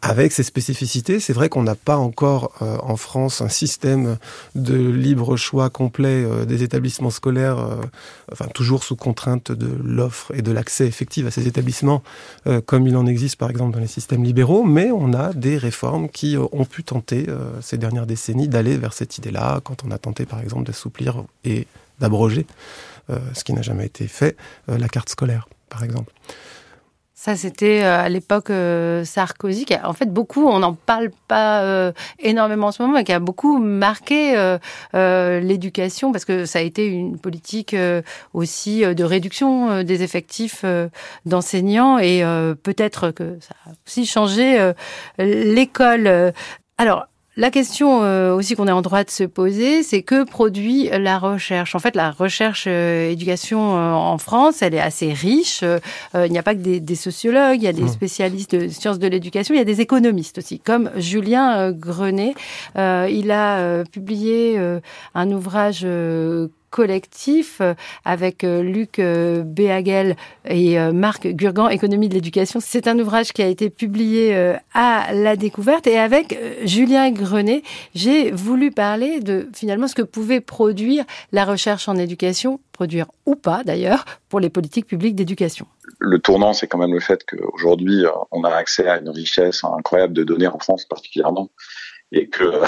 avec 0.02 0.32
ses 0.32 0.44
spécificités. 0.44 1.20
C'est 1.20 1.34
vrai 1.34 1.50
qu'on 1.50 1.64
n'a 1.64 1.74
pas 1.74 1.98
encore 1.98 2.52
en 2.62 2.96
France 2.96 3.42
un 3.42 3.50
système 3.50 4.18
de 4.54 4.76
libre 4.76 5.36
choix 5.36 5.72
complet 5.72 6.28
des 6.46 6.62
établissements 6.62 7.10
scolaires, 7.10 7.58
enfin 8.32 8.46
toujours 8.54 8.84
sous 8.84 8.96
contrainte 8.96 9.52
de 9.52 9.68
l'offre 9.84 10.32
et 10.36 10.44
de 10.44 10.52
l'accès 10.52 10.86
effectif 10.86 11.26
à 11.26 11.32
ces 11.32 11.48
établissements, 11.48 12.04
comme 12.68 12.86
il 12.86 12.96
en 12.98 13.08
existe 13.08 13.38
par 13.38 13.50
exemple 13.50 13.74
dans 13.74 13.80
les 13.80 13.88
systèmes 13.88 14.24
libéraux, 14.24 14.64
mais 14.64 14.92
on 14.92 15.12
a 15.14 15.34
des 15.34 15.58
réformes 15.58 16.08
qui 16.10 16.38
ont 16.38 16.66
pu 16.66 16.84
tenter 16.84 17.26
ces 17.62 17.80
dernières 17.80 18.06
décennies 18.06 18.50
d'aller 18.50 18.78
vers 18.78 18.94
cette 18.94 19.18
idée-là, 19.18 19.60
quand 19.64 19.84
on 19.88 19.90
a 19.90 19.98
tenté 19.98 20.28
par 20.28 20.40
exemple 20.40 20.66
d'assouplir 20.66 21.24
et 21.46 21.66
d'abroger, 22.00 22.46
ce 23.10 23.44
qui 23.44 23.54
n'a 23.54 23.62
jamais 23.62 23.86
été 23.86 24.08
fait, 24.08 24.36
la 24.68 24.88
carte 24.88 25.10
scolaire 25.10 25.48
par 25.70 25.84
exemple. 25.84 26.14
Ça, 27.26 27.36
c'était 27.36 27.82
euh, 27.82 28.02
à 28.02 28.08
l'époque 28.08 28.52
euh, 28.52 29.04
Sarkozy. 29.04 29.66
en 29.84 29.94
fait, 29.94 30.14
beaucoup, 30.14 30.48
on 30.48 30.60
n'en 30.60 30.76
parle 30.76 31.10
pas 31.28 31.64
euh, 31.64 31.92
énormément 32.20 32.68
en 32.68 32.72
ce 32.72 32.84
moment, 32.84 32.94
mais 32.94 33.04
qui 33.04 33.14
a 33.14 33.20
beaucoup 33.20 33.58
marqué 33.58 34.36
l'éducation 34.94 36.12
parce 36.12 36.24
que 36.24 36.46
ça 36.46 36.60
a 36.60 36.62
été 36.62 36.86
une 36.86 37.18
politique 37.18 37.76
aussi 38.34 38.82
de 38.82 39.04
réduction 39.04 39.82
des 39.82 40.04
effectifs 40.04 40.64
d'enseignants 41.26 41.98
et 41.98 42.22
peut-être 42.62 43.10
que 43.10 43.40
ça 43.40 43.56
a 43.66 43.72
aussi 43.88 44.06
changé 44.06 44.74
l'école. 45.18 46.32
Alors, 46.78 47.08
la 47.38 47.52
question 47.52 48.04
euh, 48.04 48.34
aussi 48.34 48.56
qu'on 48.56 48.68
est 48.68 48.72
en 48.72 48.82
droit 48.82 49.04
de 49.04 49.10
se 49.10 49.24
poser, 49.24 49.84
c'est 49.84 50.04
que 50.04 50.24
produit 50.24 50.90
la 50.90 51.20
recherche? 51.20 51.76
En 51.76 51.80
fait, 51.80 51.96
la 51.96 52.12
recherche 52.12 52.66
euh, 52.68 53.10
éducation 53.10 53.78
euh, 53.78 53.92
en 53.92 54.18
France, 54.18 54.62
elle 54.62 54.74
est 54.74 54.80
assez 54.80 55.12
riche. 55.12 55.64
il 56.14 56.32
n'y 56.32 56.38
a 56.38 56.44
pas 56.44 56.56
que 56.56 56.60
des, 56.80 56.96
sociologues, 56.96 57.58
il 57.58 57.64
y 57.64 57.68
a 57.68 57.74
des 57.74 57.84
mmh. 57.84 57.88
spécialistes 57.90 58.56
de 58.56 58.68
sciences 58.70 59.00
de 59.00 59.08
l'éducation, 59.08 59.54
il 59.54 59.58
y 59.58 59.62
a 59.62 59.66
des 59.66 59.82
économistes 59.82 60.38
aussi, 60.38 60.60
comme 60.60 60.90
Julien 60.96 61.72
Grenet. 61.72 62.36
il 62.76 63.32
a 63.32 63.84
publié 63.92 64.60
un 65.14 65.32
ouvrage 65.32 65.86
collectif 66.70 67.60
euh, 67.62 67.74
avec 68.04 68.44
euh, 68.44 68.62
Luc 68.62 69.00
euh, 69.00 69.44
Béhagel 69.44 70.16
et 70.48 70.78
Marc 70.92 71.28
Gurgan, 71.28 71.70
Économie 71.70 72.10
de 72.10 72.14
l'éducation. 72.14 72.60
C'est 72.62 72.88
un 72.88 73.00
ouvrage 73.00 73.34
qui 73.34 73.42
a 73.42 73.48
été 73.48 73.70
publié 73.70 74.56
à 74.74 75.14
la 75.14 75.36
découverte 75.36 75.88
et 75.88 75.98
avec 75.98 76.38
Julien 76.64 77.12
Grenet, 77.12 77.64
j'ai 77.94 78.32
voulu 78.32 78.72
parler 78.72 79.20
de 79.20 79.50
finalement 79.54 79.88
ce 79.88 79.96
que 79.96 80.02
pouvait 80.02 80.42
produire 80.42 81.04
la 81.32 81.46
recherche 81.46 81.88
en 81.88 81.96
éducation, 81.96 82.60
produire 82.72 83.08
ou 83.26 83.36
pas 83.36 83.64
d'ailleurs, 83.64 84.06
pour 84.30 84.40
les 84.40 84.50
politiques 84.50 84.88
publiques 84.88 85.16
d'éducation. 85.16 85.66
Le 86.00 86.20
tournant, 86.20 86.54
c'est 86.54 86.68
quand 86.68 86.78
même 86.78 86.94
le 86.94 87.00
fait 87.00 87.26
qu'aujourd'hui, 87.26 88.04
on 88.32 88.44
a 88.44 88.50
accès 88.50 88.88
à 88.88 89.00
une 89.00 89.10
richesse 89.10 89.64
incroyable 89.64 90.14
de 90.14 90.24
données 90.24 90.48
en 90.48 90.60
France 90.60 90.86
particulièrement 90.86 91.50
et 92.12 92.28
que 92.30 92.62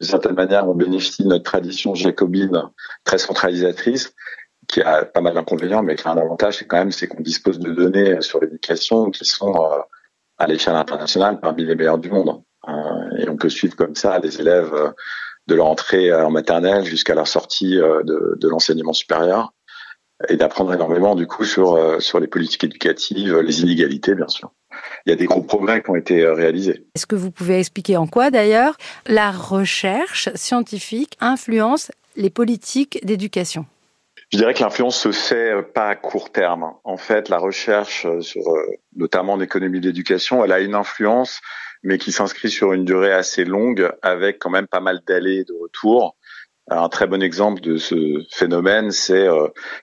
de 0.00 0.04
certaine 0.04 0.34
manière, 0.34 0.68
on 0.68 0.74
bénéficie 0.74 1.22
de 1.22 1.28
notre 1.28 1.44
tradition 1.44 1.94
jacobine 1.94 2.62
très 3.04 3.18
centralisatrice, 3.18 4.14
qui 4.68 4.82
a 4.82 5.04
pas 5.04 5.20
mal 5.20 5.34
d'inconvénients, 5.34 5.82
mais 5.82 5.96
qui 5.96 6.06
a 6.06 6.12
un 6.12 6.18
avantage, 6.18 6.58
c'est 6.58 6.66
quand 6.66 6.78
même, 6.78 6.92
c'est 6.92 7.06
qu'on 7.06 7.22
dispose 7.22 7.58
de 7.58 7.72
données 7.72 8.20
sur 8.20 8.40
l'éducation 8.40 9.10
qui 9.10 9.24
sont 9.24 9.54
euh, 9.54 9.78
à 10.38 10.46
l'échelle 10.46 10.74
internationale 10.74 11.40
parmi 11.40 11.64
les 11.64 11.74
meilleures 11.74 11.98
du 11.98 12.10
monde. 12.10 12.42
Euh, 12.68 13.16
et 13.18 13.28
on 13.28 13.36
peut 13.36 13.48
suivre 13.48 13.76
comme 13.76 13.94
ça 13.94 14.18
les 14.18 14.40
élèves 14.40 14.74
euh, 14.74 14.90
de 15.46 15.54
leur 15.54 15.66
entrée 15.66 16.12
en 16.12 16.30
maternelle 16.30 16.84
jusqu'à 16.84 17.14
leur 17.14 17.28
sortie 17.28 17.76
de, 17.76 18.36
de 18.36 18.48
l'enseignement 18.48 18.92
supérieur 18.92 19.52
et 20.28 20.36
d'apprendre 20.36 20.74
énormément 20.74 21.14
du 21.14 21.28
coup 21.28 21.44
sur 21.44 22.02
sur 22.02 22.18
les 22.18 22.26
politiques 22.26 22.64
éducatives, 22.64 23.38
les 23.38 23.62
inégalités 23.62 24.16
bien 24.16 24.26
sûr 24.26 24.50
il 25.06 25.10
y 25.10 25.12
a 25.12 25.16
des 25.16 25.26
gros 25.26 25.42
progrès 25.42 25.82
qui 25.82 25.90
ont 25.90 25.96
été 25.96 26.22
euh, 26.22 26.34
réalisés. 26.34 26.84
Est-ce 26.94 27.06
que 27.06 27.14
vous 27.14 27.30
pouvez 27.30 27.58
expliquer 27.58 27.96
en 27.96 28.06
quoi 28.06 28.30
d'ailleurs 28.30 28.76
la 29.06 29.30
recherche 29.30 30.28
scientifique 30.34 31.16
influence 31.20 31.92
les 32.16 32.30
politiques 32.30 32.98
d'éducation? 33.04 33.66
Je 34.32 34.38
dirais 34.38 34.54
que 34.54 34.62
l'influence 34.62 34.98
se 34.98 35.12
fait 35.12 35.52
euh, 35.52 35.62
pas 35.62 35.88
à 35.88 35.94
court 35.94 36.32
terme. 36.32 36.72
En 36.82 36.96
fait, 36.96 37.28
la 37.28 37.38
recherche 37.38 38.04
euh, 38.06 38.20
sur, 38.20 38.42
notamment 38.96 39.34
en 39.34 39.40
économie 39.40 39.80
d'éducation, 39.80 40.44
elle 40.44 40.52
a 40.52 40.60
une 40.60 40.74
influence, 40.74 41.40
mais 41.84 41.98
qui 41.98 42.10
s'inscrit 42.10 42.50
sur 42.50 42.72
une 42.72 42.84
durée 42.84 43.12
assez 43.12 43.44
longue, 43.44 43.92
avec 44.02 44.38
quand 44.40 44.50
même 44.50 44.66
pas 44.66 44.80
mal 44.80 45.00
d'allées 45.06 45.44
de 45.44 45.52
retour. 45.52 46.16
Un 46.68 46.88
très 46.88 47.06
bon 47.06 47.22
exemple 47.22 47.60
de 47.60 47.76
ce 47.76 48.24
phénomène, 48.32 48.90
c'est 48.90 49.28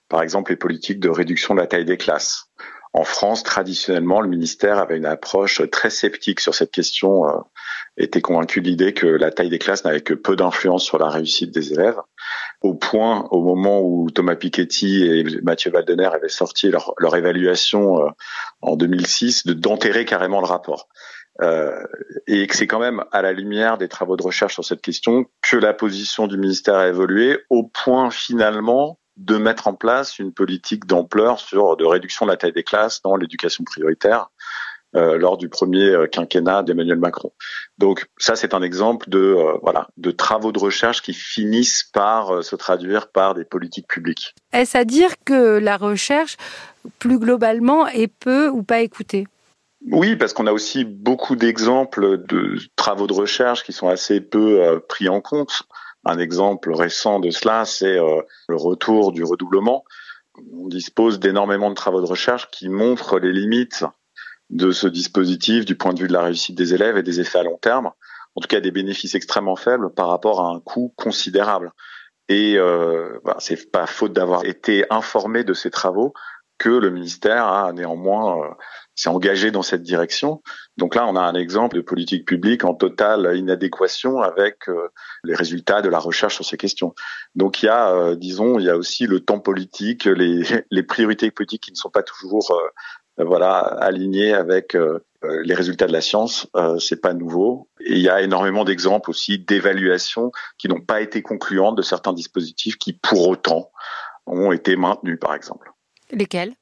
par 0.10 0.22
exemple 0.22 0.52
les 0.52 0.58
politiques 0.58 1.00
de 1.00 1.08
réduction 1.08 1.56
de 1.56 1.62
la 1.62 1.68
taille 1.68 1.86
des 1.86 1.96
classes. 1.96 2.50
En 2.94 3.04
France, 3.04 3.42
traditionnellement, 3.42 4.22
le 4.22 4.30
ministère 4.30 4.78
avait 4.78 4.98
une 4.98 5.08
approche 5.08 5.68
très 5.72 5.90
sceptique 5.90 6.40
sur 6.40 6.54
cette 6.54 6.72
question, 6.72 7.28
euh, 7.28 7.40
était 7.98 8.22
convaincu 8.22 8.62
de 8.62 8.68
l'idée 8.68 8.94
que 8.94 9.08
la 9.08 9.32
taille 9.32 9.50
des 9.50 9.60
classes 9.60 9.84
n'avait 9.84 10.02
que 10.02 10.14
peu 10.14 10.36
d'influence 10.36 10.84
sur 10.84 11.00
la 11.00 11.10
réussite 11.10 11.52
des 11.52 11.74
élèves, 11.74 12.00
au 12.62 12.76
point, 12.76 13.28
au 13.32 13.42
moment 13.44 13.82
où 13.82 14.10
Thomas 14.12 14.36
Piketty 14.36 15.06
et 15.06 15.24
Mathieu 15.42 15.72
Valdener 15.72 16.06
avaient 16.14 16.30
sorti 16.30 16.70
leur, 16.70 16.94
leur 17.00 17.16
évaluation 17.16 18.00
euh, 18.06 18.10
en 18.62 18.76
2006, 18.76 19.48
de 19.48 19.54
d'enterrer 19.54 20.06
carrément 20.06 20.40
le 20.40 20.48
rapport. 20.48 20.88
Euh, 21.42 21.84
et 22.28 22.46
que 22.46 22.56
c'est 22.56 22.68
quand 22.68 22.80
même 22.80 23.04
à 23.12 23.24
la 23.24 23.34
lumière 23.34 23.80
des 23.80 23.88
travaux 23.88 24.16
de 24.16 24.22
recherche 24.22 24.54
sur 24.54 24.64
cette 24.64 24.82
question 24.82 25.26
que 25.42 25.58
la 25.58 25.74
position 25.74 26.28
du 26.28 26.38
ministère 26.38 26.76
a 26.76 26.88
évolué 26.88 27.40
au 27.50 27.64
point 27.64 28.12
finalement 28.12 29.00
de 29.18 29.38
mettre 29.38 29.68
en 29.68 29.74
place 29.74 30.20
une 30.20 30.34
politique 30.34 30.86
d'ampleur 30.86 31.40
sur 31.40 31.78
de 31.78 31.86
réduction 31.86 32.26
de 32.26 32.32
la 32.32 32.38
taille 32.38 32.54
des 32.54 32.64
classes 32.64 33.02
dans 33.02 33.16
l'éducation 33.16 33.64
prioritaire 33.64 34.30
euh, 34.96 35.18
lors 35.18 35.38
du 35.38 35.50
premier 35.50 35.90
euh, 35.90 36.06
quinquennat 36.06 36.62
d'Emmanuel 36.62 37.00
Macron. 37.00 37.32
Donc 37.80 38.06
ça 38.20 38.36
c'est 38.36 38.54
un 38.54 38.62
exemple 38.62 39.10
de 39.10 39.18
euh, 39.18 39.58
voilà 39.64 39.88
de 39.98 40.12
travaux 40.12 40.52
de 40.52 40.60
recherche 40.60 41.02
qui 41.02 41.16
finissent 41.16 41.82
par 41.82 42.44
se 42.44 42.56
traduire 42.56 43.08
par 43.08 43.34
des 43.34 43.44
politiques 43.44 43.88
publiques. 43.88 44.36
Est-ce 44.52 44.78
à 44.78 44.86
dire 44.86 45.10
que 45.26 45.58
la 45.58 45.78
recherche 45.78 46.38
plus 47.00 47.18
globalement 47.18 47.88
est 47.88 48.08
peu 48.08 48.50
ou 48.50 48.62
pas 48.62 48.82
écoutée? 48.82 49.26
Oui, 49.90 50.16
parce 50.16 50.32
qu'on 50.32 50.46
a 50.46 50.54
aussi 50.54 50.86
beaucoup 50.86 51.36
d'exemples 51.36 52.24
de 52.28 52.60
travaux 52.76 53.08
de 53.08 53.14
recherche 53.14 53.64
qui 53.64 53.74
sont 53.74 53.90
assez 53.90 54.22
peu 54.22 54.80
pris 54.88 55.10
en 55.10 55.22
compte. 55.22 55.64
Un 56.06 56.20
exemple 56.20 56.72
récent 56.74 57.20
de 57.20 57.30
cela, 57.30 57.66
c'est 57.66 57.98
euh, 57.98 58.22
le 58.50 58.56
retour 58.56 59.12
du 59.12 59.24
redoublement. 59.24 59.86
On 60.54 60.68
dispose 60.68 61.20
d'énormément 61.20 61.70
de 61.70 61.76
travaux 61.76 62.02
de 62.02 62.08
recherche 62.08 62.50
qui 62.52 62.70
montrent 62.70 63.20
les 63.20 63.32
limites 63.32 63.86
de 64.50 64.72
ce 64.72 64.88
dispositif 64.88 65.66
du 65.66 65.76
point 65.76 65.94
de 65.94 66.00
vue 66.00 66.08
de 66.08 66.14
la 66.14 66.24
réussite 66.24 66.58
des 66.58 66.74
élèves 66.74 66.98
et 66.98 67.04
des 67.04 67.20
effets 67.20 67.40
à 67.40 67.44
long 67.44 67.58
terme. 67.58 67.92
En 68.36 68.42
tout 68.42 68.48
cas, 68.48 68.60
des 68.60 68.72
bénéfices 68.72 69.16
extrêmement 69.16 69.56
faibles 69.56 69.94
par 69.94 70.10
rapport 70.10 70.42
à 70.42 70.50
un 70.50 70.60
coût 70.60 70.94
considérable. 70.98 71.72
Et 72.30 72.56
euh, 72.58 73.20
c'est 73.40 73.72
pas 73.72 73.86
faute 73.86 74.14
d'avoir 74.14 74.46
été 74.46 74.86
informé 74.90 75.44
de 75.44 75.54
ces 75.54 75.70
travaux 75.70 76.14
que 76.58 76.70
le 76.70 76.90
ministère 76.90 77.46
a 77.46 77.74
néanmoins 77.74 78.40
euh, 78.40 78.50
s'est 78.96 79.10
engagé 79.10 79.52
dans 79.52 79.64
cette 79.64 79.82
direction. 79.82 80.42
Donc 80.78 80.96
là, 80.96 81.06
on 81.08 81.16
a 81.16 81.22
un 81.22 81.36
exemple 81.36 81.76
de 81.76 81.82
politique 81.82 82.28
publique 82.28 82.64
en 82.64 82.74
totale 82.74 83.36
inadéquation 83.36 84.22
avec 84.22 84.70
euh, 84.70 84.90
les 85.24 85.36
résultats 85.36 85.82
de 85.82 85.90
la 85.90 86.00
recherche 86.00 86.36
sur 86.36 86.46
ces 86.46 86.58
questions. 86.58 86.94
Donc 87.36 87.64
il 87.64 87.68
y 87.68 87.70
a, 87.70 87.92
euh, 87.92 88.16
disons, 88.16 88.60
il 88.60 88.66
y 88.66 88.70
a 88.70 88.78
aussi 88.78 89.08
le 89.08 89.20
temps 89.20 89.40
politique, 89.40 90.06
les, 90.06 90.44
priorités 90.88 91.32
politiques 91.32 91.64
qui 91.64 91.72
ne 91.72 91.78
sont 91.78 91.90
pas 91.90 92.04
toujours 92.04 92.52
euh, 92.52 93.24
voilà 93.24 93.60
alignées 93.60 94.34
avec 94.34 94.76
les 95.24 95.54
résultats 95.54 95.86
de 95.86 95.94
la 95.94 96.02
science. 96.02 96.48
c'est 96.80 97.00
pas 97.00 97.14
nouveau. 97.14 97.70
Et 97.80 97.94
il 97.94 98.00
y 98.00 98.10
a 98.10 98.24
énormément 98.24 98.66
d'exemples 98.66 99.12
aussi 99.12 99.38
d'évaluations 99.38 100.32
qui 100.58 100.68
n'ont 100.68 100.82
pas 100.82 101.00
été 101.00 101.22
concluantes 101.22 101.78
de 101.78 101.84
certains 101.84 102.14
dispositifs 102.14 102.76
qui, 102.78 102.94
pour 102.94 103.28
autant, 103.28 103.70
ont 104.26 104.52
été 104.52 104.76
maintenus, 104.76 105.20
par 105.20 105.36
exemple. 105.36 105.72
Lesquels? 106.12 106.56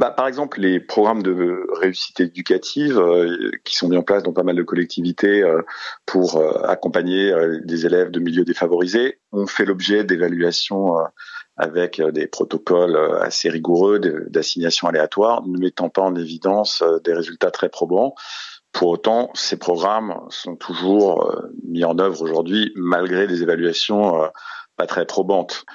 Bah, 0.00 0.10
par 0.10 0.26
exemple, 0.26 0.60
les 0.60 0.80
programmes 0.80 1.22
de 1.22 1.66
réussite 1.78 2.20
éducative 2.20 2.98
euh, 2.98 3.50
qui 3.64 3.76
sont 3.76 3.86
mis 3.86 3.98
en 3.98 4.02
place 4.02 4.22
dans 4.22 4.32
pas 4.32 4.42
mal 4.42 4.56
de 4.56 4.62
collectivités 4.62 5.42
euh, 5.42 5.60
pour 6.06 6.36
euh, 6.38 6.62
accompagner 6.62 7.34
des 7.64 7.84
élèves 7.84 8.10
de 8.10 8.18
milieux 8.18 8.46
défavorisés 8.46 9.20
ont 9.30 9.46
fait 9.46 9.66
l'objet 9.66 10.02
d'évaluations 10.02 10.94
avec 11.58 12.00
des 12.00 12.26
protocoles 12.26 12.96
assez 13.20 13.50
rigoureux 13.50 13.98
d'assignation 13.98 14.88
aléatoire, 14.88 15.46
ne 15.46 15.58
mettant 15.58 15.90
pas 15.90 16.00
en 16.00 16.14
évidence 16.14 16.82
des 17.04 17.12
résultats 17.12 17.50
très 17.50 17.68
probants. 17.68 18.14
Pour 18.72 18.88
autant, 18.88 19.30
ces 19.34 19.58
programmes 19.58 20.18
sont 20.30 20.56
toujours 20.56 21.30
mis 21.64 21.84
en 21.84 21.98
œuvre 21.98 22.22
aujourd'hui 22.22 22.72
malgré 22.74 23.26
des 23.26 23.42
évaluations 23.42 24.30
pas 24.76 24.86
très 24.86 25.04
probantes 25.04 25.66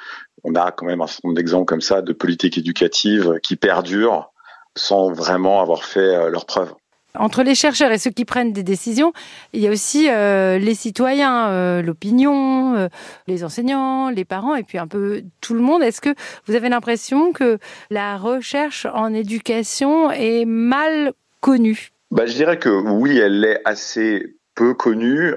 on 0.46 0.56
a 0.56 0.72
quand 0.72 0.86
même 0.86 1.02
un 1.02 1.08
certain 1.08 1.30
nombre 1.30 1.38
d'exemples 1.38 1.66
comme 1.66 1.82
ça 1.82 2.02
de 2.02 2.14
politiques 2.14 2.58
éducatives 2.58 3.40
qui 3.42 3.56
perdurent 3.56 4.32
sans 4.76 5.12
vraiment 5.12 5.62
avoir 5.62 5.84
fait 5.84 6.00
euh, 6.00 6.30
leurs 6.30 6.46
preuves. 6.46 6.74
Entre 7.18 7.44
les 7.44 7.56
chercheurs 7.56 7.92
et 7.92 7.98
ceux 7.98 8.12
qui 8.12 8.26
prennent 8.26 8.52
des 8.52 8.62
décisions, 8.62 9.14
il 9.54 9.62
y 9.62 9.68
a 9.68 9.72
aussi 9.72 10.10
euh, 10.10 10.58
les 10.58 10.76
citoyens, 10.76 11.48
euh, 11.48 11.82
l'opinion, 11.82 12.90
les 13.28 13.46
enseignants, 13.46 14.10
les 14.10 14.26
parents 14.26 14.56
et 14.56 14.64
puis 14.64 14.78
un 14.78 14.88
peu 14.88 15.24
tout 15.40 15.54
le 15.54 15.62
monde. 15.62 15.82
Est-ce 15.82 16.02
que 16.02 16.14
vous 16.46 16.56
avez 16.56 16.68
l'impression 16.68 17.32
que 17.32 17.58
la 17.90 18.18
recherche 18.18 18.86
en 18.94 19.14
éducation 19.14 20.12
est 20.12 20.44
mal 20.44 21.14
connue? 21.40 21.92
Bah, 22.12 22.26
Je 22.26 22.34
dirais 22.34 22.60
que 22.60 22.68
oui, 22.70 23.18
elle 23.18 23.46
est 23.46 23.62
assez 23.64 24.36
peu 24.54 24.74
connue. 24.74 25.36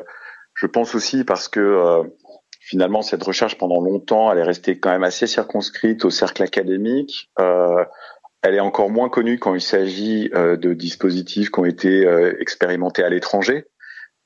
Je 0.55 0.67
pense 0.67 0.97
aussi 0.97 1.23
parce 1.23 1.47
que 1.47 2.03
finalement, 2.69 3.01
cette 3.01 3.23
recherche, 3.23 3.57
pendant 3.57 3.81
longtemps, 3.81 4.31
elle 4.31 4.39
est 4.39 4.43
restée 4.45 4.79
quand 4.79 4.91
même 4.91 5.03
assez 5.03 5.27
circonscrite 5.27 6.05
au 6.05 6.11
cercle 6.11 6.43
académique. 6.43 7.31
Euh, 7.41 7.83
elle 8.43 8.55
est 8.55 8.61
encore 8.61 8.91
moins 8.91 9.09
connue 9.09 9.39
quand 9.39 9.55
il 9.55 9.63
s'agit 9.63 10.31
euh, 10.35 10.57
de 10.57 10.75
dispositifs 10.75 11.51
qui 11.51 11.59
ont 11.59 11.65
été 11.65 12.07
euh, 12.07 12.37
expérimentés 12.41 13.03
à 13.03 13.09
l'étranger, 13.09 13.65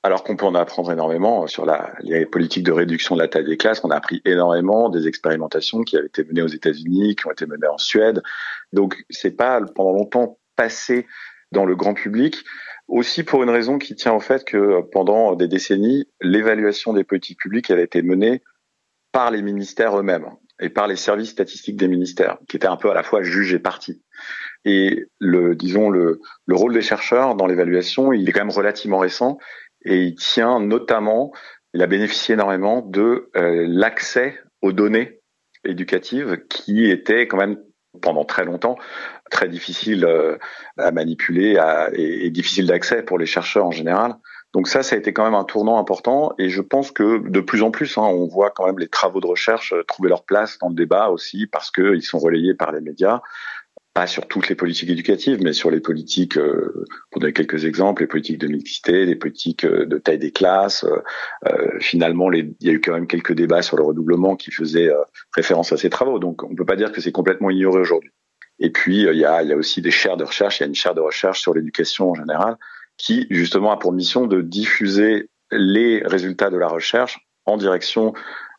alors 0.03 0.25
qu'on 0.25 0.35
peut 0.35 0.45
en 0.45 0.57
apprendre 0.57 0.91
énormément 0.91 1.47
sur 1.47 1.65
la, 1.65 1.93
les 2.01 2.27
politiques 2.27 2.65
de 2.65 2.73
réduction 2.73 3.15
de 3.15 3.21
la 3.21 3.29
taille 3.29 3.45
des 3.45 3.57
classes. 3.57 3.81
On 3.85 3.91
a 3.91 3.97
appris 3.97 4.21
énormément 4.25 4.89
des 4.89 5.07
expérimentations 5.07 5.83
qui 5.83 5.97
avaient 5.97 6.07
été 6.07 6.25
menées 6.25 6.43
aux 6.43 6.49
États-Unis, 6.49 7.15
qui 7.15 7.29
ont 7.29 7.31
été 7.31 7.47
menées 7.47 7.69
en 7.69 7.79
Suède. 7.79 8.25
Donc, 8.73 9.05
c'est 9.09 9.37
pas 9.37 9.61
pendant 9.77 9.93
longtemps 9.93 10.39
passé 10.57 11.07
dans 11.53 11.65
le 11.65 11.77
grand 11.77 11.95
public. 11.95 12.43
Aussi 12.89 13.23
pour 13.23 13.43
une 13.43 13.51
raison 13.51 13.79
qui 13.79 13.95
tient 13.95 14.13
au 14.13 14.21
fait 14.21 14.45
que 14.45 14.83
pendant 14.93 15.35
des 15.35 15.49
décennies, 15.49 16.09
l'évaluation 16.21 16.93
des 16.93 17.05
politiques 17.05 17.39
publiques 17.39 17.71
avait 17.71 17.85
été 17.85 18.03
menée 18.03 18.43
par 19.13 19.31
les 19.31 19.43
ministères 19.43 19.99
eux-mêmes 19.99 20.29
et 20.61 20.69
par 20.69 20.87
les 20.87 20.97
services 20.97 21.31
statistiques 21.31 21.77
des 21.77 21.89
ministères, 21.89 22.39
qui 22.49 22.57
étaient 22.57 22.67
un 22.67 22.77
peu 22.77 22.91
à 22.91 22.95
la 22.95 23.03
fois 23.03 23.23
juge 23.23 23.55
et 23.55 23.59
partie. 23.59 24.03
Et 24.65 25.07
le, 25.19 25.55
disons, 25.57 25.91
le 25.91 26.21
rôle 26.51 26.75
des 26.75 26.83
chercheurs 26.83 27.35
dans 27.35 27.47
l'évaluation, 27.47 28.13
il 28.13 28.29
est 28.29 28.33
quand 28.33 28.45
même 28.45 28.51
relativement 28.51 28.99
récent 28.99 29.39
et 29.85 30.03
il 30.03 30.15
tient 30.15 30.61
notamment, 30.61 31.33
il 31.75 31.83
a 31.83 31.87
bénéficié 31.87 32.35
énormément 32.35 32.83
de 32.83 33.31
euh, 33.37 33.67
l'accès 33.69 34.39
aux 34.61 34.73
données 34.73 35.21
éducatives 35.65 36.45
qui 36.49 36.91
étaient 36.91 37.27
quand 37.27 37.37
même 37.37 37.59
pendant 38.01 38.25
très 38.25 38.45
longtemps 38.45 38.77
très 39.33 39.49
difficile 39.49 40.05
euh, 40.05 40.37
à 40.79 40.93
manipuler 40.93 41.59
et, 41.95 42.27
et 42.27 42.31
difficile 42.31 42.67
d'accès 42.67 43.03
pour 43.03 43.19
les 43.19 43.27
chercheurs 43.27 43.67
en 43.67 43.73
général. 43.73 44.15
Donc 44.53 44.69
ça, 44.69 44.83
ça 44.83 44.97
a 44.97 44.99
été 44.99 45.15
quand 45.15 45.25
même 45.25 45.35
un 45.35 45.45
tournant 45.45 45.79
important 45.79 46.35
et 46.39 46.51
je 46.51 46.61
pense 46.61 46.91
que 46.91 47.27
de 47.27 47.41
plus 47.41 47.63
en 47.63 47.71
plus, 47.71 47.97
hein, 47.97 48.03
on 48.03 48.27
voit 48.27 48.51
quand 48.51 48.67
même 48.67 48.79
les 48.79 48.89
travaux 48.89 49.21
de 49.21 49.27
recherche 49.27 49.73
euh, 49.73 49.83
trouver 49.85 50.11
leur 50.11 50.25
place 50.25 50.59
dans 50.59 50.69
le 50.69 50.75
débat 50.75 51.09
aussi 51.09 51.47
parce 51.47 51.71
qu'ils 51.71 52.03
sont 52.03 52.19
relayés 52.19 52.55
par 52.55 52.71
les 52.71 52.81
médias 52.81 53.21
pas 53.95 54.07
sur 54.07 54.27
toutes 54.27 54.49
les 54.49 54.55
politiques 54.55 54.89
éducatives, 54.89 55.43
mais 55.43 55.53
sur 55.53 55.71
les 55.71 55.81
politiques, 55.81 56.39
euh, 56.39 56.87
pour 57.11 57.21
donner 57.21 57.35
quelques 57.35 57.67
exemples, 57.67 58.01
les 58.01 58.09
politiques 58.09 58.39
de 58.39 58.47
mixité, 58.47 59.05
les 59.05 59.17
politiques 59.17 59.67
de 59.67 59.99
taille 59.99 60.19
des 60.19 60.33
classes. 60.33 60.87
Euh, 61.47 61.79
finalement, 61.79 62.31
les, 62.31 62.55
il 62.61 62.67
y 62.67 62.71
a 62.71 62.73
eu 62.73 62.81
quand 62.81 62.95
même 62.95 63.07
quelques 63.07 63.35
débats 63.35 63.61
sur 63.61 63.77
le 63.77 63.83
redoublement 63.83 64.35
qui 64.35 64.51
faisaient 64.51 64.91
référence 65.37 65.75
à 65.75 65.77
ces 65.77 65.91
travaux. 65.91 66.19
Donc, 66.19 66.43
on 66.43 66.55
peut 66.55 66.65
pas 66.65 66.77
dire 66.77 66.91
que 66.91 67.03
c'est 67.03 67.13
complètement 67.13 67.51
ignoré 67.51 67.81
aujourd'hui. 67.81 68.13
Et 68.63 68.71
puis, 68.71 69.03
il 69.03 69.19
y, 69.19 69.25
a, 69.25 69.43
il 69.43 69.49
y 69.49 69.53
a 69.53 69.57
aussi 69.57 69.83
des 69.83 69.91
chaires 69.91 70.17
de 70.17 70.25
recherche. 70.25 70.61
Il 70.61 70.63
y 70.63 70.65
a 70.65 70.69
une 70.69 70.75
chaire 70.75 70.95
de 70.95 71.01
recherche 71.01 71.41
sur 71.41 71.53
l'éducation 71.53 72.11
en 72.11 72.15
général 72.15 72.57
qui, 72.97 73.27
justement, 73.29 73.73
a 73.73 73.77
pour 73.77 73.93
mission 73.93 74.27
de 74.27 74.41
diffuser 74.41 75.29
les 75.51 76.01
résultats 76.05 76.49
de 76.49 76.57
la 76.57 76.69
recherche 76.69 77.19
en 77.45 77.57
direction 77.57 78.15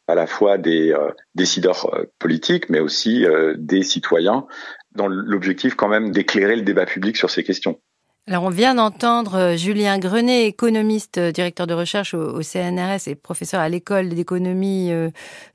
à 0.07 0.15
la 0.15 0.27
fois 0.27 0.57
des 0.57 0.93
décideurs 1.33 1.89
politiques, 2.19 2.69
mais 2.69 2.81
aussi 2.81 3.25
des 3.55 3.81
citoyens, 3.83 4.45
dans 4.91 5.07
l'objectif 5.07 5.75
quand 5.75 5.87
même 5.87 6.11
d'éclairer 6.11 6.57
le 6.57 6.63
débat 6.63 6.85
public 6.85 7.15
sur 7.15 7.29
ces 7.29 7.45
questions. 7.45 7.79
Alors 8.25 8.43
on 8.43 8.49
vient 8.49 8.75
d'entendre 8.75 9.35
euh, 9.35 9.57
Julien 9.57 9.99
Grenet, 9.99 10.47
économiste, 10.47 11.17
euh, 11.17 11.33
directeur 11.33 11.67
de 11.67 11.73
recherche 11.73 12.13
au, 12.13 12.41
CNRS 12.41 13.07
et 13.07 13.15
professeur 13.15 13.59
à 13.59 13.67
l'école 13.67 14.07
d'économie 14.07 14.93
euh, 14.93 15.09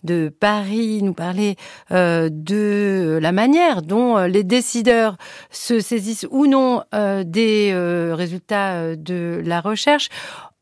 de 0.05 0.29
Paris, 0.29 1.03
nous 1.03 1.15
parler 1.15 1.57
de 1.91 3.19
la 3.23 3.33
manière 3.33 3.81
dont 3.81 4.19
les 4.19 4.45
décideurs 4.45 5.17
se 5.51 5.81
saisissent 5.81 6.27
ou 6.31 6.47
non 6.47 6.83
des 7.25 7.73
résultats 8.13 8.97
de 8.97 9.41
la 9.45 9.61
recherche. 9.61 10.09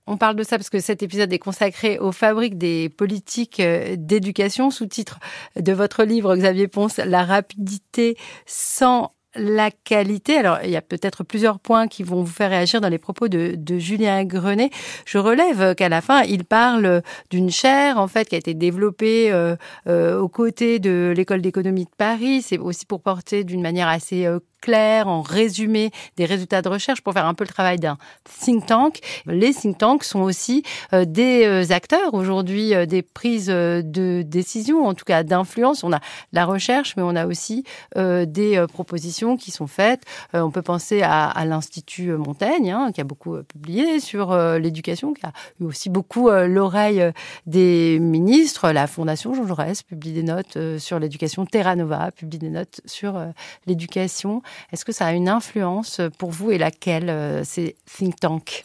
On 0.06 0.16
parle 0.16 0.36
de 0.36 0.44
ça 0.44 0.56
parce 0.56 0.70
que 0.70 0.78
cet 0.78 1.02
épisode 1.02 1.32
est 1.32 1.38
consacré 1.38 1.98
aux 1.98 2.12
fabriques 2.12 2.58
des 2.58 2.88
politiques 2.88 3.60
d'éducation, 3.60 4.70
sous-titre 4.70 5.18
de 5.56 5.72
votre 5.72 6.04
livre, 6.04 6.36
Xavier 6.36 6.68
Ponce, 6.68 6.98
La 6.98 7.24
rapidité 7.24 8.16
sans 8.46 9.15
la 9.38 9.70
qualité. 9.70 10.36
Alors, 10.36 10.58
il 10.64 10.70
y 10.70 10.76
a 10.76 10.82
peut-être 10.82 11.24
plusieurs 11.24 11.58
points 11.58 11.88
qui 11.88 12.02
vont 12.02 12.22
vous 12.22 12.32
faire 12.32 12.50
réagir 12.50 12.80
dans 12.80 12.88
les 12.88 12.98
propos 12.98 13.28
de, 13.28 13.54
de 13.56 13.78
Julien 13.78 14.24
Grenet. 14.24 14.70
Je 15.04 15.18
relève 15.18 15.74
qu'à 15.74 15.88
la 15.88 16.00
fin, 16.00 16.22
il 16.22 16.44
parle 16.44 17.02
d'une 17.30 17.50
chaire, 17.50 17.98
en 17.98 18.08
fait, 18.08 18.28
qui 18.28 18.34
a 18.34 18.38
été 18.38 18.54
développée 18.54 19.32
euh, 19.32 19.56
euh, 19.86 20.18
aux 20.18 20.28
côtés 20.28 20.78
de 20.78 21.12
l'école 21.16 21.42
d'économie 21.42 21.84
de 21.84 21.90
Paris. 21.96 22.42
C'est 22.42 22.58
aussi 22.58 22.86
pour 22.86 23.00
porter 23.00 23.44
d'une 23.44 23.62
manière 23.62 23.88
assez 23.88 24.26
euh, 24.26 24.38
clair, 24.66 25.06
en 25.06 25.22
résumé 25.22 25.92
des 26.16 26.24
résultats 26.24 26.60
de 26.60 26.68
recherche 26.68 27.00
pour 27.00 27.12
faire 27.12 27.26
un 27.26 27.34
peu 27.34 27.44
le 27.44 27.48
travail 27.48 27.78
d'un 27.78 27.98
think 28.40 28.66
tank. 28.66 28.98
Les 29.26 29.54
think 29.54 29.78
tanks 29.78 30.02
sont 30.02 30.22
aussi 30.22 30.64
euh, 30.92 31.04
des 31.04 31.44
euh, 31.44 31.72
acteurs 31.72 32.14
aujourd'hui 32.14 32.74
euh, 32.74 32.84
des 32.84 33.02
prises 33.02 33.46
de 33.46 34.22
décision, 34.26 34.84
en 34.86 34.94
tout 34.94 35.04
cas 35.04 35.22
d'influence. 35.22 35.84
On 35.84 35.92
a 35.92 36.00
la 36.32 36.44
recherche, 36.44 36.96
mais 36.96 37.04
on 37.04 37.14
a 37.14 37.26
aussi 37.26 37.62
des 37.94 38.64
propositions 38.72 39.36
qui 39.36 39.50
sont 39.50 39.66
faites. 39.66 40.02
on 40.34 40.50
peut 40.50 40.62
penser 40.62 41.02
à, 41.02 41.44
l'Institut 41.44 42.12
Montaigne, 42.12 42.70
hein, 42.72 42.90
qui 42.92 43.00
a 43.00 43.04
beaucoup 43.04 43.36
publié 43.44 44.00
sur 44.00 44.36
l'éducation, 44.58 45.12
qui 45.12 45.24
a 45.24 45.32
eu 45.60 45.64
aussi 45.64 45.90
beaucoup 45.90 46.28
l'oreille 46.30 47.12
des 47.46 47.98
ministres. 48.00 48.70
La 48.70 48.86
Fondation 48.86 49.34
Jean 49.34 49.46
Jaurès 49.46 49.82
publie 49.82 50.12
des 50.12 50.22
notes 50.22 50.58
sur 50.78 50.98
l'éducation. 50.98 51.46
Terra 51.46 51.76
Nova 51.76 52.10
publie 52.10 52.38
des 52.38 52.50
notes 52.50 52.80
sur 52.86 53.20
l'éducation. 53.66 54.42
Est-ce 54.72 54.84
que 54.84 54.92
ça 54.92 55.06
a 55.06 55.12
une 55.12 55.28
influence 55.28 56.00
pour 56.18 56.30
vous 56.30 56.50
et 56.50 56.58
laquelle 56.58 57.10
euh, 57.10 57.44
ces 57.44 57.76
think 57.86 58.18
tanks 58.20 58.64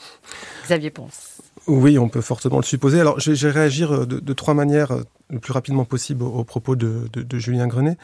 Xavier 0.66 0.90
Ponce? 0.90 1.42
Oui, 1.68 2.00
on 2.00 2.10
peut 2.10 2.22
fortement 2.22 2.58
le 2.58 2.64
supposer. 2.64 3.00
Alors, 3.00 3.20
je 3.20 3.32
vais 3.32 3.52
réagir 3.52 3.94
euh, 3.94 4.06
de, 4.06 4.34
trois 4.34 4.54
manières 4.54 4.92
euh, 4.92 5.04
le 5.30 5.40
plus 5.40 5.54
rapidement 5.54 5.86
possible 5.86 6.24
au, 6.24 6.44
propos 6.44 6.76
de, 6.76 7.08
Julien 7.34 7.68
Grenet. 7.68 7.98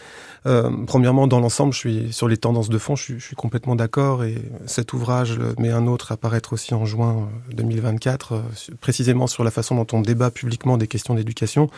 premièrement, 0.85 1.27
dans 1.27 1.41
l'ensemble, 1.41 1.73
je 1.73 1.77
suis 1.79 2.13
sur 2.13 2.29
les 2.29 2.37
tendances 2.37 2.69
de 2.69 2.77
fond, 2.77 2.95
je 2.95 3.17
suis, 3.17 3.35
complètement 3.35 3.75
d'accord 3.75 4.23
et 4.23 4.35
cet 4.65 4.93
ouvrage 4.93 5.37
met 5.59 5.69
un 5.69 5.87
autre 5.87 6.13
à 6.13 6.17
paraître 6.17 6.53
aussi 6.53 6.73
en 6.73 6.85
juin 6.85 7.27
2024, 7.51 8.43
précisément 8.79 9.27
sur 9.27 9.43
la 9.43 9.51
façon 9.51 9.75
dont 9.75 9.87
on 9.91 9.99
débat 9.99 10.31
publiquement 10.31 10.77
des 10.77 10.87
questions 10.87 11.15
d'éducation, 11.15 11.69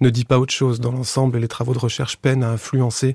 ne 0.00 0.08
dit 0.08 0.24
pas 0.24 0.38
autre 0.38 0.54
chose. 0.54 0.80
Dans 0.80 0.92
l'ensemble, 0.92 1.36
les 1.36 1.48
travaux 1.48 1.74
de 1.74 1.78
recherche 1.80 2.16
peinent 2.16 2.42
à 2.42 2.48
influencer 2.48 3.14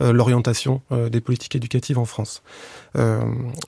l'orientation 0.00 0.80
euh, 0.92 1.08
des 1.08 1.20
politiques 1.20 1.54
éducatives 1.56 1.98
en 1.98 2.04
France. 2.04 2.42
Euh, 2.96 3.20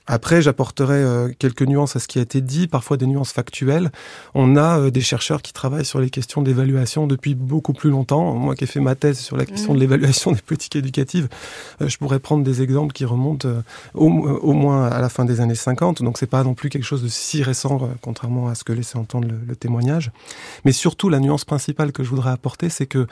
après, 0.07 0.41
j'apporterai 0.41 1.33
quelques 1.39 1.61
nuances 1.61 1.95
à 1.95 1.99
ce 1.99 2.07
qui 2.07 2.19
a 2.19 2.21
été 2.21 2.41
dit, 2.41 2.67
parfois 2.67 2.97
des 2.97 3.05
nuances 3.05 3.31
factuelles. 3.31 3.91
On 4.33 4.57
a 4.57 4.89
des 4.89 5.01
chercheurs 5.01 5.41
qui 5.41 5.53
travaillent 5.53 5.85
sur 5.85 5.99
les 5.99 6.09
questions 6.09 6.41
d'évaluation 6.41 7.07
depuis 7.07 7.35
beaucoup 7.35 7.73
plus 7.73 7.89
longtemps. 7.89 8.33
Moi 8.33 8.55
qui 8.55 8.63
ai 8.63 8.67
fait 8.67 8.79
ma 8.79 8.95
thèse 8.95 9.19
sur 9.19 9.37
la 9.37 9.45
question 9.45 9.73
de 9.73 9.77
mmh. 9.77 9.81
l'évaluation 9.81 10.31
des 10.31 10.41
politiques 10.41 10.75
éducatives, 10.75 11.29
je 11.79 11.97
pourrais 11.97 12.19
prendre 12.19 12.43
des 12.43 12.61
exemples 12.61 12.93
qui 12.93 13.05
remontent 13.05 13.47
au, 13.93 14.09
moins 14.09 14.87
à 14.87 14.99
la 14.99 15.09
fin 15.09 15.25
des 15.25 15.39
années 15.39 15.55
50. 15.55 16.01
Donc 16.01 16.17
c'est 16.17 16.27
pas 16.27 16.43
non 16.43 16.53
plus 16.53 16.69
quelque 16.69 16.85
chose 16.85 17.03
de 17.03 17.07
si 17.07 17.43
récent, 17.43 17.89
contrairement 18.01 18.47
à 18.49 18.55
ce 18.55 18.63
que 18.63 18.73
laissait 18.73 18.97
entendre 18.97 19.27
le, 19.27 19.37
le 19.47 19.55
témoignage. 19.55 20.11
Mais 20.65 20.71
surtout, 20.71 21.09
la 21.09 21.19
nuance 21.19 21.45
principale 21.45 21.91
que 21.91 22.03
je 22.03 22.09
voudrais 22.09 22.31
apporter, 22.31 22.69
c'est 22.69 22.87
que 22.87 23.07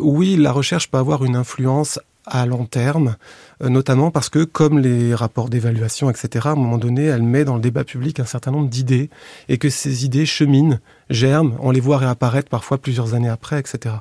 oui, 0.00 0.36
la 0.36 0.50
recherche 0.50 0.90
peut 0.90 0.98
avoir 0.98 1.24
une 1.24 1.36
influence 1.36 2.00
à 2.30 2.46
long 2.46 2.64
terme, 2.64 3.16
euh, 3.62 3.68
notamment 3.68 4.10
parce 4.10 4.28
que, 4.28 4.44
comme 4.44 4.78
les 4.78 5.14
rapports 5.14 5.48
d'évaluation, 5.48 6.10
etc., 6.10 6.48
à 6.48 6.50
un 6.50 6.54
moment 6.56 6.78
donné, 6.78 7.04
elle 7.04 7.22
met 7.22 7.44
dans 7.44 7.56
le 7.56 7.60
débat 7.60 7.84
public 7.84 8.20
un 8.20 8.24
certain 8.24 8.50
nombre 8.50 8.68
d'idées 8.68 9.10
et 9.48 9.58
que 9.58 9.70
ces 9.70 10.04
idées 10.04 10.26
cheminent, 10.26 10.78
germent, 11.10 11.56
on 11.60 11.70
les 11.70 11.80
voit 11.80 11.98
réapparaître 11.98 12.48
parfois 12.48 12.78
plusieurs 12.78 13.14
années 13.14 13.28
après, 13.28 13.58
etc. 13.58 13.96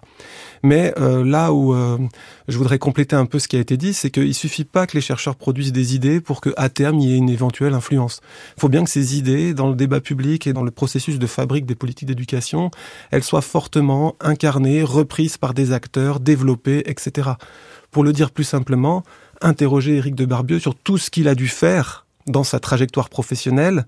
Mais 0.64 0.94
euh, 0.98 1.24
là 1.24 1.54
où 1.54 1.74
euh, 1.74 1.98
je 2.48 2.58
voudrais 2.58 2.80
compléter 2.80 3.16
un 3.16 3.26
peu 3.26 3.40
ce 3.40 3.48
qui 3.48 3.58
a 3.58 3.60
été 3.60 3.78
dit, 3.78 3.94
c'est 3.94 4.10
qu'il 4.10 4.34
suffit 4.34 4.66
pas 4.66 4.88
que 4.88 4.96
les 4.96 5.02
chercheurs 5.02 5.36
produisent 5.36 5.72
des 5.72 5.96
idées 5.96 6.22
pour 6.22 6.42
que 6.42 6.50
à 6.58 6.70
terme 6.70 7.00
il 7.00 7.10
y 7.10 7.14
ait 7.14 7.18
une 7.18 7.30
éventuelle 7.30 7.74
influence. 7.74 8.22
Il 8.58 8.62
faut 8.62 8.70
bien 8.70 8.84
que 8.84 8.90
ces 8.90 9.18
idées, 9.18 9.54
dans 9.54 9.70
le 9.70 9.76
débat 9.76 10.02
public 10.02 10.48
et 10.48 10.54
dans 10.54 10.64
le 10.64 10.72
processus 10.72 11.20
de 11.20 11.28
fabrique 11.28 11.66
des 11.66 11.76
politiques 11.76 12.08
d'éducation, 12.08 12.72
elles 13.12 13.24
soient 13.24 13.42
fortement 13.42 14.16
incarnées, 14.20 14.84
reprises 14.84 15.38
par 15.38 15.54
des 15.54 15.72
acteurs, 15.72 16.20
développées, 16.20 16.84
etc 16.86 17.32
pour 17.92 18.04
le 18.04 18.14
dire 18.14 18.32
plus 18.32 18.44
simplement, 18.44 19.04
interroger 19.42 19.98
Éric 19.98 20.16
de 20.16 20.26
Barbieux 20.26 20.60
sur 20.60 20.76
tout 20.76 20.98
ce 20.98 21.10
qu'il 21.10 21.28
a 21.28 21.36
dû 21.36 21.48
faire 21.48 22.06
dans 22.26 22.44
sa 22.44 22.60
trajectoire 22.60 23.10
professionnelle 23.10 23.88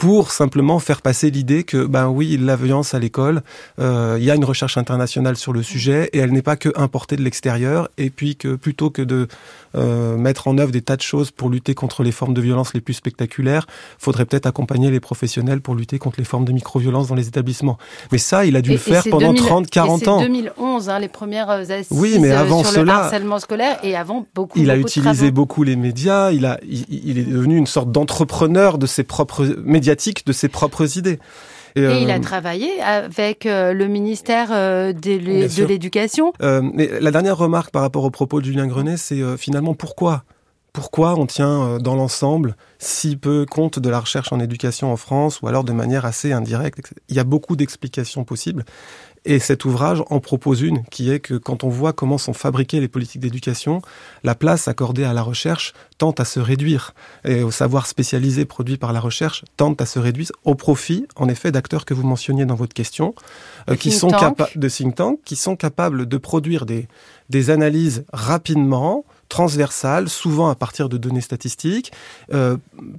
pour 0.00 0.32
simplement 0.32 0.78
faire 0.78 1.02
passer 1.02 1.30
l'idée 1.30 1.62
que 1.62 1.84
ben 1.84 2.08
oui, 2.08 2.38
la 2.40 2.56
violence 2.56 2.94
à 2.94 2.98
l'école, 2.98 3.42
euh, 3.78 4.16
il 4.18 4.24
y 4.24 4.30
a 4.30 4.34
une 4.34 4.46
recherche 4.46 4.78
internationale 4.78 5.36
sur 5.36 5.52
le 5.52 5.62
sujet 5.62 6.08
et 6.14 6.18
elle 6.18 6.32
n'est 6.32 6.40
pas 6.40 6.56
que 6.56 6.70
importée 6.74 7.16
de 7.16 7.22
l'extérieur 7.22 7.90
et 7.98 8.08
puis 8.08 8.34
que 8.34 8.54
plutôt 8.54 8.88
que 8.88 9.02
de 9.02 9.28
euh, 9.76 10.16
mettre 10.16 10.48
en 10.48 10.56
œuvre 10.56 10.72
des 10.72 10.80
tas 10.80 10.96
de 10.96 11.02
choses 11.02 11.30
pour 11.30 11.50
lutter 11.50 11.74
contre 11.74 12.02
les 12.02 12.12
formes 12.12 12.32
de 12.32 12.40
violence 12.40 12.72
les 12.72 12.80
plus 12.80 12.94
spectaculaires, 12.94 13.66
faudrait 13.98 14.24
peut-être 14.24 14.46
accompagner 14.46 14.90
les 14.90 15.00
professionnels 15.00 15.60
pour 15.60 15.74
lutter 15.74 15.98
contre 15.98 16.18
les 16.18 16.24
formes 16.24 16.46
de 16.46 16.52
micro-violence 16.52 17.08
dans 17.08 17.14
les 17.14 17.28
établissements. 17.28 17.76
Mais 18.10 18.18
ça, 18.18 18.46
il 18.46 18.56
a 18.56 18.62
dû 18.62 18.70
le 18.70 18.78
faire 18.78 19.04
pendant 19.10 19.34
30, 19.34 19.68
40 19.68 20.08
ans. 20.08 20.20
C'est 20.20 20.28
2011, 20.28 20.88
hein, 20.88 20.98
les 20.98 21.08
premières 21.08 21.50
assises 21.50 21.86
oui, 21.90 22.18
mais 22.18 22.30
avant 22.30 22.64
sur 22.64 22.72
cela, 22.72 22.84
le 22.84 22.90
harcèlement 22.90 23.38
scolaire 23.38 23.78
et 23.82 23.96
avant 23.96 24.26
beaucoup. 24.34 24.58
Il 24.58 24.64
beaucoup 24.64 24.76
a 24.76 24.76
utilisé 24.78 25.30
beaucoup 25.30 25.62
les 25.62 25.76
médias. 25.76 26.32
Il 26.32 26.46
a, 26.46 26.58
il, 26.66 26.86
il 26.88 27.18
est 27.18 27.24
devenu 27.24 27.58
une 27.58 27.66
sorte 27.66 27.92
d'entrepreneur 27.92 28.78
de 28.78 28.86
ses 28.86 29.04
propres 29.04 29.44
de 30.26 30.32
ses 30.32 30.48
propres 30.48 30.98
idées. 30.98 31.18
Et, 31.76 31.80
euh, 31.80 31.94
il 32.00 32.10
a 32.10 32.18
travaillé 32.18 32.80
avec 32.80 33.46
euh, 33.46 33.72
le 33.72 33.86
ministère 33.86 34.48
euh, 34.50 34.92
de 34.92 35.66
l'éducation. 35.66 36.32
Euh, 36.42 36.62
mais 36.74 36.90
la 37.00 37.10
dernière 37.10 37.36
remarque 37.36 37.70
par 37.70 37.82
rapport 37.82 38.04
au 38.04 38.10
propos 38.10 38.40
de 38.40 38.46
Julien 38.46 38.66
Grenet, 38.66 38.96
c'est 38.96 39.20
euh, 39.20 39.36
finalement 39.36 39.74
pourquoi 39.74 40.24
pourquoi 40.72 41.18
on 41.18 41.26
tient 41.26 41.62
euh, 41.62 41.78
dans 41.78 41.94
l'ensemble 41.94 42.56
si 42.78 43.16
peu 43.16 43.44
compte 43.44 43.78
de 43.78 43.88
la 43.88 44.00
recherche 44.00 44.32
en 44.32 44.40
éducation 44.40 44.92
en 44.92 44.96
France 44.96 45.42
ou 45.42 45.48
alors 45.48 45.64
de 45.64 45.72
manière 45.72 46.04
assez 46.04 46.32
indirecte. 46.32 46.92
Il 47.08 47.16
y 47.16 47.18
a 47.18 47.24
beaucoup 47.24 47.56
d'explications 47.56 48.24
possibles 48.24 48.64
et 49.24 49.38
cet 49.38 49.64
ouvrage 49.64 50.02
en 50.08 50.20
propose 50.20 50.62
une 50.62 50.82
qui 50.84 51.10
est 51.10 51.20
que 51.20 51.34
quand 51.34 51.64
on 51.64 51.68
voit 51.68 51.92
comment 51.92 52.18
sont 52.18 52.32
fabriquées 52.32 52.80
les 52.80 52.88
politiques 52.88 53.20
d'éducation, 53.20 53.82
la 54.24 54.34
place 54.34 54.68
accordée 54.68 55.04
à 55.04 55.12
la 55.12 55.22
recherche 55.22 55.74
tente 55.98 56.20
à 56.20 56.24
se 56.24 56.40
réduire. 56.40 56.94
Et 57.24 57.42
au 57.42 57.50
savoir 57.50 57.86
spécialisé 57.86 58.44
produit 58.44 58.76
par 58.76 58.92
la 58.92 59.00
recherche 59.00 59.44
tente 59.56 59.80
à 59.80 59.86
se 59.86 59.98
réduire 59.98 60.30
au 60.44 60.54
profit 60.54 61.06
en 61.16 61.28
effet 61.28 61.52
d'acteurs 61.52 61.84
que 61.84 61.94
vous 61.94 62.06
mentionniez 62.06 62.46
dans 62.46 62.54
votre 62.54 62.74
question 62.74 63.14
euh, 63.68 63.72
De 63.72 63.76
qui 63.76 63.90
think 63.90 64.00
sont 64.00 64.10
capables 64.10 64.50
de 64.56 64.68
think 64.68 64.94
tank 64.94 65.18
qui 65.24 65.36
sont 65.36 65.56
capables 65.56 66.06
de 66.06 66.16
produire 66.16 66.66
des 66.66 66.88
des 67.30 67.50
analyses 67.50 68.04
rapidement, 68.12 69.04
transversales, 69.28 70.08
souvent 70.08 70.48
à 70.50 70.56
partir 70.56 70.88
de 70.88 70.98
données 70.98 71.20
statistiques, 71.20 71.92
euh, 72.34 72.56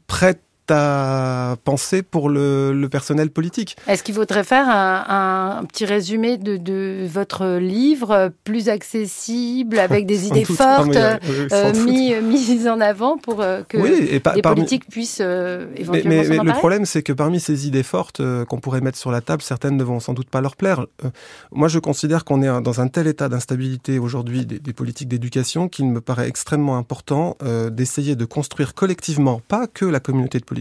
prêtes 0.07 0.41
à 0.71 1.55
penser 1.63 2.01
pour 2.01 2.29
le, 2.29 2.73
le 2.73 2.89
personnel 2.89 3.29
politique. 3.29 3.75
Est-ce 3.87 4.03
qu'il 4.03 4.15
faudrait 4.15 4.43
faire 4.43 4.67
un, 4.69 5.57
un 5.59 5.65
petit 5.65 5.85
résumé 5.85 6.37
de, 6.37 6.57
de 6.57 7.05
votre 7.07 7.57
livre 7.57 8.11
euh, 8.11 8.29
plus 8.43 8.69
accessible, 8.69 9.79
avec 9.79 10.05
des 10.05 10.27
idées 10.27 10.43
doute. 10.43 10.57
fortes, 10.57 10.87
mais, 10.87 10.97
euh, 10.97 11.17
euh, 11.51 11.73
mis, 11.85 12.13
mises 12.21 12.67
en 12.67 12.79
avant 12.79 13.17
pour 13.17 13.41
euh, 13.41 13.61
que 13.67 13.77
Oui, 13.77 14.07
et 14.09 14.19
pa- 14.19 14.33
les 14.35 14.41
parmi- 14.41 14.61
politiques 14.61 14.87
puissent 14.89 15.19
euh, 15.21 15.67
Mais, 15.73 15.81
éventuellement 15.81 16.09
mais- 16.09 16.23
s'en 16.37 16.43
mais 16.43 16.51
le 16.51 16.57
problème, 16.57 16.85
c'est 16.85 17.03
que 17.03 17.13
parmi 17.13 17.39
ces 17.39 17.67
idées 17.67 17.83
fortes 17.83 18.19
euh, 18.19 18.45
qu'on 18.45 18.59
pourrait 18.59 18.81
mettre 18.81 18.97
sur 18.97 19.11
la 19.11 19.21
table, 19.21 19.41
certaines 19.41 19.77
ne 19.77 19.83
vont 19.83 19.99
sans 19.99 20.13
doute 20.13 20.29
pas 20.29 20.41
leur 20.41 20.55
plaire. 20.55 20.85
Euh, 21.05 21.09
moi, 21.51 21.67
je 21.67 21.79
considère 21.79 22.23
qu'on 22.25 22.41
est 22.41 22.61
dans 22.61 22.81
un 22.81 22.87
tel 22.87 23.07
état 23.07 23.29
d'instabilité 23.29 23.99
aujourd'hui 23.99 24.45
des, 24.45 24.59
des 24.59 24.73
politiques 24.73 25.07
d'éducation 25.07 25.67
qu'il 25.67 25.85
me 25.87 26.01
paraît 26.01 26.27
extrêmement 26.27 26.77
important 26.77 27.37
euh, 27.43 27.69
d'essayer 27.69 28.15
de 28.15 28.25
construire 28.25 28.73
collectivement, 28.73 29.41
pas 29.47 29.67
que 29.67 29.85
la 29.85 29.99
communauté 29.99 30.39
de 30.39 30.45
politique 30.45 30.60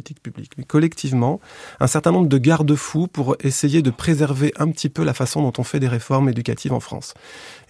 mais 0.57 0.65
collectivement, 0.65 1.41
un 1.81 1.87
certain 1.87 2.13
nombre 2.13 2.29
de 2.29 2.39
garde-fous 2.39 3.09
pour 3.09 3.37
essayer 3.41 3.83
de 3.83 3.91
préserver 3.91 4.53
un 4.59 4.71
petit 4.71 4.89
peu 4.89 5.03
la 5.03 5.15
façon 5.15 5.43
dont 5.43 5.53
on 5.59 5.65
fait 5.65 5.81
des 5.81 5.89
réformes 5.89 6.29
éducatives 6.29 6.73
en 6.73 6.81
France. 6.81 7.15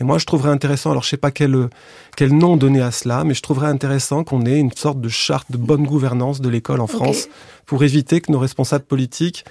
Et 0.01 0.05
moi, 0.05 0.19
je 0.19 0.27
trouverais 0.27 0.51
intéressant, 0.51 0.91
alors 0.91 1.03
je 1.03 1.09
sais 1.09 1.17
pas 1.17 1.31
quel, 1.31 1.69
quel 2.17 2.37
nom 2.37 2.57
donner 2.57 2.83
à 2.83 2.91
cela, 2.91 3.25
mais 3.25 3.35
je 3.35 3.43
trouverais 3.43 3.69
intéressant 3.69 4.23
qu'on 4.23 4.45
ait 4.45 4.59
une 4.59 4.73
sorte 4.73 5.01
de 5.01 5.09
charte 5.09 5.51
de 5.51 5.57
bonne 5.57 5.85
gouvernance 5.85 6.41
de 6.41 6.49
l'école 6.49 6.81
en. 6.81 6.87
France 6.91 7.29
pour 7.67 7.85
éviter 7.85 8.21
que 8.21 8.33
nos 8.33 8.39
responsables 8.41 8.85
politiques 8.85 9.45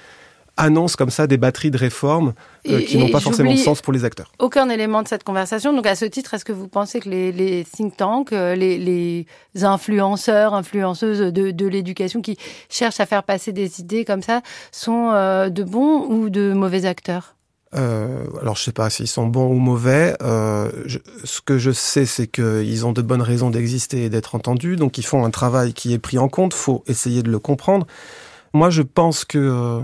annoncent 0.59 0.95
comme 0.97 1.09
ça 1.09 1.25
des 1.25 1.37
batteries 1.37 1.71
de 1.71 1.77
réformes 1.77 2.33
euh, 2.67 2.81
qui 2.81 2.97
n'ont 2.97 3.09
pas 3.09 3.19
forcément 3.19 3.51
de 3.53 3.57
sens 3.57 3.81
pour 3.81 3.93
les 3.93 4.03
acteurs. 4.05 4.31
aucun 4.39 4.69
élément 4.69 5.01
de 5.01 5.07
cette 5.07 5.23
conversation. 5.23 5.73
Donc, 5.73 5.87
à 5.87 5.95
ce 5.95 6.05
titre, 6.05 6.33
est-ce 6.33 6.45
que 6.45 6.51
vous 6.51 6.67
pensez 6.67 6.99
que 6.99 7.09
les, 7.09 7.31
les 7.31 7.65
think 7.65 7.97
tanks, 7.97 8.33
euh, 8.33 8.53
les, 8.55 8.77
les 8.77 9.25
influenceurs, 9.63 10.53
influenceuses 10.53 11.19
de, 11.33 11.51
de 11.51 11.67
l'éducation 11.67 12.21
qui 12.21 12.37
cherchent 12.69 12.99
à 12.99 13.05
faire 13.05 13.23
passer 13.23 13.53
des 13.53 13.79
idées 13.79 14.05
comme 14.05 14.21
ça 14.21 14.41
sont 14.71 15.09
euh, 15.13 15.49
de 15.49 15.63
bons 15.63 16.05
ou 16.09 16.29
de 16.29 16.53
mauvais 16.53 16.85
acteurs? 16.85 17.35
Euh, 17.75 18.25
alors 18.41 18.55
je 18.55 18.63
sais 18.63 18.71
pas 18.71 18.89
s'ils 18.89 19.07
sont 19.07 19.27
bons 19.27 19.47
ou 19.47 19.59
mauvais. 19.59 20.15
Euh, 20.23 20.71
je- 20.85 20.97
ce 21.23 21.39
que 21.39 21.59
je 21.59 21.69
sais, 21.71 22.05
c'est 22.07 22.25
qu'ils 22.27 22.85
ont 22.85 22.93
de 22.93 23.03
bonnes 23.03 23.21
raisons 23.21 23.51
d'exister 23.51 24.05
et 24.05 24.09
d'être 24.09 24.33
entendus, 24.33 24.75
donc 24.75 24.97
ils 24.97 25.05
font 25.05 25.23
un 25.23 25.29
travail 25.29 25.73
qui 25.73 25.93
est 25.93 25.99
pris 25.99 26.17
en 26.17 26.29
compte. 26.29 26.53
Faut 26.55 26.83
essayer 26.87 27.21
de 27.21 27.29
le 27.29 27.37
comprendre. 27.39 27.85
Moi, 28.55 28.71
je 28.71 28.81
pense 28.81 29.23
que 29.23 29.81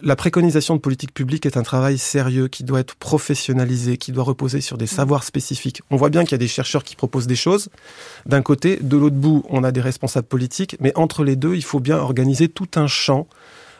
la 0.00 0.16
préconisation 0.16 0.76
de 0.76 0.80
politique 0.80 1.12
publique 1.12 1.46
est 1.46 1.56
un 1.56 1.62
travail 1.62 1.98
sérieux 1.98 2.48
qui 2.48 2.64
doit 2.64 2.80
être 2.80 2.94
professionnalisé, 2.96 3.96
qui 3.96 4.12
doit 4.12 4.24
reposer 4.24 4.60
sur 4.60 4.78
des 4.78 4.86
savoirs 4.86 5.24
spécifiques. 5.24 5.82
On 5.90 5.96
voit 5.96 6.10
bien 6.10 6.24
qu'il 6.24 6.32
y 6.32 6.34
a 6.34 6.38
des 6.38 6.48
chercheurs 6.48 6.84
qui 6.84 6.96
proposent 6.96 7.26
des 7.26 7.36
choses. 7.36 7.68
D'un 8.26 8.42
côté, 8.42 8.78
de 8.80 8.96
l'autre 8.96 9.16
bout, 9.16 9.44
on 9.48 9.64
a 9.64 9.72
des 9.72 9.80
responsables 9.80 10.26
politiques, 10.26 10.76
mais 10.80 10.92
entre 10.96 11.24
les 11.24 11.36
deux, 11.36 11.54
il 11.54 11.64
faut 11.64 11.80
bien 11.80 11.96
organiser 11.98 12.48
tout 12.48 12.68
un 12.76 12.86
champ 12.86 13.26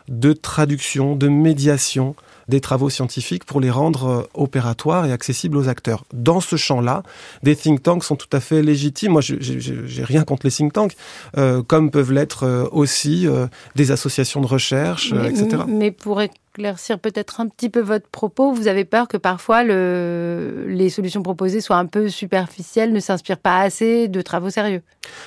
de 0.09 0.33
traduction, 0.33 1.17
de 1.17 1.29
médiation 1.29 2.15
des 2.49 2.61
travaux 2.61 2.91
scientifiques 2.91 3.45
pour 3.45 3.61
les 3.61 3.71
rendre 3.71 4.07
euh, 4.07 4.23
opératoires 4.35 5.07
et 5.07 5.13
accessibles 5.13 5.57
aux 5.57 5.69
acteurs. 5.69 6.05
Dans 6.13 6.41
ce 6.41 6.57
champ-là, 6.57 7.03
des 7.43 7.57
think 7.57 7.83
tanks 7.83 8.05
sont 8.05 8.17
tout 8.17 8.29
à 8.33 8.41
fait 8.41 8.63
légitimes. 8.63 9.13
Moi, 9.13 9.21
j'ai 9.21 10.05
rien 10.05 10.25
contre 10.25 10.47
les 10.47 10.53
think 10.53 10.73
tanks, 10.73 10.97
euh, 11.37 11.63
comme 11.63 11.91
peuvent 11.91 12.13
l'être 12.13 12.45
euh, 12.45 12.67
aussi 12.73 13.27
euh, 13.27 13.47
des 13.75 13.91
associations 13.91 14.41
de 14.41 14.47
recherche, 14.47 15.13
euh, 15.13 15.23
mais, 15.23 15.31
etc. 15.31 15.63
mais 15.67 15.91
pour 15.91 16.21
éclaircir 16.57 16.99
peut-être 16.99 17.41
un 17.41 17.49
petit 17.49 17.69
peu 17.69 17.81
votre 17.81 18.09
propos, 18.09 18.53
vous 18.53 18.67
avez 18.67 18.85
peur 18.85 19.09
que 19.09 19.19
parfois 19.19 19.63
le, 19.63 20.65
les 20.69 20.89
solutions 20.89 21.23
proposées 21.23 21.61
soient 21.61 21.77
un 21.77 21.87
peu 21.87 22.09
superficielles, 22.09 22.93
ne 22.93 23.01
s'inspirent 23.01 23.39
pas 23.39 23.61
assez 23.61 24.09
de 24.09 24.23
travaux 24.23 24.49
sérieux 24.49 24.83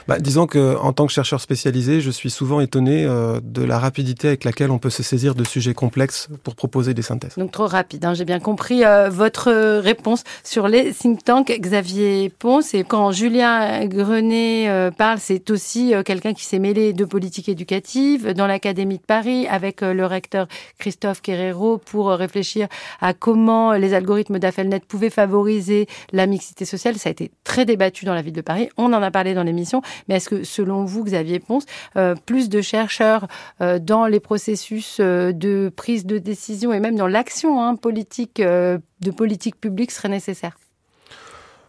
Bah, 0.08 0.20
disons 0.20 0.48
que 0.48 0.76
en 0.78 0.92
tant 0.92 1.06
que 1.06 1.14
chercheur 1.14 1.40
spécialisé, 1.40 2.02
je 2.02 2.10
suis 2.10 2.32
souvent 2.32 2.62
étonné 2.62 3.06
euh, 3.06 3.40
de 3.44 3.64
la 3.64 3.78
rapidité 3.78 4.30
avec 4.30 4.44
laquelle 4.44 4.72
on 4.72 4.80
peut 4.80 4.90
se 4.90 5.04
saisir 5.04 5.36
de 5.36 5.44
sujets 5.44 5.76
complexes 5.76 6.30
pour 6.44 6.56
proposer 6.56 6.94
des 6.96 7.04
synthèses. 7.04 7.36
Donc 7.38 7.52
trop 7.52 7.68
rapide, 7.68 8.06
hein. 8.06 8.16
j'ai 8.16 8.26
bien 8.26 8.40
compris 8.40 8.84
euh, 8.84 9.10
votre 9.10 9.52
réponse 9.80 10.24
sur 10.44 10.68
les 10.68 10.94
think 10.94 11.24
tanks, 11.24 11.52
Xavier 11.52 12.32
Ponce. 12.40 12.74
Et 12.74 12.84
quand 12.84 13.12
Julien 13.12 13.86
Grenet 13.86 14.68
euh, 14.68 14.90
parle, 14.90 15.20
c'est 15.20 15.52
aussi 15.52 15.94
quelqu'un 16.06 16.34
qui 16.34 16.46
s'est 16.46 16.60
mêlé 16.60 16.94
de 16.94 17.06
politique 17.06 17.50
éducative 17.50 18.34
dans 18.34 18.48
l'Académie 18.48 18.98
de 18.98 19.04
Paris 19.04 19.48
avec 19.48 19.82
le 19.82 20.06
recteur 20.06 20.48
Christophe 20.80 21.19
Querero 21.22 21.78
pour 21.78 22.10
euh, 22.10 22.16
réfléchir 22.16 22.68
à 23.02 23.14
comment 23.14 23.74
les 23.74 23.94
algorithmes 23.94 24.40
d'Affelnet 24.40 24.82
pouvaient 24.88 25.10
favoriser 25.10 25.88
la 26.12 26.28
mixité 26.28 26.66
sociale. 26.66 26.96
Ça 26.98 27.10
a 27.10 27.12
été 27.12 27.32
très 27.44 27.66
débattu 27.66 28.06
dans 28.06 28.14
la 28.14 28.22
ville 28.22 28.34
de 28.34 28.42
Paris. 28.42 28.70
On 28.78 28.94
en 28.94 29.02
a 29.02 29.12
parlé 29.12 29.34
dans 29.34 29.44
l'émission. 29.44 29.82
Mais 30.08 30.16
est-ce 30.16 30.30
que, 30.30 30.44
selon 30.44 30.86
vous, 30.86 31.04
Xavier 31.04 31.40
Ponce, 31.40 31.66
euh, 31.96 32.16
plus 32.26 32.50
de 32.50 32.62
chercheurs 32.62 33.28
euh, 33.62 33.80
dans 33.80 34.06
les 34.06 34.20
processus 34.20 35.00
de 35.00 35.72
prise 35.76 36.06
de 36.06 36.18
décision 36.18 36.74
et 36.74 36.80
même 36.80 36.96
dans 36.96 37.08
l'action 37.08 37.64
hein, 37.64 37.76
politique 37.76 38.42
de 38.42 39.12
politique 39.16 39.60
publique 39.60 39.92
serait 39.92 40.10
nécessaire 40.10 40.58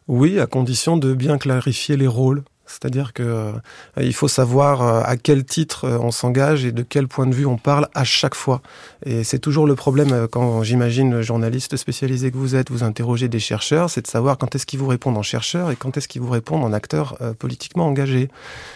Oui, 0.09 0.40
à 0.40 0.46
condition 0.46 0.96
de 0.96 1.14
bien 1.14 1.38
clarifier 1.38 1.96
les 1.96 2.07
rôles. 2.07 2.42
C'est-à-dire 2.70 3.12
que 3.12 3.22
euh, 3.22 3.52
il 4.00 4.14
faut 4.14 4.28
savoir 4.28 4.82
euh, 4.82 5.02
à 5.04 5.16
quel 5.16 5.44
titre 5.44 5.84
euh, 5.84 5.98
on 6.00 6.10
s'engage 6.10 6.64
et 6.64 6.72
de 6.72 6.82
quel 6.82 7.08
point 7.08 7.26
de 7.26 7.34
vue 7.34 7.46
on 7.46 7.56
parle 7.58 7.88
à 7.94 8.04
chaque 8.04 8.34
fois. 8.34 8.62
Et 9.04 9.24
c'est 9.24 9.38
toujours 9.38 9.66
le 9.66 9.74
problème 9.74 10.12
euh, 10.12 10.26
quand 10.30 10.62
j'imagine 10.62 11.20
journaliste 11.22 11.76
spécialisé 11.76 12.30
que 12.30 12.36
vous 12.36 12.54
êtes, 12.54 12.70
vous 12.70 12.82
interrogez 12.84 13.28
des 13.28 13.40
chercheurs, 13.40 13.90
c'est 13.90 14.02
de 14.02 14.06
savoir 14.06 14.38
quand 14.38 14.54
est-ce 14.54 14.66
qu'ils 14.66 14.78
vous 14.78 14.86
répondent 14.86 15.16
en 15.18 15.22
chercheurs 15.22 15.70
et 15.70 15.76
quand 15.76 15.96
est-ce 15.96 16.06
qu'ils 16.08 16.22
vous 16.22 16.30
répondent 16.30 16.62
en 16.62 16.72
acteurs 16.72 17.16
euh, 17.20 17.32
politiquement 17.32 17.86
engagés. 17.86 18.28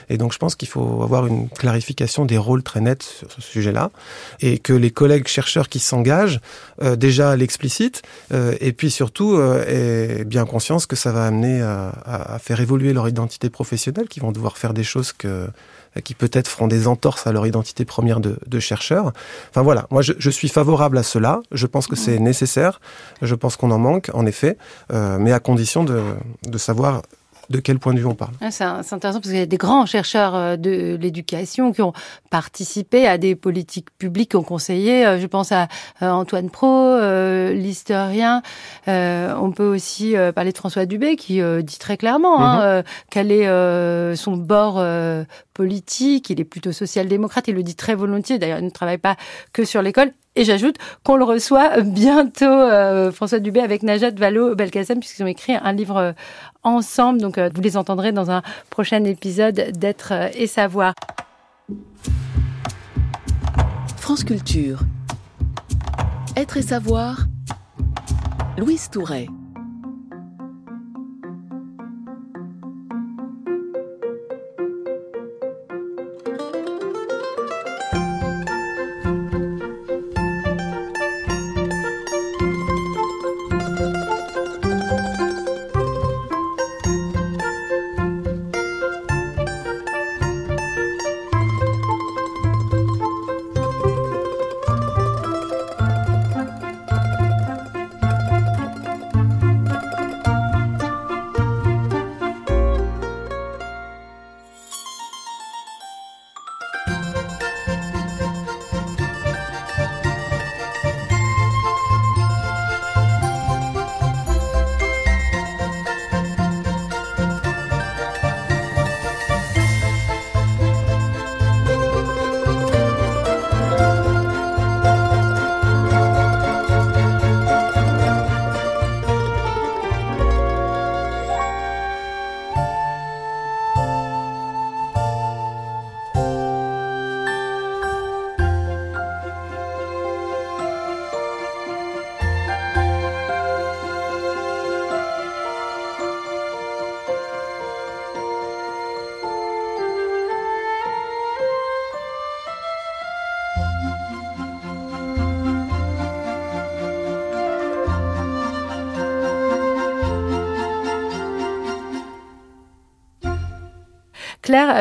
Et 0.09 0.19
donc 0.19 0.33
je 0.33 0.39
pense 0.39 0.55
qu'il 0.57 0.69
faut 0.69 1.03
avoir 1.03 1.27
une 1.27 1.49
clarification 1.49 2.25
des 2.25 2.39
rôles 2.39 2.63
très 2.63 2.81
nette 2.81 3.03
sur 3.03 3.31
ce 3.31 3.41
sujet-là 3.41 3.91
et 4.41 4.59
que 4.59 4.73
les 4.73 4.91
collègues 4.91 5.29
chercheurs 5.29 5.69
qui 5.69 5.79
s'engagent 5.79 6.41
euh, 6.83 6.97
déjà 6.97 7.37
l'explicitent 7.37 8.03
et 8.61 8.73
puis 8.73 8.91
surtout 8.91 9.39
aient 9.41 10.25
bien 10.25 10.45
conscience 10.47 10.87
que 10.87 10.97
ça 10.97 11.13
va 11.13 11.27
amener 11.27 11.61
à- 11.63 11.91
à 12.35 12.39
faire 12.39 12.61
évoluer 12.61 12.93
leur 12.93 13.09
identité 13.09 13.51
professionnelle, 13.51 13.84
qui 14.09 14.21
vont 14.21 14.33
devoir 14.33 14.57
faire 14.57 14.75
des 14.75 14.85
choses 14.85 15.13
que 15.13 15.49
qui 16.03 16.15
peut-être 16.15 16.49
feront 16.49 16.67
des 16.67 16.89
entorses 16.89 17.27
à 17.29 17.33
leur 17.33 17.47
identité 17.47 17.85
première 17.85 18.19
de, 18.19 18.37
de 18.47 18.59
chercheur. 18.59 19.13
Enfin 19.51 19.63
voilà, 19.63 19.87
moi 19.91 20.03
je, 20.03 20.13
je 20.19 20.31
suis 20.31 20.49
favorable 20.49 20.99
à 20.99 21.05
cela. 21.05 21.41
Je 21.53 21.67
pense 21.69 21.87
que 21.87 21.95
c'est 21.95 22.19
nécessaire. 22.19 22.81
Je 23.23 23.35
pense 23.37 23.57
qu'on 23.57 23.71
en 23.71 23.79
manque, 23.79 24.11
en 24.13 24.27
effet, 24.27 24.59
euh, 24.93 25.19
mais 25.21 25.33
à 25.33 25.39
condition 25.39 25.85
de, 25.85 26.03
de 26.43 26.59
savoir 26.59 27.03
de 27.51 27.61
quel 27.61 27.79
point 27.79 27.95
de 27.95 27.99
vue 27.99 28.07
on 28.07 28.15
parle. 28.15 28.33
Ah, 28.41 28.51
c'est 28.51 28.65
intéressant 28.65 29.21
parce 29.21 29.29
qu'il 29.29 29.37
y 29.37 29.43
a 29.43 29.47
des 29.47 29.57
grands 29.57 29.87
chercheurs 29.87 30.35
euh, 30.35 30.57
de 30.57 30.97
l'éducation 31.01 31.73
qui 31.73 31.83
ont 31.83 31.93
participé 32.31 33.07
à 33.07 33.19
des 33.19 33.35
politiques 33.35 33.89
publiques, 33.99 34.31
qui 34.31 34.37
ont 34.37 34.43
conseillé. 34.43 35.07
Euh, 35.07 35.19
je 35.19 35.27
pense 35.27 35.53
à 35.53 35.69
euh, 36.03 36.11
Antoine 36.11 36.51
Pro, 36.51 36.99
l'historien. 37.53 38.43
On 38.87 39.53
peut 39.55 39.67
aussi 39.67 40.15
parler 40.35 40.53
de 40.53 40.57
François 40.57 40.87
Dubé 40.87 41.17
qui 41.17 41.41
dit 41.63 41.79
très 41.79 41.97
clairement 41.97 42.41
hein, 42.41 42.79
mhm. 42.79 42.85
quel 43.11 43.33
est 43.33 44.17
son 44.17 44.37
bord 44.37 44.83
politique. 45.53 46.31
Il 46.31 46.41
est 46.41 46.45
plutôt 46.45 46.73
social-démocrate. 46.73 47.49
Il 47.49 47.55
le 47.55 47.63
dit 47.63 47.77
très 47.77 47.95
volontiers. 47.95 48.39
D'ailleurs, 48.39 48.59
il 48.59 48.65
ne 48.65 48.71
travaille 48.71 48.99
pas 48.99 49.17
que 49.53 49.65
sur 49.65 49.83
l'école. 49.83 50.13
Et 50.37 50.45
j'ajoute 50.45 50.77
qu'on 51.05 51.17
le 51.17 51.25
reçoit 51.25 51.81
bientôt, 51.81 52.45
euh, 52.45 53.13
François 53.13 53.39
Dubé, 53.39 53.61
avec 53.61 53.83
Najat 53.83 54.11
Vallaud-Belkacem, 54.11 54.99
puisqu'ils 54.99 55.23
ont 55.23 55.29
écrit 55.29 55.55
un 55.55 55.73
livre 55.73 56.15
ensemble. 56.65 57.21
Donc, 57.21 57.39
euh, 57.39 57.51
vous 57.55 57.61
les 57.61 57.77
entendrez 57.77 58.13
dans 58.13 58.31
un 58.31 58.43
prochain 58.71 59.05
épisode 59.05 59.73
d'être 59.79 60.13
et 60.35 60.47
savoir. 60.47 60.95
France 63.97 64.25
Culture. 64.25 64.81
Être 66.37 66.57
et 66.57 66.63
savoir. 66.63 67.27
Louise 68.59 68.91
Touret. 68.91 69.29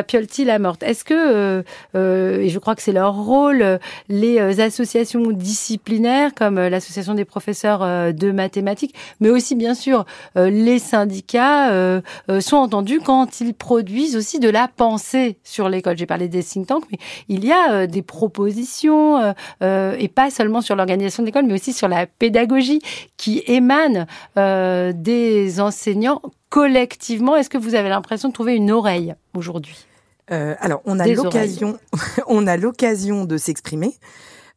Claire 0.02 0.24
Piolti-Lamorte, 0.24 0.84
est-ce 0.84 1.04
que, 1.04 1.14
euh, 1.14 1.64
euh, 1.96 2.40
et 2.40 2.50
je 2.50 2.60
crois 2.60 2.76
que 2.76 2.82
c'est 2.82 2.92
leur 2.92 3.16
rôle, 3.16 3.80
les 4.10 4.40
euh, 4.40 4.64
associations 4.64 5.32
disciplinaires 5.32 6.34
comme 6.34 6.56
l'association 6.56 7.14
des 7.14 7.26
professeurs 7.26 8.14
de 8.14 8.32
mathématiques, 8.32 8.96
mais 9.20 9.30
aussi 9.30 9.56
bien 9.56 9.74
sûr 9.74 10.06
les 10.36 10.80
syndicats, 10.80 12.02
sont 12.40 12.58
entendus 12.58 13.00
quand 13.04 13.42
ils 13.42 13.54
produisent 13.54 14.16
aussi 14.16 14.40
de 14.40 14.50
la 14.50 14.68
pensée 14.68 15.38
sur 15.44 15.70
l'école. 15.70 15.98
J'ai 15.98 16.06
parlé 16.06 16.28
des 16.28 16.44
think 16.44 16.68
tanks, 16.68 16.86
mais 16.92 16.98
il 17.28 17.46
y 17.46 17.52
a 17.52 17.88
des 17.88 18.02
propositions, 18.02 19.34
et 19.62 20.08
pas 20.08 20.30
seulement 20.30 20.62
sur 20.62 20.76
l'organisation 20.76 21.24
de 21.24 21.28
l'école, 21.28 21.46
mais 21.46 21.54
aussi 21.54 21.74
sur 21.74 21.88
la 21.88 22.06
pédagogie 22.06 22.82
qui 23.18 23.44
émanent 23.48 24.06
des 24.36 25.60
enseignants 25.60 26.22
collectivement, 26.54 27.36
est-ce 27.36 27.50
que 27.50 27.58
vous 27.58 27.74
avez 27.74 27.90
l'impression 27.90 28.30
de 28.30 28.34
trouver 28.34 28.56
une 28.56 28.70
oreille 28.70 29.16
aujourd'hui? 29.36 29.88
Euh, 30.32 30.54
Alors, 30.60 30.84
on 30.86 31.00
a 31.00 31.08
l'occasion, 31.08 31.80
on 32.28 32.46
a 32.46 32.58
l'occasion 32.58 33.26
de 33.26 33.38
s'exprimer. 33.38 33.96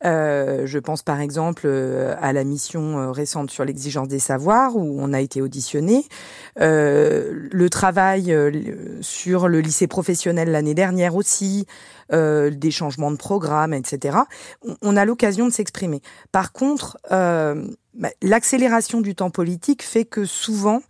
Euh, 0.05 0.66
je 0.66 0.78
pense 0.78 1.03
par 1.03 1.22
exemple 1.22 1.62
euh, 1.64 2.14
à 2.20 2.34
la 2.34 2.44
mission 2.44 3.11
récente 3.12 3.51
sur 3.51 3.64
l'exigence 3.64 4.09
des 4.09 4.18
savoirs 4.18 4.76
où 4.76 4.99
on 5.01 5.14
a 5.14 5.22
été 5.22 5.40
auditionné. 5.40 6.05
le 6.59 7.66
travail 7.70 8.36
sur 9.01 9.49
le 9.49 9.61
lycée 9.61 9.86
professionnel 9.86 10.51
l'année 10.51 10.74
dernière 10.74 11.16
aussi, 11.16 11.64
des 12.12 12.70
changements 12.70 13.11
de 13.11 13.16
programme, 13.16 13.72
etc. 13.72 14.18
On, 14.82 14.99
a 14.99 15.07
l'occasion 15.07 15.47
de 15.47 15.51
s'exprimer. 15.51 16.03
Par 16.30 16.53
contre, 16.53 16.99
l'accélération 18.22 19.01
du 19.01 19.14
temps 19.14 19.30
politique 19.30 19.82
fait 19.82 20.05
que 20.05 20.24
souvent 20.24 20.82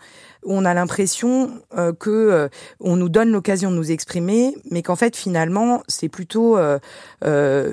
on 0.47 0.65
a 0.65 0.75
l'impression 0.75 1.51
euh, 1.77 1.93
que 1.93 2.11
euh, 2.11 2.49
on 2.81 2.97
nous 2.97 3.09
donne 3.09 3.33
l'occasion 3.33 3.71
de 3.71 3.77
nous 3.77 3.91
exprimer, 3.91 4.57
mais 4.71 4.83
qu'en 4.83 4.97
fait 4.97 5.17
finalement 5.17 5.83
c'est 5.89 6.09
plutôt 6.09 6.57
euh, 6.57 6.79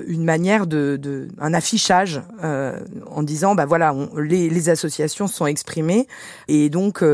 une 0.06 0.24
manière 0.24 0.66
de, 0.66 1.28
un 1.38 1.54
affichage 1.54 2.20
en 2.42 3.22
disant 3.22 3.54
bah 3.54 3.66
voilà 3.66 3.94
les, 4.16 4.68
associations 4.68 5.26
sont 5.26 5.46
exprimées 5.46 6.08
et 6.48 6.70
donc 6.70 7.04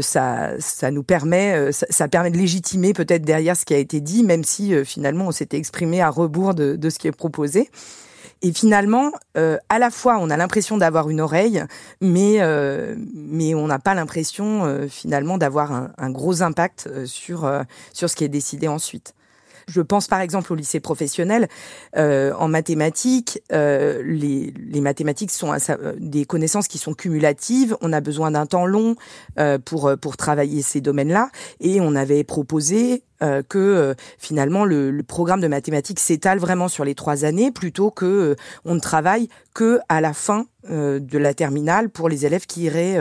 ça 0.00 0.50
ça 0.58 0.90
nous 0.90 1.02
permet 1.02 1.72
ça, 1.72 2.08
permet 2.08 2.30
de 2.30 2.36
légitimer 2.36 2.92
peut-être 2.92 3.22
derrière 3.22 3.56
ce 3.56 3.64
qui 3.64 3.72
a 3.74 3.78
été 3.78 4.00
dit, 4.00 4.22
même 4.22 4.44
si 4.44 4.84
finalement 4.84 5.28
on 5.28 5.32
s'était 5.32 5.56
exprimé 5.56 6.02
à 6.02 6.10
rebours 6.10 6.54
de, 6.54 6.76
de 6.76 6.90
ce 6.90 6.98
qui 6.98 7.08
est 7.08 7.12
proposé. 7.12 7.70
Et 8.44 8.52
finalement, 8.52 9.12
euh, 9.36 9.56
à 9.68 9.78
la 9.78 9.90
fois, 9.90 10.18
on 10.20 10.28
a 10.28 10.36
l'impression 10.36 10.76
d'avoir 10.76 11.08
une 11.08 11.20
oreille, 11.20 11.64
mais 12.00 12.38
euh, 12.40 12.96
mais 13.14 13.54
on 13.54 13.68
n'a 13.68 13.78
pas 13.78 13.94
l'impression 13.94 14.64
euh, 14.64 14.88
finalement 14.88 15.38
d'avoir 15.38 15.90
un, 15.96 16.10
gros 16.10 16.42
impact 16.42 17.06
sur 17.06 17.50
sur 17.92 18.10
ce 18.10 18.16
qui 18.16 18.24
est 18.24 18.28
décidé 18.28 18.66
ensuite. 18.66 19.14
Je 19.66 19.80
pense 19.80 20.08
par 20.08 20.20
exemple 20.20 20.52
au 20.52 20.56
lycée 20.56 20.80
professionnel. 20.80 21.48
Euh, 21.96 22.32
en 22.38 22.48
mathématiques, 22.48 23.40
euh, 23.52 24.02
les, 24.04 24.52
les, 24.58 24.80
mathématiques 24.80 25.30
sont 25.30 25.54
des 25.98 26.24
connaissances 26.24 26.68
qui 26.68 26.78
sont 26.78 26.94
cumulatives. 26.94 27.76
On 27.80 27.92
a 27.92 28.00
besoin 28.00 28.30
d'un 28.30 28.46
temps 28.46 28.66
long 28.66 28.96
euh, 29.38 29.58
pour 29.58 29.92
pour 30.00 30.16
travailler 30.16 30.62
ces 30.62 30.80
domaines-là, 30.80 31.30
et 31.60 31.80
on 31.80 31.94
avait 31.94 32.24
proposé 32.24 33.04
euh, 33.22 33.42
que 33.48 33.58
euh, 33.58 33.94
finalement 34.18 34.64
le, 34.64 34.90
le, 34.90 35.02
programme 35.04 35.40
de 35.40 35.46
mathématiques 35.46 36.00
s'étale 36.00 36.38
vraiment 36.38 36.66
sur 36.66 36.84
les 36.84 36.96
trois 36.96 37.24
années 37.24 37.52
plutôt 37.52 37.92
que 37.92 38.04
euh, 38.04 38.34
on 38.64 38.74
ne 38.74 38.80
travaille 38.80 39.28
que 39.54 39.78
à 39.88 40.00
la 40.00 40.12
fin 40.12 40.46
de 40.68 41.18
la 41.18 41.34
terminale 41.34 41.90
pour 41.90 42.08
les 42.08 42.24
élèves 42.24 42.46
qui 42.46 42.62
iraient 42.62 42.96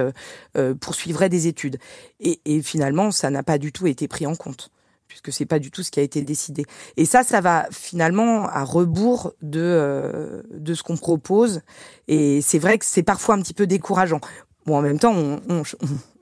poursuivraient 0.79 1.29
des 1.29 1.45
études. 1.45 1.77
Et, 2.19 2.41
et 2.45 2.63
finalement, 2.63 3.11
ça 3.11 3.29
n'a 3.29 3.43
pas 3.43 3.59
du 3.59 3.71
tout 3.71 3.85
été 3.85 4.07
pris 4.07 4.25
en 4.25 4.35
compte 4.35 4.71
puisque 5.11 5.33
c'est 5.33 5.45
pas 5.45 5.59
du 5.59 5.71
tout 5.71 5.83
ce 5.83 5.91
qui 5.91 5.99
a 5.99 6.03
été 6.03 6.21
décidé. 6.21 6.63
Et 6.95 7.03
ça, 7.05 7.23
ça 7.23 7.41
va 7.41 7.67
finalement 7.69 8.47
à 8.47 8.63
rebours 8.63 9.33
de 9.41 10.41
de 10.49 10.73
ce 10.73 10.83
qu'on 10.83 10.95
propose. 10.95 11.61
Et 12.07 12.41
c'est 12.41 12.59
vrai 12.59 12.77
que 12.77 12.85
c'est 12.85 13.03
parfois 13.03 13.35
un 13.35 13.41
petit 13.41 13.53
peu 13.53 13.67
décourageant. 13.67 14.21
Bon, 14.65 14.77
en 14.77 14.81
même 14.81 14.99
temps, 14.99 15.13
on, 15.13 15.41
on, 15.49 15.63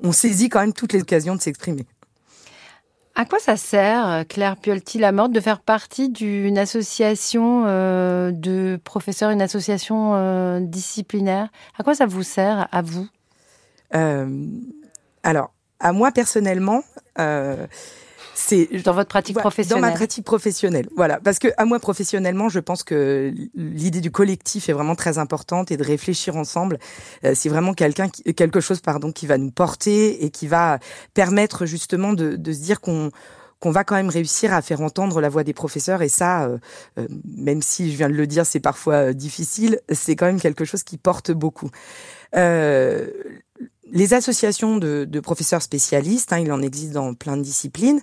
on 0.01 0.11
saisit 0.11 0.49
quand 0.49 0.61
même 0.61 0.73
toutes 0.73 0.93
les 0.93 1.01
occasions 1.01 1.35
de 1.35 1.41
s'exprimer. 1.41 1.85
À 3.15 3.25
quoi 3.25 3.37
ça 3.39 3.57
sert, 3.57 4.23
Claire 4.29 4.55
Piolti-Lamorte, 4.55 5.33
de 5.33 5.41
faire 5.41 5.59
partie 5.59 6.09
d'une 6.09 6.57
association 6.57 7.65
euh, 7.67 8.31
de 8.31 8.79
professeurs, 8.83 9.29
une 9.29 9.41
association 9.41 10.15
euh, 10.15 10.59
disciplinaire? 10.61 11.49
À 11.77 11.83
quoi 11.83 11.93
ça 11.95 12.05
vous 12.05 12.23
sert, 12.23 12.67
à 12.71 12.81
vous? 12.81 13.07
Euh, 13.93 14.47
Alors, 15.23 15.51
à 15.81 15.91
moi 15.91 16.11
personnellement, 16.11 16.81
c'est 18.39 18.67
dans 18.83 18.93
votre 18.93 19.09
pratique 19.09 19.37
professionnelle. 19.37 19.81
Dans 19.81 19.87
ma 19.87 19.93
pratique 19.93 20.25
professionnelle, 20.25 20.87
voilà. 20.95 21.19
Parce 21.19 21.39
que 21.39 21.49
à 21.57 21.65
moi 21.65 21.79
professionnellement, 21.79 22.47
je 22.49 22.59
pense 22.59 22.83
que 22.83 23.33
l'idée 23.55 24.01
du 24.01 24.11
collectif 24.11 24.69
est 24.69 24.73
vraiment 24.73 24.95
très 24.95 25.17
importante 25.17 25.71
et 25.71 25.77
de 25.77 25.83
réfléchir 25.83 26.37
ensemble. 26.37 26.79
Euh, 27.25 27.33
c'est 27.35 27.49
vraiment 27.49 27.73
quelqu'un, 27.73 28.09
quelque 28.09 28.61
chose, 28.61 28.79
pardon, 28.79 29.11
qui 29.11 29.27
va 29.27 29.37
nous 29.37 29.51
porter 29.51 30.23
et 30.23 30.29
qui 30.29 30.47
va 30.47 30.79
permettre 31.13 31.65
justement 31.65 32.13
de, 32.13 32.35
de 32.35 32.53
se 32.53 32.59
dire 32.59 32.79
qu'on 32.81 33.11
qu'on 33.59 33.71
va 33.71 33.83
quand 33.83 33.95
même 33.95 34.09
réussir 34.09 34.53
à 34.53 34.61
faire 34.61 34.81
entendre 34.81 35.19
la 35.21 35.29
voix 35.29 35.43
des 35.43 35.53
professeurs. 35.53 36.01
Et 36.01 36.09
ça, 36.09 36.45
euh, 36.45 36.57
euh, 36.97 37.07
même 37.25 37.61
si 37.61 37.91
je 37.91 37.97
viens 37.97 38.09
de 38.09 38.13
le 38.13 38.27
dire, 38.27 38.45
c'est 38.45 38.59
parfois 38.59 38.93
euh, 38.95 39.13
difficile, 39.13 39.79
c'est 39.91 40.15
quand 40.15 40.25
même 40.25 40.39
quelque 40.39 40.65
chose 40.65 40.83
qui 40.83 40.97
porte 40.97 41.31
beaucoup. 41.31 41.69
Les 43.91 44.13
associations 44.13 44.77
de, 44.77 45.19
professeurs 45.19 45.61
spécialistes, 45.61 46.33
hein, 46.33 46.39
il 46.39 46.51
en 46.51 46.61
existe 46.61 46.91
dans 46.91 47.13
plein 47.13 47.37
de 47.37 47.41
disciplines. 47.41 48.01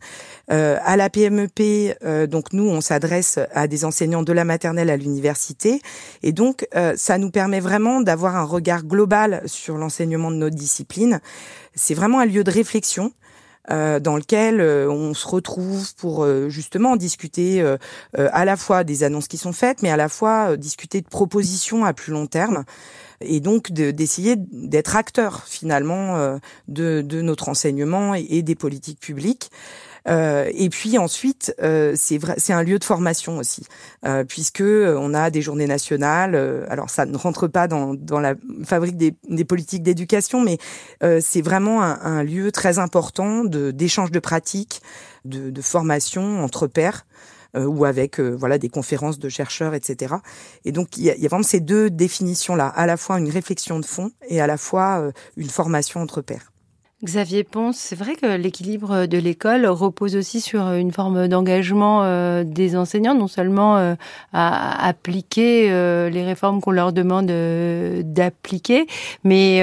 à 0.49 0.97
la 0.97 1.11
PMEP, 1.11 1.99
donc 2.29 2.53
nous, 2.53 2.69
on 2.69 2.81
s'adresse 2.81 3.39
à 3.53 3.67
des 3.67 3.85
enseignants 3.85 4.23
de 4.23 4.33
la 4.33 4.45
maternelle 4.45 4.91
à 4.91 4.97
l'université, 4.97 5.81
et 6.23 6.33
donc 6.33 6.67
ça 6.97 7.19
nous 7.19 7.31
permet 7.31 7.61
vraiment 7.61 8.01
d'avoir 8.01 8.37
un 8.37 8.45
regard 8.45 8.85
global 8.85 9.43
sur 9.47 9.77
l'enseignement 9.77 10.31
de 10.31 10.37
notre 10.37 10.57
discipline. 10.57 11.21
C'est 11.75 11.95
vraiment 11.95 12.21
un 12.21 12.27
lieu 12.27 12.45
de 12.45 12.51
réflexion. 12.51 13.13
Euh, 13.71 13.99
dans 13.99 14.17
lequel 14.17 14.61
euh, 14.61 14.89
on 14.89 15.13
se 15.13 15.27
retrouve 15.27 15.93
pour 15.97 16.23
euh, 16.23 16.49
justement 16.49 16.95
discuter 16.95 17.65
à 18.17 18.45
la 18.45 18.57
fois 18.57 18.85
des 18.85 19.03
annonces 19.03 19.29
qui 19.29 19.39
sont 19.39 19.53
faites, 19.53 19.83
mais 19.83 19.91
à 19.91 19.97
la 19.97 20.09
fois 20.09 20.57
discuter 20.57 21.01
de 21.01 21.09
propositions 21.09 21.85
à 21.85 21.93
plus 21.93 22.13
long 22.13 22.27
terme 22.27 22.65
et 23.21 23.41
donc 23.41 23.73
d'essayer 23.73 24.37
d'être 24.37 24.97
acteur 24.97 25.45
finalement 25.47 26.39
de, 26.69 27.03
de, 27.03 27.23
notre 27.23 27.49
enseignement 27.49 28.15
et, 28.15 28.27
et 28.31 28.43
des 28.43 28.55
politiques 28.55 29.01
publiques. 29.01 29.51
Euh, 30.09 30.51
et 30.55 30.69
puis 30.69 30.99
ensuite, 30.99 31.55
euh, 31.63 31.95
c'est 31.97 32.53
un 32.53 32.63
lieu 32.63 32.79
de 32.79 32.85
formation 32.85 33.39
aussi, 33.39 33.65
euh, 34.05 34.25
puisque 34.25 34.63
on 34.63 35.15
a 35.15 35.31
des 35.31 35.43
journées 35.43 35.67
nationales. 35.67 36.37
alors 36.69 36.91
ça 36.91 37.07
ne 37.07 37.17
rentre 37.17 37.47
pas 37.49 37.69
dans, 37.69 37.95
dans 37.95 38.21
la 38.21 38.35
fabrique 38.65 38.97
des, 38.97 39.15
des 39.29 39.45
politiques 39.45 39.83
d'éducation, 39.83 40.41
mais 40.41 40.59
c'est 41.21 41.43
vraiment 41.43 41.83
un, 41.83 41.99
un, 42.03 42.23
lieu 42.23 42.53
très 42.53 42.79
important 42.79 43.45
d'échange 43.45 44.11
de 44.11 44.19
pratiques, 44.19 44.83
de, 45.25 45.51
de 45.51 45.63
formation 45.63 46.43
entre 46.43 46.67
pairs. 46.67 47.07
Ou 47.55 47.85
avec 47.85 48.21
voilà 48.21 48.59
des 48.59 48.69
conférences 48.69 49.19
de 49.19 49.29
chercheurs, 49.29 49.75
etc. 49.75 50.17
Et 50.65 50.73
donc 50.73 50.97
il 50.97 51.05
y, 51.05 51.07
y 51.07 51.27
a 51.27 51.29
vraiment 51.29 51.43
ces 51.43 51.61
deux 51.61 51.91
définitions 51.91 52.55
là, 52.55 52.69
à 52.69 52.87
la 52.87 52.97
fois 52.97 53.19
une 53.19 53.31
réflexion 53.31 53.81
de 53.81 53.87
fond 53.87 54.11
et 54.29 54.41
à 54.41 54.47
la 54.47 54.57
fois 54.57 55.11
une 55.37 55.49
formation 55.49 56.01
entre 56.01 56.21
pairs. 56.21 56.53
Xavier 57.05 57.45
Ponce, 57.45 57.77
c'est 57.77 57.95
vrai 57.95 58.15
que 58.15 58.25
l'équilibre 58.37 59.05
de 59.05 59.19
l'école 59.19 59.67
repose 59.67 60.17
aussi 60.17 60.41
sur 60.41 60.73
une 60.73 60.93
forme 60.93 61.29
d'engagement 61.29 62.03
euh, 62.05 62.43
des 62.43 62.75
enseignants, 62.75 63.15
non 63.15 63.27
seulement 63.27 63.77
euh, 63.77 63.95
à 64.33 64.87
appliquer 64.87 65.71
euh, 65.71 66.09
les 66.09 66.25
réformes 66.25 66.63
qu'on 66.63 66.71
leur 66.71 66.95
demande 66.95 67.27
d'appliquer, 67.27 68.87
mais 69.25 69.61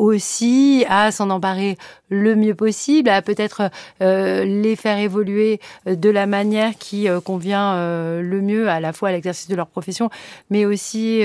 aussi 0.00 0.84
à 0.88 1.12
s'en 1.12 1.30
emparer 1.30 1.76
le 2.08 2.34
mieux 2.34 2.54
possible, 2.54 3.08
à 3.08 3.22
peut-être 3.22 3.70
les 4.00 4.76
faire 4.76 4.98
évoluer 4.98 5.60
de 5.86 6.10
la 6.10 6.26
manière 6.26 6.76
qui 6.76 7.06
convient 7.24 7.76
le 8.20 8.40
mieux 8.40 8.68
à 8.68 8.80
la 8.80 8.92
fois 8.92 9.10
à 9.10 9.12
l'exercice 9.12 9.48
de 9.48 9.54
leur 9.54 9.68
profession, 9.68 10.10
mais 10.48 10.64
aussi 10.64 11.22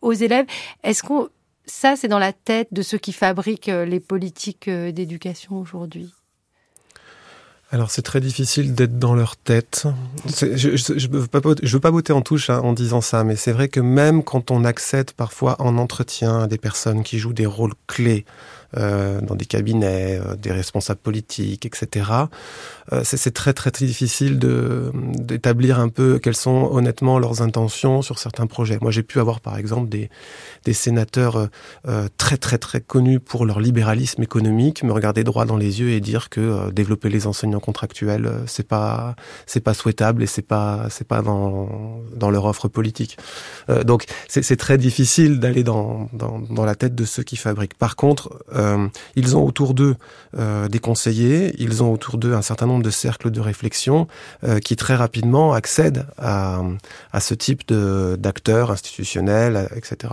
aux 0.00 0.12
élèves. 0.12 0.46
Est-ce 0.82 1.02
qu'on 1.02 1.28
ça, 1.70 1.94
c'est 1.94 2.08
dans 2.08 2.18
la 2.18 2.32
tête 2.32 2.68
de 2.72 2.82
ceux 2.82 2.98
qui 2.98 3.12
fabriquent 3.12 3.68
euh, 3.68 3.84
les 3.84 4.00
politiques 4.00 4.68
euh, 4.68 4.90
d'éducation 4.90 5.56
aujourd'hui? 5.56 6.12
Alors 7.72 7.90
c'est 7.90 8.02
très 8.02 8.20
difficile 8.20 8.74
d'être 8.74 8.98
dans 8.98 9.14
leur 9.14 9.36
tête. 9.36 9.86
Je, 10.26 10.76
je, 10.76 11.08
veux 11.08 11.28
pas, 11.28 11.90
botter 11.90 12.12
en 12.12 12.20
touche 12.20 12.50
hein, 12.50 12.60
en 12.64 12.72
disant 12.72 13.00
ça, 13.00 13.22
mais 13.22 13.36
c'est 13.36 13.52
vrai 13.52 13.68
que 13.68 13.78
même 13.78 14.24
quand 14.24 14.50
on 14.50 14.64
accède 14.64 15.12
parfois 15.12 15.54
en 15.60 15.78
entretien 15.78 16.40
à 16.40 16.46
des 16.48 16.58
personnes 16.58 17.04
qui 17.04 17.18
jouent 17.18 17.32
des 17.32 17.46
rôles 17.46 17.74
clés 17.86 18.24
dans 18.76 19.34
des 19.34 19.46
cabinets, 19.46 20.20
euh, 20.24 20.36
des 20.36 20.52
responsables 20.52 21.00
politiques, 21.00 21.66
etc. 21.66 22.10
Euh, 22.92 23.02
c'est 23.04 23.32
très, 23.32 23.52
très 23.52 23.70
très 23.70 23.86
difficile 23.86 24.38
de 24.38 24.92
d'établir 25.18 25.80
un 25.80 25.88
peu 25.88 26.18
quelles 26.18 26.36
sont 26.36 26.68
honnêtement 26.72 27.18
leurs 27.18 27.42
intentions 27.42 28.02
sur 28.02 28.18
certains 28.18 28.46
projets. 28.46 28.78
Moi, 28.80 28.90
j'ai 28.90 29.02
pu 29.02 29.18
avoir 29.20 29.40
par 29.40 29.56
exemple 29.56 29.88
des 29.88 30.10
des 30.64 30.72
sénateurs 30.72 31.48
très 32.16 32.36
très 32.36 32.58
très 32.58 32.80
connus 32.80 33.20
pour 33.20 33.46
leur 33.46 33.60
libéralisme 33.60 34.22
économique 34.22 34.82
me 34.82 34.92
regarder 34.92 35.24
droit 35.24 35.44
dans 35.44 35.56
les 35.56 35.80
yeux 35.80 35.90
et 35.90 36.00
dire 36.00 36.28
que 36.28 36.70
développer 36.70 37.08
les 37.08 37.26
enseignants 37.26 37.60
contractuels 37.60 38.30
c'est 38.46 38.66
pas 38.66 39.14
c'est 39.46 39.60
pas 39.60 39.74
souhaitable 39.74 40.22
et 40.22 40.26
c'est 40.26 40.42
pas 40.42 40.86
c'est 40.90 41.06
pas 41.06 41.22
dans 41.22 42.02
dans 42.14 42.30
leur 42.30 42.44
offre 42.44 42.68
politique. 42.68 43.16
donc 43.84 44.04
c'est 44.28 44.56
très 44.56 44.78
difficile 44.78 45.40
d'aller 45.40 45.64
dans, 45.64 46.08
dans 46.12 46.40
dans 46.40 46.64
la 46.64 46.74
tête 46.74 46.94
de 46.94 47.04
ceux 47.04 47.22
qui 47.22 47.36
fabriquent. 47.36 47.74
Par 47.74 47.96
contre 47.96 48.38
euh, 48.60 48.88
ils 49.16 49.36
ont 49.36 49.44
autour 49.44 49.74
d'eux 49.74 49.96
euh, 50.38 50.68
des 50.68 50.78
conseillers, 50.78 51.54
ils 51.58 51.82
ont 51.82 51.92
autour 51.92 52.18
d'eux 52.18 52.34
un 52.34 52.42
certain 52.42 52.66
nombre 52.66 52.82
de 52.82 52.90
cercles 52.90 53.30
de 53.30 53.40
réflexion 53.40 54.06
euh, 54.44 54.58
qui 54.58 54.76
très 54.76 54.94
rapidement 54.94 55.52
accèdent 55.52 56.06
à, 56.18 56.62
à 57.12 57.20
ce 57.20 57.34
type 57.34 57.72
d'acteurs 57.72 58.70
institutionnels, 58.70 59.68
etc. 59.74 60.12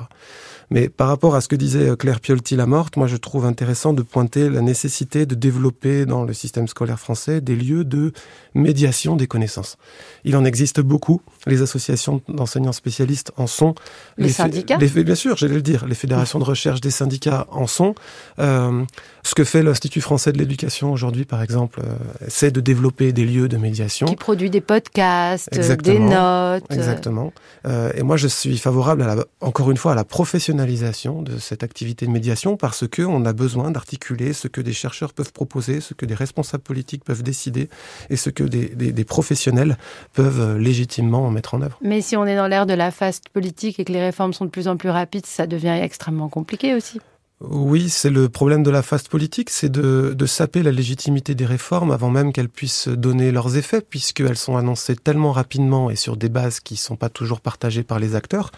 Mais 0.69 0.89
par 0.89 1.07
rapport 1.07 1.35
à 1.35 1.41
ce 1.41 1.47
que 1.47 1.55
disait 1.55 1.95
Claire 1.97 2.19
Piolti-Lamorte, 2.19 2.97
moi 2.97 3.07
je 3.07 3.15
trouve 3.15 3.45
intéressant 3.45 3.93
de 3.93 4.01
pointer 4.01 4.49
la 4.49 4.61
nécessité 4.61 5.25
de 5.25 5.33
développer 5.33 6.05
dans 6.05 6.25
le 6.25 6.33
système 6.33 6.67
scolaire 6.67 6.99
français 6.99 7.39
des 7.39 7.55
lieux 7.55 7.85
de 7.85 8.11
médiation 8.57 9.15
des 9.15 9.27
connaissances. 9.27 9.77
Il 10.23 10.35
en 10.35 10.43
existe 10.43 10.81
beaucoup. 10.81 11.21
Les 11.45 11.61
associations 11.61 12.21
d'enseignants 12.27 12.73
spécialistes 12.73 13.31
en 13.37 13.47
sont. 13.47 13.75
Les, 14.17 14.29
syndicats 14.29 14.77
les, 14.77 15.03
Bien 15.03 15.15
sûr, 15.15 15.37
j'allais 15.37 15.55
le 15.55 15.61
dire. 15.61 15.85
Les 15.85 15.95
fédérations 15.95 16.39
de 16.39 16.43
recherche 16.43 16.81
des 16.81 16.91
syndicats 16.91 17.47
en 17.51 17.67
sont. 17.67 17.95
Euh, 18.39 18.83
ce 19.23 19.35
que 19.35 19.43
fait 19.43 19.63
l'Institut 19.63 20.01
français 20.01 20.31
de 20.31 20.37
l'éducation 20.37 20.91
aujourd'hui, 20.91 21.25
par 21.25 21.41
exemple, 21.41 21.81
euh, 21.83 21.95
c'est 22.27 22.51
de 22.51 22.61
développer 22.61 23.13
des 23.13 23.25
lieux 23.25 23.47
de 23.47 23.57
médiation. 23.57 24.07
Qui 24.07 24.15
produit 24.15 24.49
des 24.49 24.61
podcasts, 24.61 25.49
des 25.53 25.99
notes. 25.99 26.63
Exactement. 26.69 27.33
Euh, 27.65 27.91
et 27.95 28.03
moi, 28.03 28.17
je 28.17 28.27
suis 28.27 28.57
favorable, 28.57 29.03
à 29.03 29.15
la, 29.15 29.25
encore 29.41 29.71
une 29.71 29.77
fois, 29.77 29.91
à 29.91 29.95
la 29.95 30.03
professionnalisation 30.03 31.21
de 31.21 31.37
cette 31.37 31.63
activité 31.63 32.05
de 32.05 32.11
médiation 32.11 32.57
parce 32.57 32.87
que 32.87 33.01
on 33.01 33.25
a 33.25 33.33
besoin 33.33 33.71
d'articuler 33.71 34.33
ce 34.33 34.47
que 34.47 34.61
des 34.61 34.73
chercheurs 34.73 35.13
peuvent 35.13 35.33
proposer, 35.33 35.81
ce 35.81 35.93
que 35.93 36.05
des 36.05 36.15
responsables 36.15 36.63
politiques 36.63 37.03
peuvent 37.03 37.23
décider 37.23 37.69
et 38.09 38.15
ce 38.15 38.29
que 38.29 38.43
des, 38.49 39.05
professionnels 39.05 39.77
peuvent 40.13 40.41
euh, 40.41 40.57
légitimement 40.57 41.29
mettre 41.31 41.53
en 41.53 41.61
œuvre. 41.61 41.77
Mais 41.81 42.01
si 42.01 42.17
on 42.17 42.25
est 42.25 42.35
dans 42.35 42.47
l'ère 42.47 42.65
de 42.65 42.73
la 42.73 42.91
faste 42.91 43.29
politique 43.29 43.79
et 43.79 43.85
que 43.85 43.93
les 43.93 44.01
réformes 44.01 44.33
sont 44.33 44.45
de 44.45 44.49
plus 44.49 44.67
en 44.67 44.77
plus 44.77 44.89
rapides, 44.89 45.25
ça 45.25 45.47
devient 45.47 45.79
extrêmement 45.81 46.29
compliqué 46.29 46.73
aussi. 46.73 46.99
Oui, 47.39 47.89
c'est 47.89 48.09
le 48.09 48.29
problème 48.29 48.63
de 48.63 48.71
la 48.71 48.81
faste 48.81 49.09
politique, 49.09 49.51
c'est 49.51 49.69
de, 49.69 50.15
de, 50.17 50.25
saper 50.25 50.63
la 50.63 50.71
légitimité 50.71 51.35
des 51.35 51.45
réformes 51.45 51.91
avant 51.91 52.09
même 52.09 52.33
qu'elles 52.33 52.49
puissent 52.49 52.87
donner 52.87 53.31
leurs 53.31 53.57
effets, 53.57 53.81
puisqu'elles 53.81 54.37
sont 54.37 54.57
annoncées 54.57 54.95
tellement 54.95 55.31
rapidement 55.31 55.91
et 55.91 55.95
sur 55.95 56.17
des 56.17 56.29
bases 56.29 56.59
qui 56.59 56.73
ne 56.73 56.79
sont 56.79 56.95
pas 56.95 57.09
toujours 57.09 57.39
partagées 57.39 57.83
par 57.83 57.99
les 57.99 58.15
acteurs, 58.15 58.51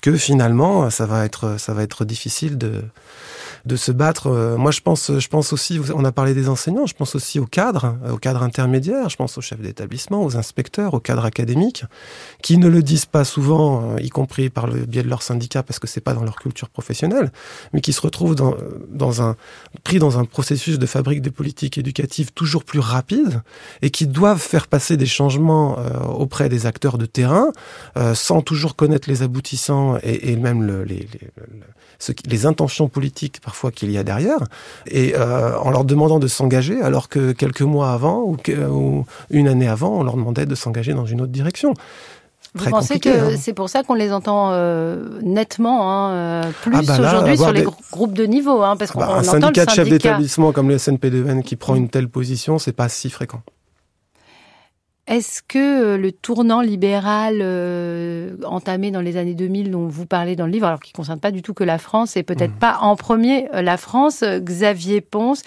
que 0.00 0.16
finalement, 0.16 0.90
ça 0.90 1.06
va 1.06 1.24
être, 1.24 1.58
ça 1.58 1.74
va 1.74 1.82
être 1.82 2.04
difficile 2.04 2.56
de, 2.56 2.84
de 3.64 3.76
se 3.76 3.92
battre. 3.92 4.28
Euh, 4.28 4.56
moi, 4.56 4.70
je 4.70 4.80
pense, 4.80 5.10
je 5.18 5.28
pense 5.28 5.52
aussi, 5.52 5.80
on 5.94 6.04
a 6.04 6.12
parlé 6.12 6.34
des 6.34 6.48
enseignants, 6.48 6.86
je 6.86 6.94
pense 6.94 7.14
aussi 7.14 7.38
aux 7.38 7.46
cadres, 7.46 7.96
aux 8.10 8.16
cadres 8.16 8.42
intermédiaires, 8.42 9.08
je 9.08 9.16
pense 9.16 9.36
aux 9.38 9.40
chefs 9.40 9.60
d'établissement, 9.60 10.24
aux 10.24 10.36
inspecteurs, 10.36 10.94
aux 10.94 11.00
cadres 11.00 11.24
académiques, 11.24 11.84
qui 12.42 12.58
ne 12.58 12.68
le 12.68 12.82
disent 12.82 13.06
pas 13.06 13.24
souvent, 13.24 13.94
euh, 13.94 14.00
y 14.00 14.10
compris 14.10 14.50
par 14.50 14.66
le 14.66 14.86
biais 14.86 15.02
de 15.02 15.08
leur 15.08 15.22
syndicat, 15.22 15.62
parce 15.62 15.78
que 15.78 15.86
c'est 15.86 16.00
pas 16.00 16.14
dans 16.14 16.24
leur 16.24 16.36
culture 16.36 16.68
professionnelle, 16.68 17.32
mais 17.72 17.80
qui 17.80 17.92
se 17.92 18.00
retrouvent 18.00 18.34
dans, 18.34 19.22
un, 19.22 19.36
pris 19.84 19.98
dans 19.98 20.18
un 20.18 20.24
processus 20.24 20.78
de 20.78 20.86
fabrique 20.86 21.22
des 21.22 21.30
politiques 21.30 21.78
éducatives 21.78 22.32
toujours 22.32 22.64
plus 22.64 22.80
rapide 22.80 23.42
et 23.82 23.90
qui 23.90 24.06
doivent 24.06 24.40
faire 24.40 24.66
passer 24.66 24.96
des 24.96 25.06
changements 25.06 25.78
euh, 25.78 26.00
auprès 26.00 26.48
des 26.48 26.66
acteurs 26.66 26.98
de 26.98 27.06
terrain 27.06 27.50
sans 28.14 28.42
toujours 28.42 28.76
connaître 28.76 29.08
les 29.08 29.22
aboutissants 29.22 29.98
et, 30.02 30.36
même 30.36 30.62
le, 30.62 30.84
les, 30.84 31.06
les 32.26 32.46
intentions 32.46 32.88
politiques 32.88 33.40
parfois 33.50 33.72
qu'il 33.72 33.90
y 33.90 33.98
a 33.98 34.04
derrière, 34.04 34.38
et 34.86 35.16
euh, 35.16 35.58
en 35.58 35.70
leur 35.70 35.84
demandant 35.84 36.20
de 36.20 36.28
s'engager, 36.28 36.80
alors 36.82 37.08
que 37.08 37.32
quelques 37.32 37.62
mois 37.62 37.90
avant 37.90 38.22
ou, 38.22 38.36
ou, 38.70 39.04
une 39.30 39.48
année 39.48 39.66
avant, 39.66 39.98
on 39.98 40.04
leur 40.04 40.14
demandait 40.14 40.46
de 40.46 40.54
s'engager 40.54 40.94
dans 40.94 41.04
une 41.04 41.20
autre 41.20 41.32
direction. 41.32 41.74
Vous 42.54 42.70
pensez 42.70 43.00
que 43.00 43.08
hein. 43.08 43.36
c'est 43.36 43.52
pour 43.52 43.68
ça 43.68 43.82
qu'on 43.82 43.94
les 43.94 44.12
entend 44.12 44.50
euh, 44.52 45.18
nettement 45.22 45.90
hein, 45.90 46.10
euh, 46.12 46.42
plus 46.62 46.76
ah 46.76 46.82
bah 46.86 47.00
aujourd'hui 47.00 47.36
sur 47.36 47.52
les 47.52 47.66
groupes 47.90 48.12
de 48.12 48.24
niveau, 48.24 48.62
hein, 48.62 48.76
parce 48.76 48.92
ah 48.92 48.94
qu'on 48.94 49.00
bah, 49.00 49.16
un 49.16 49.22
syndicat 49.24 49.66
de 49.66 49.70
chef 49.70 49.88
d'établissement 49.88 50.52
comme 50.52 50.68
le 50.68 50.76
SNP2N 50.76 51.42
qui 51.42 51.56
prend 51.56 51.74
une 51.74 51.88
telle 51.88 52.08
position, 52.08 52.60
c'est 52.60 52.72
pas 52.72 52.88
si 52.88 53.10
fréquent. 53.10 53.42
Est-ce 55.10 55.42
que 55.42 55.96
le 55.96 56.12
tournant 56.12 56.60
libéral 56.60 57.42
entamé 58.44 58.90
dans 58.90 59.00
les 59.00 59.16
années 59.16 59.34
2000 59.34 59.70
dont 59.70 59.86
vous 59.86 60.06
parlez 60.06 60.36
dans 60.36 60.46
le 60.46 60.52
livre, 60.52 60.66
alors 60.66 60.80
qui 60.80 60.92
ne 60.92 60.96
concerne 60.96 61.20
pas 61.20 61.32
du 61.32 61.42
tout 61.42 61.52
que 61.52 61.64
la 61.64 61.78
France 61.78 62.16
et 62.16 62.22
peut-être 62.22 62.54
mmh. 62.54 62.60
pas 62.60 62.78
en 62.80 62.96
premier 62.96 63.48
la 63.52 63.76
France, 63.76 64.22
Xavier 64.22 65.00
Ponce, 65.00 65.42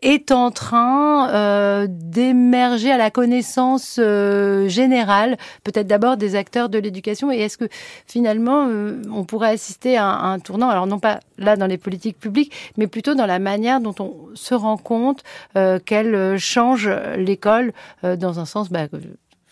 est 0.00 0.30
en 0.30 0.50
train 0.50 1.86
d'émerger 1.88 2.90
à 2.90 2.98
la 2.98 3.10
connaissance 3.10 3.98
générale, 3.98 5.36
peut-être 5.64 5.86
d'abord 5.86 6.16
des 6.16 6.36
acteurs 6.36 6.68
de 6.68 6.78
l'éducation, 6.78 7.32
et 7.32 7.38
est-ce 7.38 7.58
que 7.58 7.68
finalement 8.06 8.68
on 9.12 9.24
pourrait 9.24 9.50
assister 9.50 9.96
à 9.96 10.06
un, 10.06 10.38
tournant, 10.38 10.68
alors 10.68 10.86
non 10.86 11.00
pas 11.00 11.20
là 11.40 11.56
dans 11.56 11.66
les 11.66 11.78
politiques 11.78 12.18
publiques, 12.18 12.52
mais 12.76 12.86
plutôt 12.86 13.14
dans 13.14 13.26
la 13.26 13.38
manière 13.38 13.80
dont 13.80 13.94
on 13.98 14.14
se 14.34 14.54
rend 14.54 14.76
compte 14.76 15.22
euh, 15.56 15.78
qu'elle 15.78 16.38
change 16.38 16.88
l'école 17.16 17.72
euh, 18.04 18.16
dans 18.16 18.38
un 18.38 18.44
sens 18.44 18.70
bah, 18.70 18.86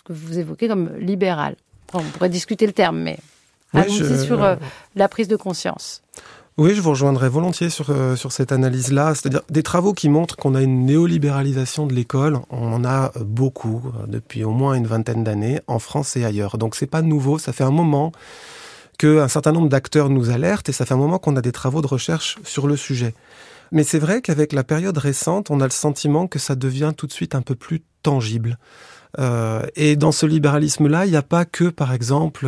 que, 0.04 0.12
vous 0.12 0.38
évoquez 0.38 0.68
comme 0.68 0.90
libéral. 0.98 1.56
on 1.92 2.02
pourrait 2.02 2.28
discuter 2.28 2.66
le 2.66 2.72
terme, 2.72 2.98
mais 2.98 3.18
allons-y 3.74 4.24
sur 4.24 4.42
euh, 4.42 4.56
la 4.94 5.08
prise 5.08 5.28
de 5.28 5.36
conscience. 5.36 6.02
Oui, 6.56 6.74
je 6.74 6.80
vous 6.80 6.90
rejoindrai 6.90 7.28
volontiers 7.28 7.70
sur, 7.70 7.94
sur 8.16 8.32
cette 8.32 8.50
analyse-là. 8.50 9.14
C'est-à-dire 9.14 9.42
des 9.48 9.62
travaux 9.62 9.92
qui 9.92 10.08
montrent 10.08 10.34
qu'on 10.34 10.56
a 10.56 10.62
une 10.62 10.86
néolibéralisation 10.86 11.86
de 11.86 11.94
l'école. 11.94 12.40
On 12.50 12.72
en 12.72 12.84
a 12.84 13.12
beaucoup 13.20 13.80
depuis 14.08 14.42
au 14.42 14.50
moins 14.50 14.74
une 14.74 14.88
vingtaine 14.88 15.22
d'années 15.22 15.60
en 15.68 15.78
France 15.78 16.16
et 16.16 16.24
ailleurs. 16.24 16.58
Donc 16.58 16.74
c'est 16.74 16.88
pas 16.88 17.00
nouveau. 17.00 17.38
Ça 17.38 17.52
fait 17.52 17.62
un 17.62 17.70
moment 17.70 18.10
qu'un 18.98 19.28
certain 19.28 19.52
nombre 19.52 19.68
d'acteurs 19.68 20.10
nous 20.10 20.30
alertent 20.30 20.68
et 20.68 20.72
ça 20.72 20.84
fait 20.84 20.94
un 20.94 20.98
moment 20.98 21.18
qu'on 21.18 21.36
a 21.36 21.40
des 21.40 21.52
travaux 21.52 21.80
de 21.80 21.86
recherche 21.86 22.38
sur 22.42 22.66
le 22.66 22.76
sujet. 22.76 23.14
Mais 23.70 23.84
c'est 23.84 23.98
vrai 23.98 24.20
qu'avec 24.20 24.52
la 24.52 24.64
période 24.64 24.98
récente, 24.98 25.50
on 25.50 25.60
a 25.60 25.64
le 25.64 25.70
sentiment 25.70 26.26
que 26.26 26.38
ça 26.38 26.56
devient 26.56 26.92
tout 26.96 27.06
de 27.06 27.12
suite 27.12 27.34
un 27.34 27.42
peu 27.42 27.54
plus 27.54 27.82
tangible. 28.02 28.58
Euh, 29.18 29.62
et 29.76 29.96
dans 29.96 30.12
ce 30.12 30.26
libéralisme-là, 30.26 31.06
il 31.06 31.10
n'y 31.10 31.16
a 31.16 31.22
pas 31.22 31.44
que, 31.44 31.64
par 31.64 31.92
exemple, 31.92 32.46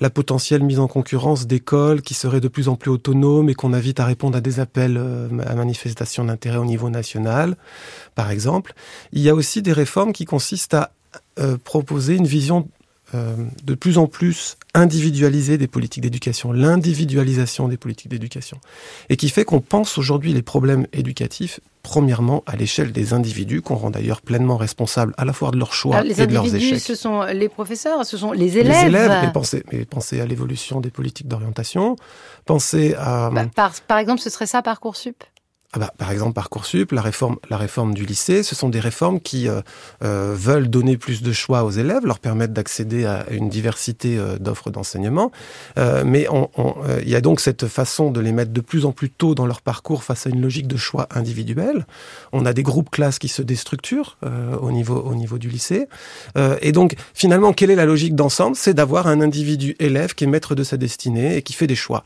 la 0.00 0.10
potentielle 0.10 0.62
mise 0.62 0.78
en 0.78 0.88
concurrence 0.88 1.46
d'écoles 1.46 2.02
qui 2.02 2.14
seraient 2.14 2.40
de 2.40 2.48
plus 2.48 2.68
en 2.68 2.76
plus 2.76 2.90
autonomes 2.90 3.48
et 3.48 3.54
qu'on 3.54 3.72
invite 3.72 4.00
à 4.00 4.04
répondre 4.04 4.36
à 4.36 4.40
des 4.40 4.60
appels 4.60 4.96
euh, 4.96 5.28
à 5.46 5.54
manifestation 5.54 6.24
d'intérêt 6.24 6.58
au 6.58 6.64
niveau 6.64 6.90
national, 6.90 7.56
par 8.14 8.30
exemple. 8.30 8.74
Il 9.12 9.22
y 9.22 9.28
a 9.28 9.34
aussi 9.34 9.62
des 9.62 9.72
réformes 9.72 10.12
qui 10.12 10.24
consistent 10.24 10.74
à 10.74 10.92
euh, 11.38 11.56
proposer 11.62 12.16
une 12.16 12.26
vision 12.26 12.68
euh, 13.14 13.36
de 13.64 13.74
plus 13.74 13.98
en 13.98 14.06
plus 14.06 14.56
individualisée 14.74 15.58
des 15.58 15.66
politiques 15.66 16.02
d'éducation, 16.02 16.52
l'individualisation 16.52 17.68
des 17.68 17.76
politiques 17.76 18.08
d'éducation, 18.08 18.58
et 19.08 19.16
qui 19.16 19.28
fait 19.28 19.44
qu'on 19.44 19.60
pense 19.60 19.98
aujourd'hui 19.98 20.32
les 20.32 20.42
problèmes 20.42 20.86
éducatifs 20.92 21.60
premièrement 21.82 22.42
à 22.46 22.56
l'échelle 22.56 22.92
des 22.92 23.12
individus, 23.12 23.60
qu'on 23.60 23.74
rend 23.74 23.90
d'ailleurs 23.90 24.22
pleinement 24.22 24.56
responsables 24.56 25.12
à 25.18 25.24
la 25.24 25.32
fois 25.32 25.50
de 25.50 25.58
leurs 25.58 25.74
choix 25.74 26.04
et 26.04 26.26
de 26.26 26.32
leurs 26.32 26.54
échecs. 26.54 26.80
Ce 26.80 26.94
sont 26.94 27.22
les 27.22 27.48
professeurs, 27.48 28.06
ce 28.06 28.16
sont 28.16 28.32
les 28.32 28.56
élèves. 28.56 28.82
Les 28.82 28.88
élèves, 28.88 29.18
mais 29.22 29.32
pensez, 29.32 29.64
mais 29.72 29.84
pensez 29.84 30.20
à 30.20 30.26
l'évolution 30.26 30.80
des 30.80 30.90
politiques 30.90 31.28
d'orientation, 31.28 31.96
pensez 32.46 32.94
à... 32.96 33.30
Bah, 33.30 33.46
par, 33.54 33.72
par 33.88 33.98
exemple, 33.98 34.20
ce 34.20 34.30
serait 34.30 34.46
ça 34.46 34.62
Parcoursup? 34.62 35.22
Ah 35.74 35.78
bah, 35.78 35.94
par 35.96 36.10
exemple, 36.10 36.34
Parcoursup, 36.34 36.92
la 36.92 37.00
réforme, 37.00 37.36
la 37.48 37.56
réforme 37.56 37.94
du 37.94 38.04
lycée, 38.04 38.42
ce 38.42 38.54
sont 38.54 38.68
des 38.68 38.78
réformes 38.78 39.20
qui 39.20 39.48
euh, 39.48 39.62
euh, 40.04 40.34
veulent 40.36 40.68
donner 40.68 40.98
plus 40.98 41.22
de 41.22 41.32
choix 41.32 41.64
aux 41.64 41.70
élèves, 41.70 42.04
leur 42.04 42.18
permettre 42.18 42.52
d'accéder 42.52 43.06
à 43.06 43.24
une 43.30 43.48
diversité 43.48 44.18
euh, 44.18 44.36
d'offres 44.38 44.70
d'enseignement. 44.70 45.32
mais 46.04 46.26
il 47.02 47.08
y 47.08 47.14
a 47.14 47.20
donc 47.22 47.40
cette 47.40 47.66
façon 47.66 48.10
de 48.10 48.20
les 48.20 48.32
mettre 48.32 48.52
de 48.52 48.60
plus 48.60 48.84
en 48.84 48.92
plus 48.92 49.08
tôt 49.08 49.34
dans 49.34 49.46
leur 49.46 49.62
parcours 49.62 50.04
face 50.04 50.26
à 50.26 50.30
une 50.30 50.42
logique 50.42 50.66
de 50.66 50.76
choix 50.76 51.08
individuel. 51.10 51.86
On 52.32 52.44
a 52.44 52.52
des 52.52 52.62
groupes 52.62 52.90
classes 52.90 53.18
qui 53.18 53.28
se 53.28 53.40
déstructurent 53.40 54.18
au 54.60 54.70
niveau 54.70 54.96
au 54.96 55.14
niveau 55.14 55.38
du 55.38 55.48
lycée. 55.48 55.88
et 56.60 56.72
donc, 56.72 56.94
finalement, 57.14 57.52
quelle 57.52 57.70
est 57.70 57.76
la 57.76 57.86
logique 57.86 58.14
d'ensemble? 58.14 58.56
C'est 58.56 58.74
d'avoir 58.74 59.06
un 59.06 59.20
individu 59.20 59.74
élève 59.78 60.14
qui 60.14 60.24
est 60.24 60.26
maître 60.26 60.54
de 60.54 60.64
sa 60.64 60.76
destinée 60.76 61.36
et 61.36 61.42
qui 61.42 61.54
fait 61.54 61.66
des 61.66 61.76
choix 61.76 62.04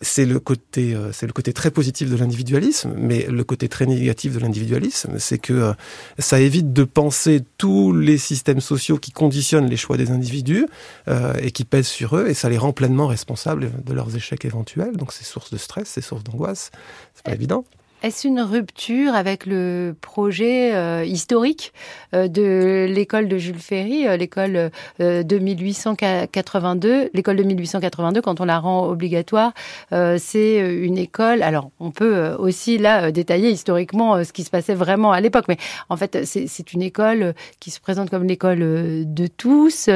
c'est 0.00 0.24
le 0.24 0.40
côté 0.40 0.94
euh, 0.94 1.12
c'est 1.12 1.26
le 1.26 1.32
côté 1.32 1.52
très 1.52 1.70
positif 1.70 2.10
de 2.10 2.16
l'individualisme 2.16 2.92
mais 2.96 3.26
le 3.28 3.44
côté 3.44 3.68
très 3.68 3.86
négatif 3.86 4.34
de 4.34 4.40
l'individualisme 4.40 5.18
c'est 5.18 5.38
que 5.38 5.52
euh, 5.52 5.72
ça 6.18 6.40
évite 6.40 6.72
de 6.72 6.84
penser 6.84 7.42
tous 7.58 7.92
les 7.92 8.18
systèmes 8.18 8.60
sociaux 8.60 8.98
qui 8.98 9.12
conditionnent 9.12 9.68
les 9.68 9.76
choix 9.76 9.96
des 9.96 10.10
individus 10.10 10.66
euh, 11.08 11.34
et 11.40 11.50
qui 11.50 11.64
pèsent 11.64 11.86
sur 11.86 12.16
eux 12.16 12.28
et 12.28 12.34
ça 12.34 12.48
les 12.48 12.58
rend 12.58 12.72
pleinement 12.72 13.06
responsables 13.06 13.70
de 13.84 13.92
leurs 13.92 14.16
échecs 14.16 14.44
éventuels. 14.44 14.96
Donc 14.96 15.12
c'est 15.12 15.24
source 15.24 15.50
de 15.50 15.58
stress 15.58 15.88
c'est 15.88 16.00
source 16.00 16.24
d'angoisse. 16.24 16.70
C'est 17.14 17.24
pas 17.24 17.34
évident 17.34 17.64
est-ce 18.04 18.28
une 18.28 18.42
rupture 18.42 19.14
avec 19.14 19.46
le 19.46 19.96
projet 19.98 20.74
euh, 20.74 21.06
historique 21.06 21.72
euh, 22.14 22.28
de 22.28 22.86
l'école 22.86 23.28
de 23.28 23.38
Jules 23.38 23.58
Ferry, 23.58 24.06
euh, 24.06 24.18
l'école 24.18 24.70
de 24.98 25.38
1882 25.38 27.08
L'école 27.14 27.36
de 27.36 27.42
1882, 27.44 28.20
quand 28.20 28.42
on 28.42 28.44
la 28.44 28.58
rend 28.58 28.86
obligatoire, 28.88 29.52
c'est 29.90 30.58
une 30.58 30.98
école. 30.98 31.42
Alors, 31.42 31.70
on 31.80 31.90
peut 31.90 32.34
aussi 32.38 32.78
là 32.78 33.10
détailler 33.10 33.50
historiquement 33.50 34.22
ce 34.22 34.32
qui 34.32 34.44
se 34.44 34.50
passait 34.50 34.74
vraiment 34.74 35.12
à 35.12 35.20
l'époque, 35.20 35.46
mais 35.48 35.56
en 35.88 35.96
fait, 35.96 36.24
c'est 36.24 36.72
une 36.72 36.82
école 36.82 37.34
qui 37.60 37.70
se 37.70 37.80
présente 37.80 38.10
comme 38.10 38.24
l'école 38.24 38.58
de 38.60 39.26
tous, 39.26 39.88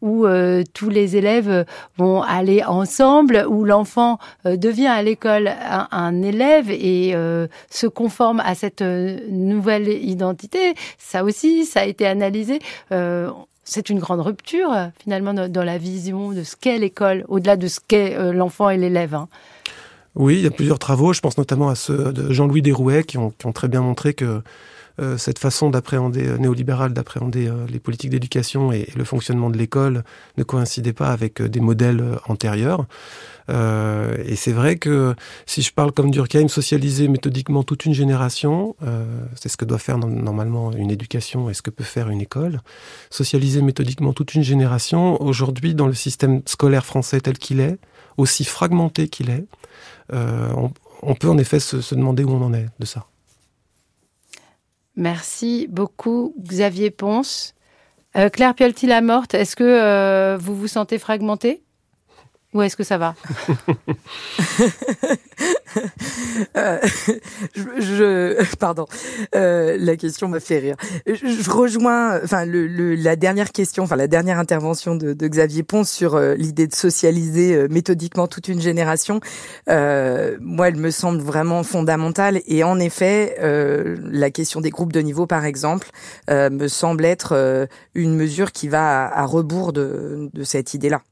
où 0.00 0.26
tous 0.74 0.88
les 0.88 1.16
élèves 1.16 1.64
vont 1.96 2.22
aller 2.22 2.62
ensemble, 2.64 3.44
où 3.48 3.64
l'enfant 3.64 4.18
devient 4.44 4.88
à 4.88 5.02
l'école 5.02 5.48
un, 5.48 5.88
un, 5.90 6.22
élève 6.22 6.70
et 6.70 7.14
se 7.70 7.86
conforme 7.86 8.40
à 8.40 8.54
cette 8.54 8.82
euh, 8.82 9.18
nouvelle 9.30 9.88
identité. 9.88 10.74
Ça 10.98 11.24
aussi, 11.24 11.64
ça 11.64 11.80
a 11.80 11.84
été 11.84 12.06
analysé. 12.06 12.60
Euh, 12.92 13.30
c'est 13.64 13.90
une 13.90 14.00
grande 14.00 14.20
rupture 14.20 14.70
finalement 15.02 15.34
dans 15.34 15.64
la 15.64 15.78
vision 15.78 16.32
de 16.32 16.42
ce 16.42 16.56
qu'est 16.56 16.78
l'école, 16.78 17.24
au-delà 17.28 17.56
de 17.56 17.68
ce 17.68 17.78
qu'est 17.86 18.16
euh, 18.16 18.32
l'enfant 18.32 18.70
et 18.70 18.76
l'élève. 18.76 19.14
Hein. 19.14 19.28
Oui, 20.14 20.36
il 20.36 20.42
y 20.42 20.46
a 20.46 20.50
plusieurs 20.50 20.78
travaux. 20.78 21.12
Je 21.12 21.20
pense 21.20 21.38
notamment 21.38 21.68
à 21.68 21.74
ceux 21.74 22.12
de 22.12 22.32
Jean-Louis 22.32 22.62
ont, 22.72 23.02
qui 23.02 23.16
ont, 23.18 23.52
très 23.52 23.68
bien 23.68 23.80
montré 23.80 24.14
que 24.14 24.42
cette 25.16 25.38
façon 25.38 25.70
d'appréhender 25.70 26.38
néolibérale 26.38 26.92
d'appréhender 26.92 27.50
les 27.66 27.80
politiques 27.80 28.10
d'éducation 28.10 28.72
et, 28.72 28.88
le 28.94 29.04
fonctionnement 29.04 29.48
de 29.48 29.56
l'école 29.56 30.04
ne 30.36 30.44
coïncidait 30.44 30.92
pas 30.92 31.08
avec 31.08 31.40
des 31.40 31.60
modèles 31.60 32.04
antérieurs. 32.28 32.84
Euh, 33.50 34.16
et 34.24 34.36
c'est 34.36 34.52
vrai 34.52 34.76
que 34.76 35.14
si 35.46 35.62
je 35.62 35.72
parle 35.72 35.92
comme 35.92 36.10
Durkheim, 36.10 36.48
socialiser 36.48 37.08
méthodiquement 37.08 37.62
toute 37.62 37.84
une 37.84 37.94
génération, 37.94 38.76
euh, 38.82 39.04
c'est 39.34 39.48
ce 39.48 39.56
que 39.56 39.64
doit 39.64 39.78
faire 39.78 39.98
normalement 39.98 40.72
une 40.72 40.90
éducation 40.90 41.50
et 41.50 41.54
ce 41.54 41.62
que 41.62 41.70
peut 41.70 41.84
faire 41.84 42.08
une 42.08 42.20
école. 42.20 42.60
Socialiser 43.10 43.62
méthodiquement 43.62 44.12
toute 44.12 44.34
une 44.34 44.42
génération, 44.42 45.20
aujourd'hui 45.22 45.74
dans 45.74 45.86
le 45.86 45.94
système 45.94 46.42
scolaire 46.46 46.86
français 46.86 47.20
tel 47.20 47.38
qu'il 47.38 47.60
est, 47.60 47.78
aussi 48.16 48.44
fragmenté 48.44 49.08
qu'il 49.08 49.30
est, 49.30 49.46
euh, 50.12 50.52
on, 51.02 51.14
peut 51.14 51.28
en 51.28 51.38
effet 51.38 51.60
se, 51.60 51.94
demander 51.94 52.24
où 52.24 52.30
on 52.30 52.42
en 52.42 52.52
est 52.52 52.66
de 52.78 52.84
ça. 52.84 53.06
Merci 54.94 55.66
beaucoup 55.70 56.34
Xavier 56.38 56.90
Ponce. 56.90 57.54
Claire 58.34 58.54
Piolti-Lamorte, 58.54 59.32
est-ce 59.32 59.56
que 59.56 60.36
vous 60.36 60.54
vous 60.54 60.68
sentez 60.68 60.98
fragmenté? 60.98 61.62
Ou 62.52 62.62
est-ce 62.62 62.76
que 62.76 62.84
ça 62.84 62.98
va? 62.98 63.14
Euh, 66.56 66.78
je, 67.54 68.56
pardon, 68.56 68.86
euh, 69.34 69.76
la 69.78 69.96
question 69.96 70.28
m'a 70.28 70.40
fait 70.40 70.58
rire. 70.58 70.76
Je, 71.06 71.50
rejoins, 71.50 72.20
enfin, 72.22 72.44
le, 72.44 72.94
la 72.94 73.16
dernière 73.16 73.52
question, 73.52 73.84
enfin 73.84 73.96
la 73.96 74.06
dernière 74.06 74.38
intervention 74.38 74.94
de, 74.96 75.12
de 75.12 75.28
Xavier 75.28 75.62
Ponce 75.62 75.90
sur 75.90 76.14
euh, 76.14 76.34
l'idée 76.34 76.66
de 76.66 76.74
socialiser 76.74 77.54
euh, 77.54 77.68
méthodiquement 77.70 78.26
toute 78.26 78.48
une 78.48 78.60
génération. 78.60 79.20
Euh, 79.68 80.36
moi, 80.40 80.68
elle 80.68 80.76
me 80.76 80.90
semble 80.90 81.22
vraiment 81.22 81.62
fondamentale. 81.62 82.40
Et 82.46 82.64
en 82.64 82.78
effet, 82.78 83.36
la 83.40 84.30
question 84.30 84.60
des 84.60 84.70
groupes 84.70 84.92
de 84.92 85.00
niveau, 85.00 85.26
par 85.26 85.44
exemple, 85.44 85.90
me 86.28 86.68
semble 86.68 87.04
être 87.04 87.68
une 87.94 88.14
mesure 88.14 88.52
qui 88.52 88.68
va 88.68 89.06
à, 89.06 89.20
à 89.20 89.24
rebours 89.24 89.72
de, 89.72 90.30
de 90.32 90.44
cette 90.44 90.74
idée-là. 90.74 91.02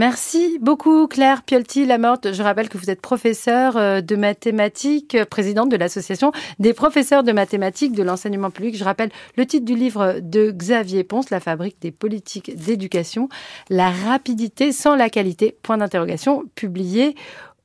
Merci 0.00 0.58
beaucoup 0.62 1.06
Claire 1.08 1.42
Piolti-Lamorte. 1.42 2.32
Je 2.32 2.42
rappelle 2.42 2.70
que 2.70 2.78
vous 2.78 2.88
êtes 2.88 3.02
professeure 3.02 3.76
euh, 3.76 4.00
de 4.00 4.16
mathématiques, 4.16 5.14
euh, 5.14 5.26
présidente 5.26 5.68
de 5.68 5.76
l'association 5.76 6.32
des 6.58 6.72
professeurs 6.72 7.22
de 7.22 7.32
mathématiques 7.32 7.92
de 7.92 8.02
l'enseignement 8.02 8.50
public. 8.50 8.74
Je 8.78 8.84
rappelle 8.84 9.10
le 9.36 9.44
titre 9.44 9.66
du 9.66 9.74
livre 9.74 10.20
de 10.22 10.52
Xavier 10.52 11.04
Ponce, 11.04 11.28
La 11.28 11.38
fabrique 11.38 11.76
des 11.82 11.90
politiques 11.90 12.56
d'éducation, 12.56 13.28
la 13.68 13.90
rapidité 13.90 14.72
sans 14.72 14.96
la 14.96 15.10
qualité, 15.10 15.54
point 15.62 15.76
d'interrogation, 15.76 16.44
publié 16.54 17.14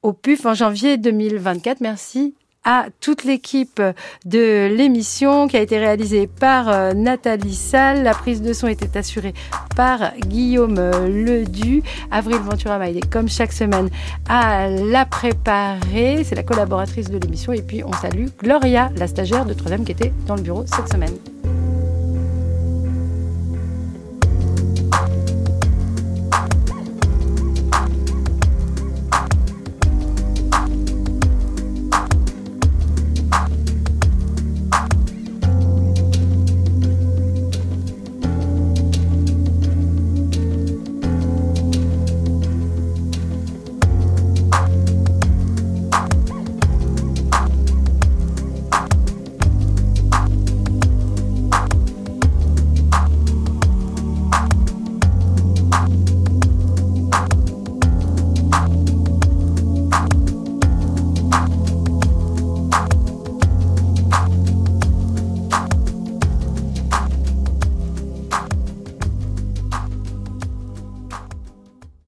au 0.01 0.11
PUF 0.11 0.45
en 0.45 0.55
janvier 0.55 0.97
2024. 0.97 1.79
Merci 1.79 2.35
à 2.65 2.87
toute 2.99 3.23
l'équipe 3.23 3.81
de 4.25 4.67
l'émission 4.75 5.47
qui 5.47 5.55
a 5.55 5.61
été 5.61 5.77
réalisée 5.77 6.27
par 6.27 6.67
euh, 6.67 6.93
Nathalie 6.93 7.55
Salle. 7.55 8.03
La 8.03 8.13
prise 8.13 8.41
de 8.41 8.51
son 8.51 8.67
était 8.67 8.97
assurée 8.97 9.33
par 9.75 10.13
Guillaume 10.17 10.75
Ledu. 11.07 11.83
Avril 12.11 12.37
Ventura 12.37 12.77
m'a 12.79 12.89
aidé 12.89 13.01
comme 13.01 13.29
chaque 13.29 13.53
semaine 13.53 13.89
à 14.27 14.67
la 14.67 15.05
préparer. 15.05 16.23
C'est 16.23 16.35
la 16.35 16.43
collaboratrice 16.43 17.09
de 17.09 17.17
l'émission. 17.17 17.53
Et 17.53 17.61
puis 17.61 17.83
on 17.83 17.93
salue 17.93 18.27
Gloria, 18.39 18.91
la 18.97 19.07
stagiaire 19.07 19.45
de 19.45 19.53
3 19.53 19.77
qui 19.85 19.91
était 19.91 20.13
dans 20.25 20.35
le 20.35 20.41
bureau 20.41 20.65
cette 20.67 20.91
semaine. 20.91 21.13